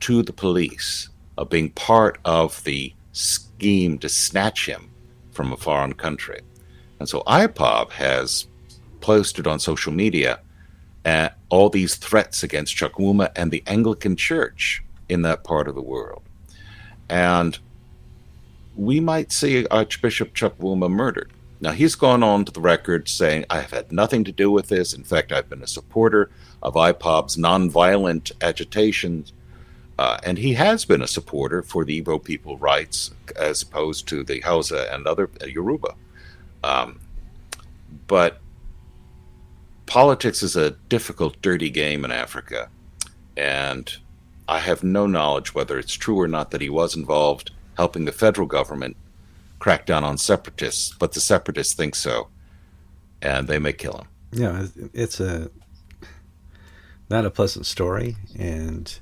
to 0.01 0.21
the 0.21 0.33
police, 0.33 1.09
of 1.37 1.49
being 1.49 1.69
part 1.71 2.19
of 2.25 2.63
the 2.63 2.93
scheme 3.11 3.97
to 3.99 4.09
snatch 4.09 4.67
him 4.67 4.91
from 5.31 5.51
a 5.51 5.57
foreign 5.57 5.93
country. 5.93 6.41
And 6.99 7.09
so 7.09 7.21
IPOB 7.27 7.91
has 7.91 8.47
posted 9.05 9.45
on 9.47 9.59
social 9.59 9.93
media 9.93 10.39
uh, 11.05 11.29
all 11.49 11.69
these 11.69 11.95
threats 11.95 12.43
against 12.43 12.75
Chukwuma 12.75 13.27
and 13.35 13.51
the 13.51 13.63
Anglican 13.67 14.15
Church 14.15 14.83
in 15.07 15.21
that 15.21 15.43
part 15.43 15.67
of 15.67 15.75
the 15.75 15.81
world. 15.95 16.23
And 17.07 17.59
we 18.75 18.99
might 18.99 19.31
see 19.31 19.67
Archbishop 19.67 20.33
Chukwuma 20.33 20.89
murdered. 20.89 21.29
Now, 21.61 21.71
he's 21.71 21.95
gone 21.95 22.23
on 22.23 22.45
to 22.45 22.51
the 22.51 22.61
record 22.73 23.07
saying, 23.07 23.45
I 23.49 23.61
have 23.61 23.71
had 23.71 23.91
nothing 23.91 24.23
to 24.25 24.31
do 24.31 24.49
with 24.49 24.67
this. 24.69 24.93
In 24.93 25.03
fact, 25.03 25.31
I've 25.31 25.49
been 25.49 25.61
a 25.63 25.67
supporter 25.67 26.29
of 26.61 26.73
IPOB's 26.73 27.37
nonviolent 27.37 28.31
agitations 28.41 29.31
Uh, 29.97 30.17
and 30.23 30.37
he 30.37 30.53
has 30.55 30.83
been 30.85 31.01
a 31.01 31.07
supporter 31.07 31.63
for 31.63 31.85
the 31.85 32.01
Igbo 32.01 32.21
people 32.21 32.57
rights 32.57 33.11
as 33.39 33.61
opposed 33.61 34.07
to 34.09 34.23
the 34.23 34.41
Hausa 34.41 34.93
and 34.93 35.07
other 35.07 35.29
uh, 35.41 35.45
Yoruba. 35.45 35.95
Um, 36.63 36.99
but 38.07 38.41
politics 39.86 40.43
is 40.43 40.55
a 40.55 40.71
difficult, 40.89 41.41
dirty 41.41 41.69
game 41.69 42.05
in 42.05 42.11
Africa. 42.11 42.69
And 43.38 43.95
I 44.47 44.59
have 44.59 44.83
no 44.83 45.07
knowledge 45.07 45.53
whether 45.53 45.77
it's 45.77 45.93
true 45.93 46.19
or 46.19 46.27
not 46.27 46.51
that 46.51 46.61
he 46.61 46.69
was 46.69 46.95
involved 46.95 47.51
helping 47.77 48.05
the 48.05 48.11
federal 48.11 48.47
government 48.47 48.95
crack 49.59 49.86
down 49.86 50.03
on 50.03 50.17
separatists, 50.17 50.93
but 50.97 51.13
the 51.13 51.19
separatists 51.19 51.73
think 51.73 51.95
so, 51.95 52.27
and 53.21 53.47
they 53.47 53.59
may 53.59 53.73
kill 53.73 53.97
him. 53.97 54.07
Yeah, 54.31 54.67
it's 54.93 55.19
a 55.19 55.49
not 57.09 57.25
a 57.25 57.29
pleasant 57.29 57.65
story, 57.65 58.15
and 58.38 58.97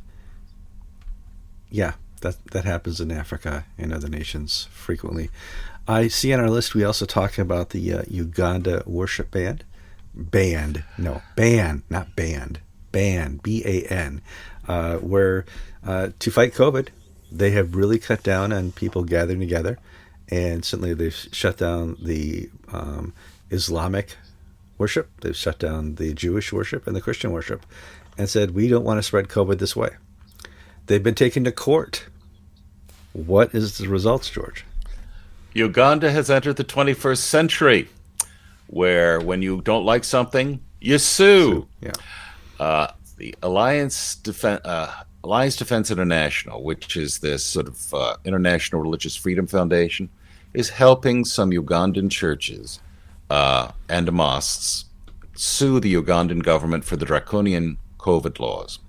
yeah, 1.70 1.94
that 2.22 2.44
that 2.52 2.66
happens 2.66 3.00
in 3.02 3.12
Africa 3.12 3.66
and 3.78 3.94
other 3.94 4.10
nations 4.10 4.68
frequently. 4.72 5.30
I 5.88 6.08
see 6.08 6.34
on 6.34 6.40
our 6.40 6.50
list 6.50 6.76
we 6.76 6.84
also 6.84 7.06
talk 7.06 7.38
about 7.38 7.72
the 7.72 7.94
uh, 7.94 8.04
Uganda 8.08 8.84
worship 8.86 9.32
band, 9.32 9.64
band, 10.14 10.84
no 10.98 11.22
band, 11.36 11.84
not 11.90 12.16
band, 12.16 12.60
band, 12.92 13.44
B 13.44 13.64
A 13.66 13.86
N, 13.88 14.22
uh, 14.68 14.98
where 14.98 15.46
uh, 15.86 16.10
to 16.20 16.32
fight 16.32 16.54
COVID, 16.54 16.90
they 17.32 17.52
have 17.52 17.76
really 17.76 18.00
cut 18.00 18.24
down 18.24 18.54
on 18.54 18.72
people 18.72 19.04
gathering 19.04 19.40
together, 19.40 19.78
and 20.30 20.64
certainly 20.64 20.94
they've 20.94 21.14
shut 21.14 21.58
down 21.58 21.98
the 22.02 22.50
um, 22.72 23.14
Islamic 23.50 24.18
worship, 24.78 25.10
they've 25.22 25.36
shut 25.36 25.60
down 25.60 25.96
the 25.96 26.14
Jewish 26.14 26.54
worship 26.54 26.88
and 26.88 26.96
the 26.96 27.02
Christian 27.02 27.32
worship, 27.32 27.66
and 28.18 28.30
said 28.30 28.52
we 28.52 28.68
don't 28.68 28.86
want 28.86 28.98
to 29.00 29.04
spread 29.04 29.28
COVID 29.28 29.60
this 29.60 29.76
way. 29.76 29.90
They've 30.86 31.04
been 31.04 31.16
taken 31.16 31.44
to 31.46 31.52
court. 31.52 32.06
What 33.14 33.54
is 33.54 33.78
the 33.78 33.88
results, 33.88 34.30
George? 34.30 34.66
Uganda 35.54 36.12
has 36.12 36.30
entered 36.32 36.56
the 36.56 36.64
21st 36.64 37.18
century, 37.18 37.90
where 38.74 39.20
when 39.20 39.42
you 39.42 39.62
don't 39.62 39.86
like 39.86 40.04
something, 40.04 40.60
you 40.82 40.98
sue. 40.98 41.68
Yeah. 41.82 41.92
Uh, 42.60 42.88
the 43.18 43.36
Alliance, 43.42 44.18
Defen- 44.22 44.62
uh, 44.66 44.92
Alliance 45.24 45.56
Defense 45.56 45.92
International, 45.92 46.64
which 46.64 46.98
is 46.98 47.20
this 47.20 47.46
sort 47.46 47.68
of 47.68 47.94
uh, 47.94 48.18
international 48.26 48.82
religious 48.82 49.16
freedom 49.16 49.48
foundation, 49.48 50.10
is 50.54 50.70
helping 50.70 51.26
some 51.26 51.52
Ugandan 51.52 52.10
churches 52.12 52.80
uh, 53.30 53.72
and 53.90 54.12
mosques 54.12 54.86
sue 55.36 55.80
the 55.80 55.94
Ugandan 55.94 56.44
government 56.44 56.84
for 56.84 56.96
the 56.96 57.06
draconian 57.06 57.78
COVID 57.98 58.40
laws 58.40 58.80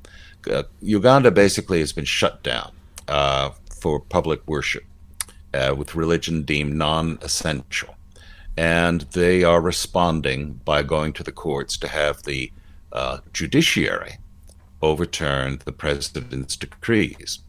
uh, 0.51 0.65
Uganda 0.81 1.31
basically 1.31 1.81
has 1.81 1.93
been 1.93 2.05
shut 2.05 2.43
down 2.43 2.73
uh, 3.09 3.51
for 3.81 4.01
public 4.01 4.47
worship, 4.47 4.85
uh, 5.53 5.75
with 5.77 5.95
religion 5.95 6.43
deemed 6.43 6.75
non 6.75 7.19
essential. 7.23 7.94
And 8.57 9.03
they 9.13 9.43
are 9.43 9.61
responding 9.61 10.61
by 10.65 10.83
going 10.83 11.13
to 11.15 11.23
the 11.23 11.33
courts 11.33 11.77
to 11.79 11.89
have 11.89 12.23
the 12.23 12.53
uh, 12.93 13.19
judiciary 13.33 14.19
overturn 14.81 15.61
the 15.65 15.73
president's 15.73 16.57
decrees. 16.57 17.41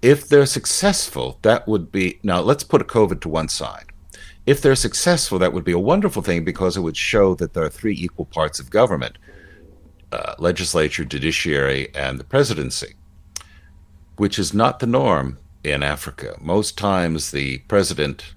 If 0.00 0.28
they're 0.28 0.46
successful, 0.46 1.38
that 1.42 1.68
would 1.68 1.92
be. 1.92 2.18
Now, 2.22 2.40
let's 2.40 2.64
put 2.64 2.86
COVID 2.88 3.20
to 3.20 3.28
one 3.28 3.48
side. 3.48 3.86
If 4.46 4.60
they're 4.60 4.74
successful, 4.74 5.38
that 5.38 5.52
would 5.52 5.64
be 5.64 5.72
a 5.72 5.78
wonderful 5.78 6.22
thing 6.22 6.44
because 6.44 6.76
it 6.76 6.80
would 6.80 6.96
show 6.96 7.34
that 7.36 7.54
there 7.54 7.64
are 7.64 7.70
three 7.70 7.94
equal 7.94 8.24
parts 8.24 8.58
of 8.58 8.70
government 8.70 9.18
uh, 10.10 10.34
legislature, 10.38 11.04
judiciary, 11.04 11.94
and 11.94 12.18
the 12.18 12.24
presidency, 12.24 12.94
which 14.16 14.38
is 14.38 14.52
not 14.52 14.78
the 14.78 14.86
norm 14.86 15.38
in 15.64 15.82
Africa. 15.82 16.36
Most 16.40 16.76
times 16.76 17.30
the 17.30 17.58
president 17.68 18.34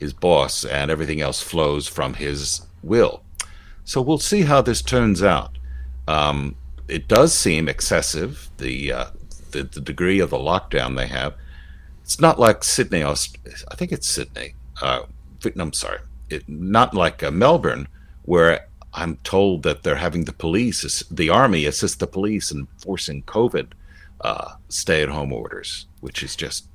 is 0.00 0.12
boss 0.12 0.64
and 0.64 0.90
everything 0.90 1.20
else 1.20 1.42
flows 1.42 1.86
from 1.86 2.14
his 2.14 2.62
will. 2.82 3.22
So 3.84 4.00
we'll 4.00 4.18
see 4.18 4.42
how 4.42 4.62
this 4.62 4.82
turns 4.82 5.22
out. 5.22 5.58
Um, 6.08 6.56
it 6.88 7.06
does 7.06 7.32
seem 7.32 7.68
excessive, 7.68 8.48
the, 8.58 8.92
uh, 8.92 9.06
the, 9.52 9.62
the 9.62 9.80
degree 9.80 10.18
of 10.18 10.30
the 10.30 10.38
lockdown 10.38 10.96
they 10.96 11.06
have. 11.06 11.34
It's 12.02 12.20
not 12.20 12.40
like 12.40 12.64
Sydney, 12.64 13.04
I 13.04 13.14
think 13.76 13.92
it's 13.92 14.08
Sydney. 14.08 14.54
Uh, 14.82 15.02
I'm 15.56 15.72
sorry, 15.72 16.00
it, 16.28 16.48
not 16.48 16.94
like 16.94 17.22
uh, 17.22 17.30
Melbourne, 17.30 17.86
where 18.24 18.66
I'm 18.92 19.16
told 19.18 19.62
that 19.62 19.82
they're 19.82 19.94
having 19.96 20.24
the 20.24 20.32
police, 20.32 21.04
the 21.10 21.30
army, 21.30 21.66
assist 21.66 22.00
the 22.00 22.06
police 22.06 22.50
in 22.50 22.66
forcing 22.78 23.22
COVID 23.22 23.68
uh, 24.22 24.54
stay-at-home 24.68 25.32
orders, 25.32 25.86
which 26.00 26.22
is 26.22 26.34
just 26.34 26.66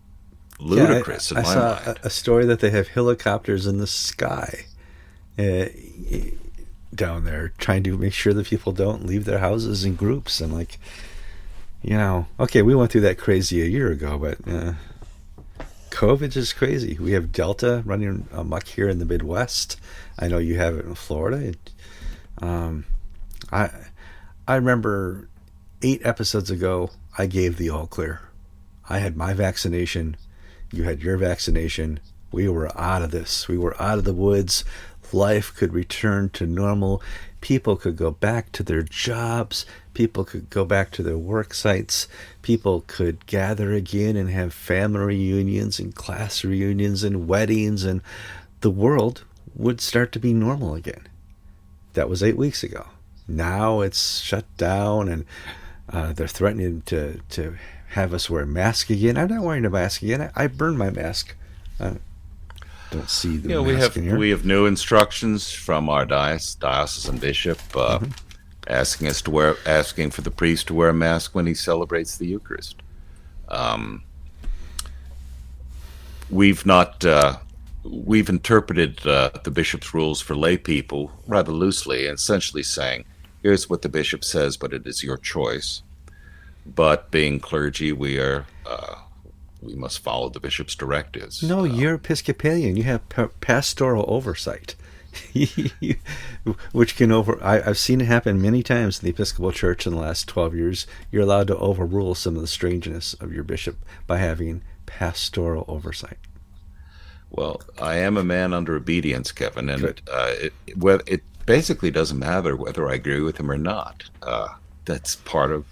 ludicrous 0.59 1.31
yeah, 1.31 1.39
I, 1.39 1.41
I 1.41 1.43
saw 1.43 1.85
mind. 1.85 1.99
A, 2.03 2.09
story 2.09 2.45
that 2.45 2.59
they 2.59 2.69
have 2.69 2.87
helicopters 2.89 3.67
in 3.67 3.77
the 3.77 3.87
sky 3.87 4.65
uh, 5.37 5.65
down 6.93 7.25
there, 7.25 7.53
trying 7.57 7.83
to 7.83 7.97
make 7.97 8.13
sure 8.13 8.33
that 8.33 8.47
people 8.47 8.71
don't 8.71 9.05
leave 9.05 9.25
their 9.25 9.39
houses 9.39 9.83
in 9.83 9.95
groups. 9.95 10.39
And 10.39 10.53
like, 10.53 10.79
you 11.81 11.97
know, 11.97 12.27
okay, 12.39 12.61
we 12.61 12.75
went 12.75 12.91
through 12.91 13.01
that 13.01 13.17
crazy 13.17 13.61
a 13.61 13.65
year 13.65 13.91
ago, 13.91 14.17
but 14.17 14.37
uh, 14.47 14.73
COVID 15.91 16.35
is 16.35 16.53
crazy. 16.53 16.97
We 16.99 17.11
have 17.11 17.31
Delta 17.31 17.83
running 17.85 18.27
amok 18.31 18.67
here 18.67 18.89
in 18.89 18.99
the 18.99 19.05
Midwest. 19.05 19.79
I 20.17 20.27
know 20.27 20.37
you 20.37 20.57
have 20.57 20.77
it 20.77 20.85
in 20.85 20.95
Florida. 20.95 21.37
It, 21.37 21.71
um, 22.41 22.85
I 23.51 23.69
I 24.47 24.55
remember 24.55 25.29
eight 25.81 26.05
episodes 26.05 26.49
ago 26.49 26.91
I 27.17 27.27
gave 27.27 27.57
the 27.57 27.69
all 27.69 27.87
clear. 27.87 28.21
I 28.89 28.99
had 28.99 29.15
my 29.15 29.33
vaccination. 29.33 30.17
You 30.71 30.83
had 30.83 31.01
your 31.01 31.17
vaccination. 31.17 31.99
We 32.31 32.49
were 32.49 32.75
out 32.77 33.01
of 33.01 33.11
this. 33.11 33.47
We 33.47 33.57
were 33.57 33.79
out 33.81 33.97
of 33.97 34.03
the 34.03 34.13
woods. 34.13 34.65
Life 35.13 35.55
could 35.55 35.73
return 35.73 36.29
to 36.31 36.45
normal. 36.45 37.01
People 37.39 37.75
could 37.75 37.95
go 37.95 38.11
back 38.11 38.51
to 38.53 38.63
their 38.63 38.81
jobs. 38.81 39.65
People 39.93 40.25
could 40.25 40.49
go 40.49 40.65
back 40.65 40.91
to 40.91 41.03
their 41.03 41.17
work 41.17 41.53
sites. 41.53 42.07
People 42.41 42.83
could 42.87 43.25
gather 43.27 43.71
again 43.71 44.15
and 44.15 44.29
have 44.29 44.53
family 44.53 44.99
reunions 44.99 45.79
and 45.79 45.95
class 45.95 46.43
reunions 46.43 47.03
and 47.03 47.27
weddings, 47.27 47.83
and 47.83 48.01
the 48.61 48.71
world 48.71 49.23
would 49.53 49.79
start 49.79 50.11
to 50.11 50.19
be 50.19 50.33
normal 50.33 50.73
again. 50.73 51.07
That 51.93 52.09
was 52.09 52.21
eight 52.21 52.35
weeks 52.35 52.63
ago. 52.63 52.87
Now 53.27 53.81
it's 53.81 54.19
shut 54.19 54.45
down, 54.57 55.07
and 55.07 55.25
uh, 55.89 56.13
they're 56.13 56.27
threatening 56.27 56.81
to 56.87 57.21
to 57.29 57.55
have 57.95 58.13
us 58.13 58.29
wear 58.29 58.43
a 58.43 58.45
mask 58.45 58.89
again. 58.89 59.17
I'm 59.17 59.29
not 59.29 59.41
wearing 59.41 59.63
a 59.63 59.69
mask 59.69 60.01
again. 60.01 60.21
I, 60.21 60.43
I 60.43 60.47
burned 60.47 60.77
my 60.77 60.89
mask. 60.89 61.33
I 61.79 61.93
don't 62.91 63.09
see 63.09 63.37
the 63.37 63.49
yeah, 63.49 63.59
we 63.59 63.75
have 63.75 63.95
we 63.95 64.29
have 64.31 64.45
new 64.45 64.65
instructions 64.65 65.49
from 65.51 65.87
our 65.87 66.05
diocese, 66.05 66.55
diocesan 66.55 67.17
bishop 67.17 67.57
uh, 67.73 67.99
mm-hmm. 67.99 68.11
asking 68.67 69.07
us 69.07 69.21
to 69.21 69.31
wear 69.31 69.55
asking 69.65 70.11
for 70.11 70.21
the 70.21 70.31
priest 70.31 70.67
to 70.67 70.73
wear 70.73 70.89
a 70.89 70.93
mask 70.93 71.35
when 71.35 71.47
he 71.47 71.53
celebrates 71.53 72.17
the 72.17 72.27
Eucharist. 72.27 72.81
Um, 73.47 74.03
we've 76.29 76.65
not 76.65 77.05
uh, 77.05 77.37
we've 77.85 78.27
interpreted 78.27 79.07
uh, 79.07 79.29
the 79.45 79.51
bishop's 79.51 79.93
rules 79.93 80.19
for 80.19 80.35
lay 80.35 80.57
people 80.57 81.13
rather 81.27 81.53
loosely, 81.53 82.07
essentially 82.07 82.63
saying, 82.63 83.05
here's 83.41 83.69
what 83.69 83.83
the 83.83 83.89
bishop 83.89 84.25
says, 84.25 84.57
but 84.57 84.73
it 84.73 84.85
is 84.85 85.01
your 85.01 85.17
choice. 85.17 85.81
But 86.65 87.11
being 87.11 87.39
clergy, 87.39 87.91
we 87.91 88.19
are 88.19 88.47
uh, 88.65 88.95
we 89.61 89.75
must 89.75 89.99
follow 89.99 90.29
the 90.29 90.39
bishop's 90.39 90.75
directives. 90.75 91.43
No, 91.43 91.61
uh, 91.61 91.63
you're 91.63 91.95
Episcopalian. 91.95 92.75
You 92.75 92.83
have 92.83 93.07
p- 93.09 93.25
pastoral 93.41 94.05
oversight, 94.07 94.75
which 96.71 96.95
can 96.95 97.11
over. 97.11 97.43
I, 97.43 97.61
have 97.61 97.77
seen 97.77 98.01
it 98.01 98.05
happen 98.07 98.41
many 98.41 98.63
times 98.63 98.99
in 98.99 99.05
the 99.05 99.11
Episcopal 99.11 99.51
Church 99.51 99.85
in 99.85 99.93
the 99.93 99.99
last 99.99 100.27
twelve 100.27 100.55
years. 100.55 100.87
You're 101.11 101.23
allowed 101.23 101.47
to 101.47 101.57
overrule 101.57 102.15
some 102.15 102.35
of 102.35 102.41
the 102.41 102.47
strangeness 102.47 103.13
of 103.15 103.33
your 103.33 103.43
bishop 103.43 103.77
by 104.07 104.17
having 104.17 104.63
pastoral 104.85 105.65
oversight. 105.67 106.17
Well, 107.29 107.61
I 107.81 107.95
am 107.97 108.17
a 108.17 108.23
man 108.23 108.53
under 108.53 108.75
obedience, 108.75 109.31
Kevin, 109.31 109.69
and 109.69 109.85
uh, 109.85 110.33
it, 110.37 110.53
well, 110.77 111.01
it 111.05 111.21
basically 111.45 111.91
doesn't 111.91 112.19
matter 112.19 112.55
whether 112.55 112.89
I 112.89 112.95
agree 112.95 113.19
with 113.19 113.37
him 113.37 113.51
or 113.51 113.57
not. 113.57 114.05
Uh, 114.21 114.49
that's 114.85 115.15
part 115.17 115.51
of 115.51 115.65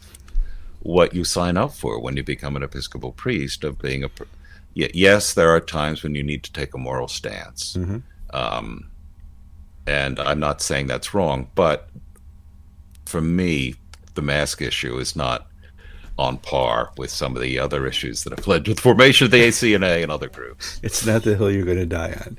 what 0.84 1.14
you 1.14 1.24
sign 1.24 1.58
up 1.58 1.74
for 1.74 2.00
when 2.00 2.16
you 2.18 2.24
become 2.24 2.56
an 2.56 2.64
Episcopal 2.64 3.12
priest. 3.14 3.64
Of 3.64 3.80
being 3.80 4.04
a, 4.04 4.10
yes, 4.74 5.34
there 5.34 5.50
are 5.50 5.60
times 5.60 6.04
when 6.04 6.16
you 6.16 6.24
need 6.24 6.44
to 6.44 6.54
take 6.54 6.74
a 6.74 6.78
moral 6.78 7.08
stance, 7.08 7.76
mm-hmm. 7.76 7.98
um, 8.36 8.90
and 9.88 10.20
I'm 10.20 10.40
not 10.40 10.62
saying 10.62 10.88
that's 10.88 11.14
wrong, 11.14 11.50
but 11.56 11.90
for 13.06 13.22
me, 13.22 13.76
the 14.14 14.22
mask 14.22 14.62
issue 14.62 14.98
is 14.98 15.16
not 15.16 15.48
on 16.18 16.38
par 16.38 16.92
with 16.98 17.10
some 17.10 17.36
of 17.36 17.42
the 17.42 17.58
other 17.58 17.88
issues 17.88 18.24
that 18.24 18.38
have 18.38 18.48
led 18.48 18.66
to 18.66 18.74
the 18.74 18.82
formation 18.82 19.26
of 19.26 19.32
the 19.32 19.42
ACNA 19.42 20.04
and 20.04 20.12
other 20.12 20.30
groups. 20.30 20.80
It's 20.84 21.06
not 21.06 21.24
the 21.24 21.36
hill 21.36 21.52
you're 21.52 21.66
going 21.66 21.78
to 21.78 21.86
die 21.86 22.16
on. 22.26 22.38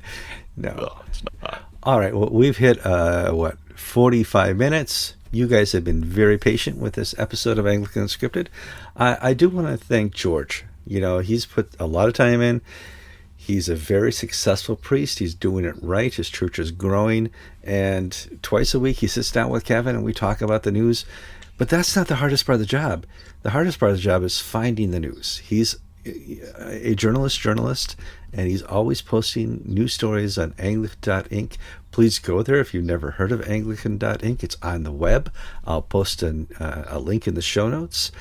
No. 0.55 0.73
no 0.73 1.01
it's 1.07 1.23
not. 1.41 1.61
All 1.83 1.99
right. 1.99 2.15
Well, 2.15 2.29
we've 2.29 2.57
hit, 2.57 2.83
uh, 2.85 3.31
what, 3.31 3.57
45 3.75 4.55
minutes. 4.55 5.14
You 5.31 5.47
guys 5.47 5.71
have 5.73 5.83
been 5.83 6.03
very 6.03 6.37
patient 6.37 6.77
with 6.77 6.93
this 6.93 7.13
episode 7.17 7.57
of 7.57 7.67
Anglican 7.67 8.03
Unscripted. 8.05 8.47
I, 8.95 9.17
I 9.29 9.33
do 9.33 9.49
want 9.49 9.67
to 9.67 9.77
thank 9.77 10.13
George. 10.13 10.65
You 10.85 11.01
know, 11.01 11.19
he's 11.19 11.45
put 11.45 11.69
a 11.79 11.85
lot 11.85 12.07
of 12.07 12.13
time 12.13 12.41
in. 12.41 12.61
He's 13.35 13.69
a 13.69 13.75
very 13.75 14.11
successful 14.11 14.75
priest. 14.75 15.19
He's 15.19 15.35
doing 15.35 15.65
it 15.65 15.75
right. 15.81 16.13
His 16.13 16.29
church 16.29 16.57
is 16.57 16.71
growing. 16.71 17.29
And 17.63 18.39
twice 18.41 18.73
a 18.73 18.79
week, 18.79 18.97
he 18.97 19.07
sits 19.07 19.31
down 19.31 19.49
with 19.49 19.65
Kevin 19.65 19.95
and 19.95 20.03
we 20.03 20.13
talk 20.13 20.41
about 20.41 20.63
the 20.63 20.71
news. 20.71 21.05
But 21.57 21.69
that's 21.69 21.95
not 21.95 22.07
the 22.07 22.15
hardest 22.15 22.45
part 22.45 22.55
of 22.55 22.59
the 22.59 22.65
job. 22.65 23.05
The 23.43 23.51
hardest 23.51 23.79
part 23.79 23.91
of 23.91 23.97
the 23.97 24.03
job 24.03 24.23
is 24.23 24.39
finding 24.39 24.91
the 24.91 24.99
news. 24.99 25.37
He's 25.45 25.75
uh, 26.07 26.11
a 26.67 26.95
journalist, 26.95 27.39
journalist, 27.39 27.95
and 28.33 28.47
he's 28.47 28.63
always 28.63 29.01
posting 29.01 29.61
news 29.65 29.93
stories 29.93 30.37
on 30.37 30.53
Anglican.ink. 30.57 31.57
Please 31.95 32.19
go 32.19 32.43
there 32.43 32.59
if 32.59 32.73
you've 32.73 32.83
never 32.83 33.11
heard 33.11 33.31
of 33.31 33.47
Anglican.ink. 33.47 34.43
It's 34.43 34.57
on 34.61 34.83
the 34.83 34.91
web. 34.91 35.31
I'll 35.63 35.81
post 35.81 36.21
an, 36.23 36.49
uh, 36.59 36.83
a 36.87 36.99
link 36.99 37.25
in 37.25 37.35
the 37.35 37.41
show 37.41 37.69
notes. 37.69 38.11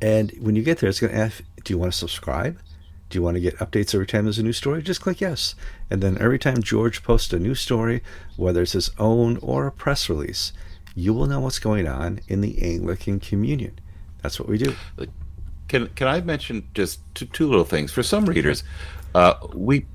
And 0.00 0.30
when 0.38 0.54
you 0.54 0.62
get 0.62 0.78
there, 0.78 0.88
it's 0.88 1.00
going 1.00 1.12
to 1.12 1.18
ask 1.18 1.42
Do 1.64 1.72
you 1.72 1.78
want 1.78 1.92
to 1.92 1.98
subscribe? 1.98 2.60
Do 3.10 3.18
you 3.18 3.24
want 3.24 3.34
to 3.34 3.40
get 3.40 3.56
updates 3.56 3.92
every 3.92 4.06
time 4.06 4.22
there's 4.22 4.38
a 4.38 4.44
new 4.44 4.52
story? 4.52 4.84
Just 4.84 5.00
click 5.00 5.20
yes. 5.20 5.56
And 5.90 6.00
then 6.00 6.16
every 6.20 6.38
time 6.38 6.62
George 6.62 7.02
posts 7.02 7.32
a 7.32 7.40
new 7.40 7.56
story, 7.56 8.04
whether 8.36 8.62
it's 8.62 8.70
his 8.70 8.92
own 9.00 9.38
or 9.38 9.66
a 9.66 9.72
press 9.72 10.08
release, 10.08 10.52
you 10.94 11.12
will 11.12 11.26
know 11.26 11.40
what's 11.40 11.58
going 11.58 11.88
on 11.88 12.20
in 12.28 12.40
the 12.40 12.62
Anglican 12.62 13.18
Communion. 13.18 13.80
That's 14.22 14.38
what 14.38 14.48
we 14.48 14.58
do. 14.58 14.76
Can 15.66 15.88
can 15.96 16.06
I 16.06 16.20
mention 16.20 16.68
just 16.72 17.00
two, 17.16 17.26
two 17.26 17.48
little 17.48 17.64
things 17.64 17.90
for 17.90 18.04
some 18.04 18.26
readers? 18.26 18.62
Uh, 19.12 19.34
we 19.52 19.86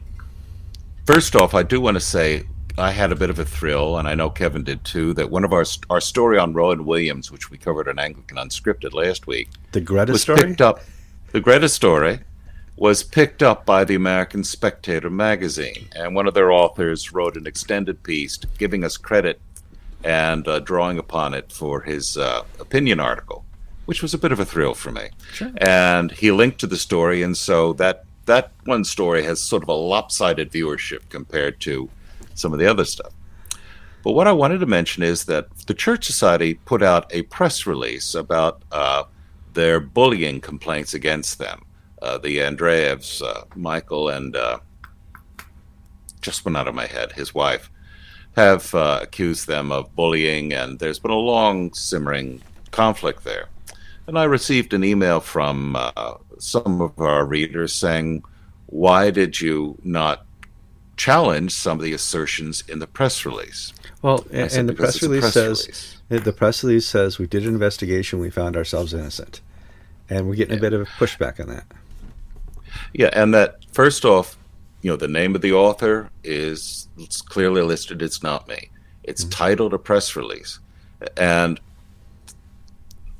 first 1.06 1.38
off, 1.38 1.56
I 1.56 1.64
do 1.64 1.80
want 1.80 1.96
to 1.96 2.02
say 2.02 2.44
I 2.78 2.92
had 2.92 3.12
a 3.12 3.16
bit 3.16 3.30
of 3.30 3.40
a 3.40 3.46
thrill, 3.46 3.98
and 3.98 4.08
I 4.08 4.16
know 4.16 4.30
Kevin 4.30 4.64
did 4.64 4.84
too. 4.84 5.14
That 5.14 5.30
one 5.30 5.44
of 5.44 5.54
our 5.54 5.66
our 5.90 6.02
story 6.02 6.38
on 6.38 6.54
Rowan 6.54 6.86
Williams, 6.86 7.32
which 7.32 7.50
we 7.50 7.58
covered 7.58 7.88
on 7.88 8.00
Anglican 8.00 8.38
Unscripted 8.38 8.94
last 8.94 9.28
week, 9.28 9.50
the 9.72 9.82
Greta 9.82 10.12
was 10.12 10.22
story, 10.22 10.42
picked 10.42 10.62
up. 10.62 10.82
The 11.32 11.42
Greta 11.42 11.70
story 11.70 12.20
was 12.76 13.04
picked 13.04 13.44
up 13.44 13.66
by 13.66 13.84
the 13.84 13.96
American 13.96 14.44
Spectator 14.44 15.10
magazine, 15.10 15.90
and 15.96 16.16
one 16.16 16.28
of 16.28 16.34
their 16.34 16.52
authors 16.52 17.12
wrote 17.12 17.36
an 17.36 17.46
extended 17.46 18.04
piece 18.04 18.38
giving 18.58 18.84
us 18.84 18.98
credit 18.98 19.42
and 20.04 20.48
uh, 20.48 20.60
drawing 20.60 20.98
upon 20.98 21.34
it 21.34 21.52
for 21.52 21.82
his 21.82 22.16
uh, 22.16 22.44
opinion 22.60 23.00
article 23.00 23.44
which 23.90 24.04
was 24.04 24.14
a 24.14 24.20
bit 24.20 24.32
of 24.32 24.40
a 24.40 24.46
thrill 24.46 24.76
for 24.76 24.92
me. 24.92 25.10
Sure. 25.34 25.52
And 25.58 26.12
he 26.12 26.30
linked 26.30 26.60
to 26.60 26.68
the 26.68 26.78
story, 26.78 27.24
and 27.24 27.36
so 27.36 27.74
that 27.74 28.06
that 28.28 28.52
one 28.66 28.84
story 28.84 29.24
has 29.24 29.42
sort 29.42 29.64
of 29.64 29.70
a 29.70 29.74
lopsided 29.74 30.52
viewership 30.52 31.10
compared 31.10 31.60
to 31.62 31.90
some 32.40 32.54
of 32.54 32.60
the 32.60 32.68
other 32.68 32.86
stuff. 32.86 33.14
But 34.04 34.14
what 34.14 34.28
I 34.28 34.32
wanted 34.32 34.60
to 34.60 34.66
mention 34.66 35.04
is 35.04 35.26
that 35.26 35.50
the 35.68 35.74
Church 35.74 36.06
Society 36.06 36.54
put 36.54 36.82
out 36.82 37.14
a 37.14 37.24
press 37.24 37.68
release 37.68 38.16
about 38.16 38.64
uh, 38.72 39.04
their 39.54 39.80
bullying 39.80 40.40
complaints 40.40 40.94
against 40.94 41.38
them. 41.38 41.66
Uh, 42.02 42.18
the 42.18 42.38
Andreevs, 42.38 43.22
uh, 43.22 43.44
Michael, 43.56 44.08
and 44.10 44.36
uh, 44.36 44.60
just 46.22 46.46
went 46.46 46.56
out 46.56 46.68
of 46.68 46.76
my 46.76 46.86
head, 46.86 47.12
his 47.12 47.34
wife, 47.34 47.70
have 48.36 48.74
uh, 48.74 49.00
accused 49.02 49.48
them 49.48 49.72
of 49.72 49.94
bullying, 49.96 50.54
and 50.54 50.80
there's 50.80 51.00
been 51.00 51.12
a 51.12 51.16
long 51.16 51.74
simmering 51.74 52.42
conflict 52.72 53.26
there. 53.26 53.48
And 54.08 54.18
I 54.18 54.24
received 54.24 54.74
an 54.74 54.84
email 54.84 55.20
from 55.20 55.76
uh, 55.76 56.16
some 56.40 56.82
of 56.82 56.98
our 57.00 57.26
readers 57.26 57.74
saying, 57.74 58.24
Why 58.68 59.12
did 59.12 59.40
you 59.42 59.78
not 59.84 60.26
challenge 61.00 61.54
some 61.54 61.80
of 61.80 61.84
the 61.84 61.94
assertions 61.94 62.62
in 62.68 62.80
the 62.80 62.86
press 62.86 63.26
release? 63.26 63.74
Well, 64.02 64.26
and, 64.32 64.52
and 64.52 64.70
the 64.70 64.74
press 64.74 65.02
release 65.02 65.22
press 65.22 65.34
says 65.34 65.98
release. 66.10 66.26
the 66.26 66.34
press 66.34 66.64
release 66.64 66.86
says 66.86 67.18
we 67.18 67.26
did 67.26 67.44
an 67.44 67.54
investigation, 67.54 68.20
we 68.20 68.30
found 68.30 68.58
ourselves 68.58 68.94
innocent, 68.94 69.42
and 70.10 70.28
we're 70.28 70.36
getting 70.36 70.54
yeah. 70.54 70.60
a 70.60 70.62
bit 70.62 70.74
of 70.74 70.82
a 70.82 70.86
pushback 70.86 71.40
on 71.40 71.48
that. 71.48 71.66
Yeah, 72.94 73.10
and 73.14 73.34
that 73.34 73.64
first 73.72 74.04
off, 74.04 74.38
you 74.82 74.92
know, 74.92 74.98
the 74.98 75.08
name 75.08 75.36
of 75.36 75.42
the 75.42 75.54
author 75.54 76.10
is 76.24 76.88
it's 76.98 77.22
clearly 77.22 77.62
listed. 77.62 78.02
It's 78.02 78.22
not 78.22 78.48
me. 78.48 78.70
It's 79.04 79.24
mm-hmm. 79.24 79.32
titled 79.32 79.74
a 79.74 79.80
press 79.80 80.16
release, 80.18 80.60
and 81.16 81.60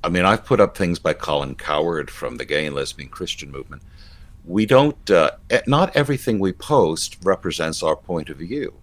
I 0.04 0.10
mean, 0.10 0.26
I've 0.26 0.46
put 0.46 0.60
up 0.60 0.78
things 0.78 1.00
by 1.00 1.14
Colin 1.14 1.56
Coward 1.56 2.12
from 2.12 2.38
the 2.38 2.46
gay 2.46 2.66
and 2.66 2.76
lesbian 2.76 3.10
Christian 3.10 3.52
movement. 3.52 3.84
We 4.50 4.66
don't, 4.66 5.10
uh, 5.10 5.32
not 5.68 5.96
everything 5.96 6.40
we 6.40 6.54
post 6.54 7.18
represents 7.24 7.84
our 7.84 7.96
point 7.96 8.30
of 8.30 8.38
view. 8.38 8.74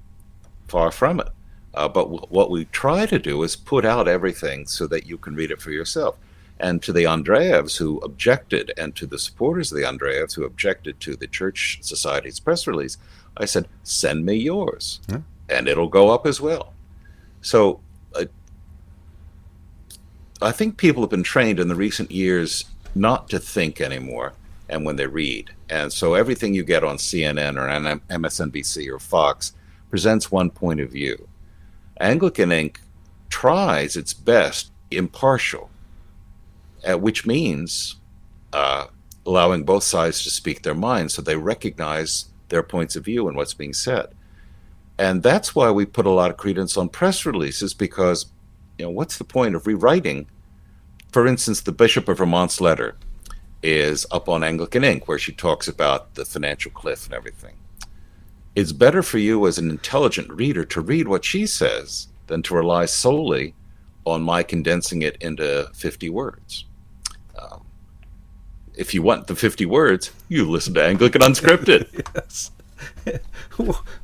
Far 0.69 0.91
from 0.91 1.21
it. 1.21 1.29
Uh, 1.75 1.89
but 1.89 2.05
w- 2.05 2.27
what 2.29 2.51
we 2.51 2.65
try 2.67 3.05
to 3.05 3.19
do 3.19 3.43
is 3.43 3.57
put 3.57 3.85
out 3.85 4.09
everything 4.09 4.67
so 4.67 4.87
that 4.87 5.07
you 5.07 5.19
can 5.19 5.35
read 5.35 5.51
it 5.51 5.61
for 5.61 5.73
yourself. 5.73 6.17
And 6.59 6.83
to 6.85 6.93
the 6.93 7.05
Andreevs 7.05 7.77
who 7.77 7.99
objected, 7.99 8.73
and 8.79 8.95
to 8.97 9.07
the 9.07 9.19
supporters 9.19 9.71
of 9.71 9.77
the 9.77 9.85
Andreevs 9.85 10.35
who 10.35 10.45
objected 10.45 11.01
to 11.01 11.17
the 11.17 11.27
Church 11.27 11.79
Society's 11.83 12.41
press 12.41 12.67
release, 12.67 12.97
I 13.37 13.45
said, 13.45 13.69
send 13.83 14.25
me 14.25 14.37
yours, 14.37 15.01
yeah. 15.09 15.21
and 15.51 15.69
it'll 15.69 15.89
go 15.89 16.09
up 16.09 16.27
as 16.27 16.41
well. 16.41 16.73
So 17.43 17.81
I 20.43 20.53
think 20.53 20.77
people 20.77 21.03
have 21.03 21.11
been 21.11 21.23
trained 21.23 21.59
in 21.59 21.69
the 21.69 21.75
recent 21.75 22.11
years 22.11 22.67
not 22.95 23.29
to 23.31 23.39
think 23.39 23.81
anymore 23.81 24.35
and 24.69 24.85
when 24.85 24.97
they 24.97 25.07
read. 25.07 25.51
And 25.69 25.93
so 25.93 26.15
everything 26.15 26.55
you 26.55 26.65
get 26.65 26.85
on 26.85 26.97
CNN 26.97 27.57
or 27.57 27.99
MSNBC 28.09 28.89
or 28.89 28.99
Fox 28.99 29.53
presents 29.91 30.31
one 30.31 30.51
point 30.51 30.81
of 30.81 30.91
view. 30.91 31.29
Anglican 32.01 32.53
Ink 32.53 32.81
tries 33.31 33.97
its 33.97 34.13
best 34.15 34.71
impartial, 34.91 35.71
uh, 36.89 36.99
which 36.99 37.27
means 37.27 37.97
uh, 38.53 38.87
allowing 39.25 39.65
both 39.65 39.83
sides 39.83 40.23
to 40.23 40.31
speak 40.31 40.63
their 40.63 40.75
minds 40.75 41.15
so 41.15 41.23
they 41.23 41.37
recognize 41.37 42.27
their 42.49 42.63
points 42.63 42.95
of 42.95 43.05
view 43.05 43.27
and 43.27 43.37
what's 43.37 43.55
being 43.55 43.73
said. 43.73 44.07
And 44.99 45.23
that's 45.23 45.55
why 45.55 45.71
we 45.71 45.85
put 45.85 46.07
a 46.07 46.11
lot 46.11 46.31
of 46.31 46.37
credence 46.37 46.77
on 46.77 46.89
press 46.89 47.27
releases 47.27 47.75
because 47.75 48.27
you 48.79 48.85
know, 48.85 48.91
what's 48.91 49.19
the 49.19 49.25
point 49.25 49.55
of 49.55 49.67
rewriting? 49.67 50.27
For 51.11 51.27
instance, 51.27 51.61
the 51.61 51.73
Bishop 51.73 52.09
of 52.09 52.19
Vermont's 52.19 52.61
letter 52.61 52.97
is 53.67 54.07
up 54.13 54.29
on 54.29 54.45
Anglican 54.45 54.85
Ink, 54.85 55.09
where 55.09 55.19
she 55.19 55.33
talks 55.33 55.67
about 55.67 56.15
the 56.15 56.25
financial 56.25 56.71
cliff 56.71 57.05
and 57.05 57.15
everything. 57.15 57.57
It's 58.55 58.71
better 58.71 59.03
for 59.03 59.19
you 59.19 59.45
as 59.49 59.59
an 59.59 59.69
intelligent 59.69 60.31
reader 60.31 60.65
to 60.67 60.81
read 60.81 61.09
what 61.09 61.25
she 61.25 61.47
says 61.47 62.07
than 62.29 62.43
to 62.45 62.55
rely 62.55 62.87
solely 62.87 63.55
on 64.05 64.23
my 64.23 64.45
condensing 64.45 65.03
it 65.03 65.17
into 65.21 65.69
50 65.75 66.09
words. 66.11 66.65
Um, 67.37 67.67
if 68.77 68.95
you 68.95 69.03
want 69.03 69.27
the 69.27 69.35
50 69.35 69.67
words, 69.67 70.13
you 70.29 70.49
listen 70.49 70.73
to 70.75 70.85
Anglican 70.85 71.23
Unscripted. 71.23 71.89
yes. 72.15 72.53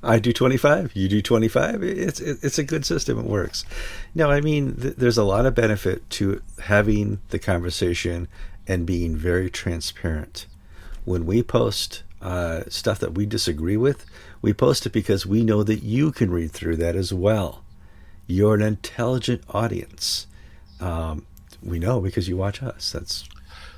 I 0.03 0.19
do 0.19 0.33
25, 0.33 0.97
you 0.97 1.09
do 1.09 1.23
25. 1.23 1.83
It's 1.83 2.21
it's 2.21 2.59
a 2.59 2.65
good 2.65 2.87
system. 2.87 3.19
It 3.19 3.27
works. 3.27 3.65
No, 4.15 4.31
I 4.31 4.41
mean, 4.41 4.75
th- 4.77 4.97
there's 4.97 5.19
a 5.19 5.25
lot 5.25 5.45
of 5.45 5.55
benefit 5.55 6.09
to 6.11 6.43
having 6.63 7.21
the 7.29 7.39
conversation 7.39 8.29
and 8.67 8.87
being 8.87 9.17
very 9.17 9.51
transparent. 9.51 10.47
When 11.05 11.27
we 11.27 11.43
post 11.43 12.03
uh, 12.21 12.63
stuff 12.69 12.99
that 13.01 13.15
we 13.15 13.27
disagree 13.27 13.77
with, 13.77 14.07
we 14.41 14.53
post 14.53 14.87
it 14.87 14.93
because 14.93 15.27
we 15.27 15.43
know 15.43 15.63
that 15.63 15.83
you 15.83 16.13
can 16.13 16.31
read 16.31 16.53
through 16.53 16.77
that 16.77 16.97
as 16.97 17.13
well. 17.13 17.65
You're 18.27 18.55
an 18.55 18.63
intelligent 18.63 19.43
audience. 19.51 20.27
Um, 20.81 21.27
we 21.63 21.79
know 21.79 22.01
because 22.01 22.29
you 22.29 22.37
watch 22.37 22.63
us. 22.63 22.93
That's 22.93 23.29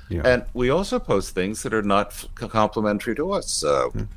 you 0.09 0.21
know. 0.21 0.29
And 0.29 0.45
we 0.53 0.69
also 0.69 0.99
post 0.99 1.33
things 1.33 1.63
that 1.63 1.73
are 1.73 1.83
not 1.83 2.07
f- 2.07 2.27
complimentary 2.35 3.15
to 3.15 3.31
us. 3.31 3.63
Uh, 3.63 3.89
mm 3.89 4.07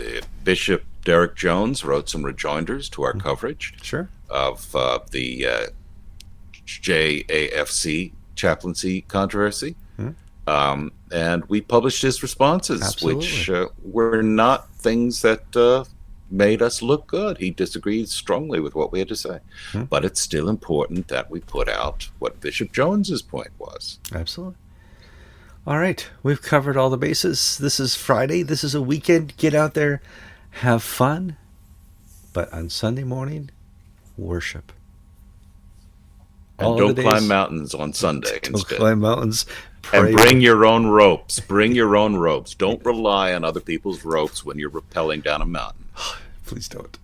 the 0.00 0.22
Bishop 0.44 0.84
Derek 1.04 1.36
Jones 1.36 1.84
wrote 1.84 2.08
some 2.08 2.24
rejoinders 2.24 2.88
to 2.90 3.02
our 3.02 3.12
mm-hmm. 3.12 3.20
coverage 3.20 3.74
sure. 3.82 4.08
of 4.28 4.74
uh, 4.74 5.00
the 5.10 5.46
uh, 5.46 5.66
JAFC 6.66 8.12
chaplaincy 8.34 9.02
controversy. 9.02 9.76
Um, 10.50 10.90
and 11.12 11.44
we 11.44 11.60
published 11.60 12.02
his 12.02 12.22
responses, 12.24 12.82
Absolutely. 12.82 13.20
which 13.20 13.50
uh, 13.50 13.68
were 13.84 14.20
not 14.20 14.68
things 14.74 15.22
that 15.22 15.56
uh, 15.56 15.84
made 16.28 16.60
us 16.60 16.82
look 16.82 17.06
good. 17.06 17.38
He 17.38 17.50
disagreed 17.50 18.08
strongly 18.08 18.58
with 18.58 18.74
what 18.74 18.90
we 18.90 18.98
had 18.98 19.08
to 19.08 19.16
say. 19.16 19.38
Mm-hmm. 19.70 19.84
But 19.84 20.04
it's 20.04 20.20
still 20.20 20.48
important 20.48 21.06
that 21.06 21.30
we 21.30 21.38
put 21.38 21.68
out 21.68 22.08
what 22.18 22.40
Bishop 22.40 22.72
Jones's 22.72 23.22
point 23.22 23.50
was. 23.60 24.00
Absolutely. 24.12 24.56
All 25.66 25.78
right, 25.78 26.08
we've 26.24 26.42
covered 26.42 26.76
all 26.76 26.90
the 26.90 26.96
bases. 26.96 27.56
This 27.58 27.78
is 27.78 27.94
Friday. 27.94 28.42
This 28.42 28.64
is 28.64 28.74
a 28.74 28.82
weekend. 28.82 29.36
Get 29.36 29.54
out 29.54 29.74
there, 29.74 30.02
have 30.50 30.82
fun. 30.82 31.36
But 32.32 32.52
on 32.52 32.70
Sunday 32.70 33.04
morning, 33.04 33.50
worship. 34.16 34.72
And 36.60 36.76
don't 36.76 36.96
climb 36.96 37.28
mountains 37.28 37.74
on 37.74 37.92
Sunday. 37.92 38.38
Don't 38.42 38.54
instead. 38.54 38.78
climb 38.78 39.00
mountains. 39.00 39.46
And 39.92 40.14
bring 40.14 40.40
your 40.40 40.64
own 40.64 40.86
ropes. 40.86 41.40
Bring 41.40 41.74
your 41.74 41.96
own 41.96 42.16
ropes. 42.16 42.54
Don't 42.54 42.84
rely 42.84 43.32
on 43.34 43.44
other 43.44 43.60
people's 43.60 44.04
ropes 44.04 44.44
when 44.44 44.58
you're 44.58 44.70
rappelling 44.70 45.22
down 45.22 45.42
a 45.42 45.46
mountain. 45.46 45.86
Please 46.46 46.68
don't. 46.68 46.98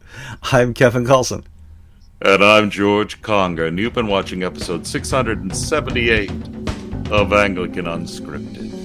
I'm 0.52 0.74
Kevin 0.74 1.04
Kallsen. 1.04 1.44
And 2.20 2.42
I'm 2.42 2.70
George 2.70 3.20
Conger, 3.20 3.66
and 3.66 3.78
you've 3.78 3.92
been 3.92 4.06
watching 4.06 4.42
episode 4.42 4.86
678 4.86 6.30
of 7.10 7.32
Anglican 7.32 7.84
Unscripted. 7.84 8.75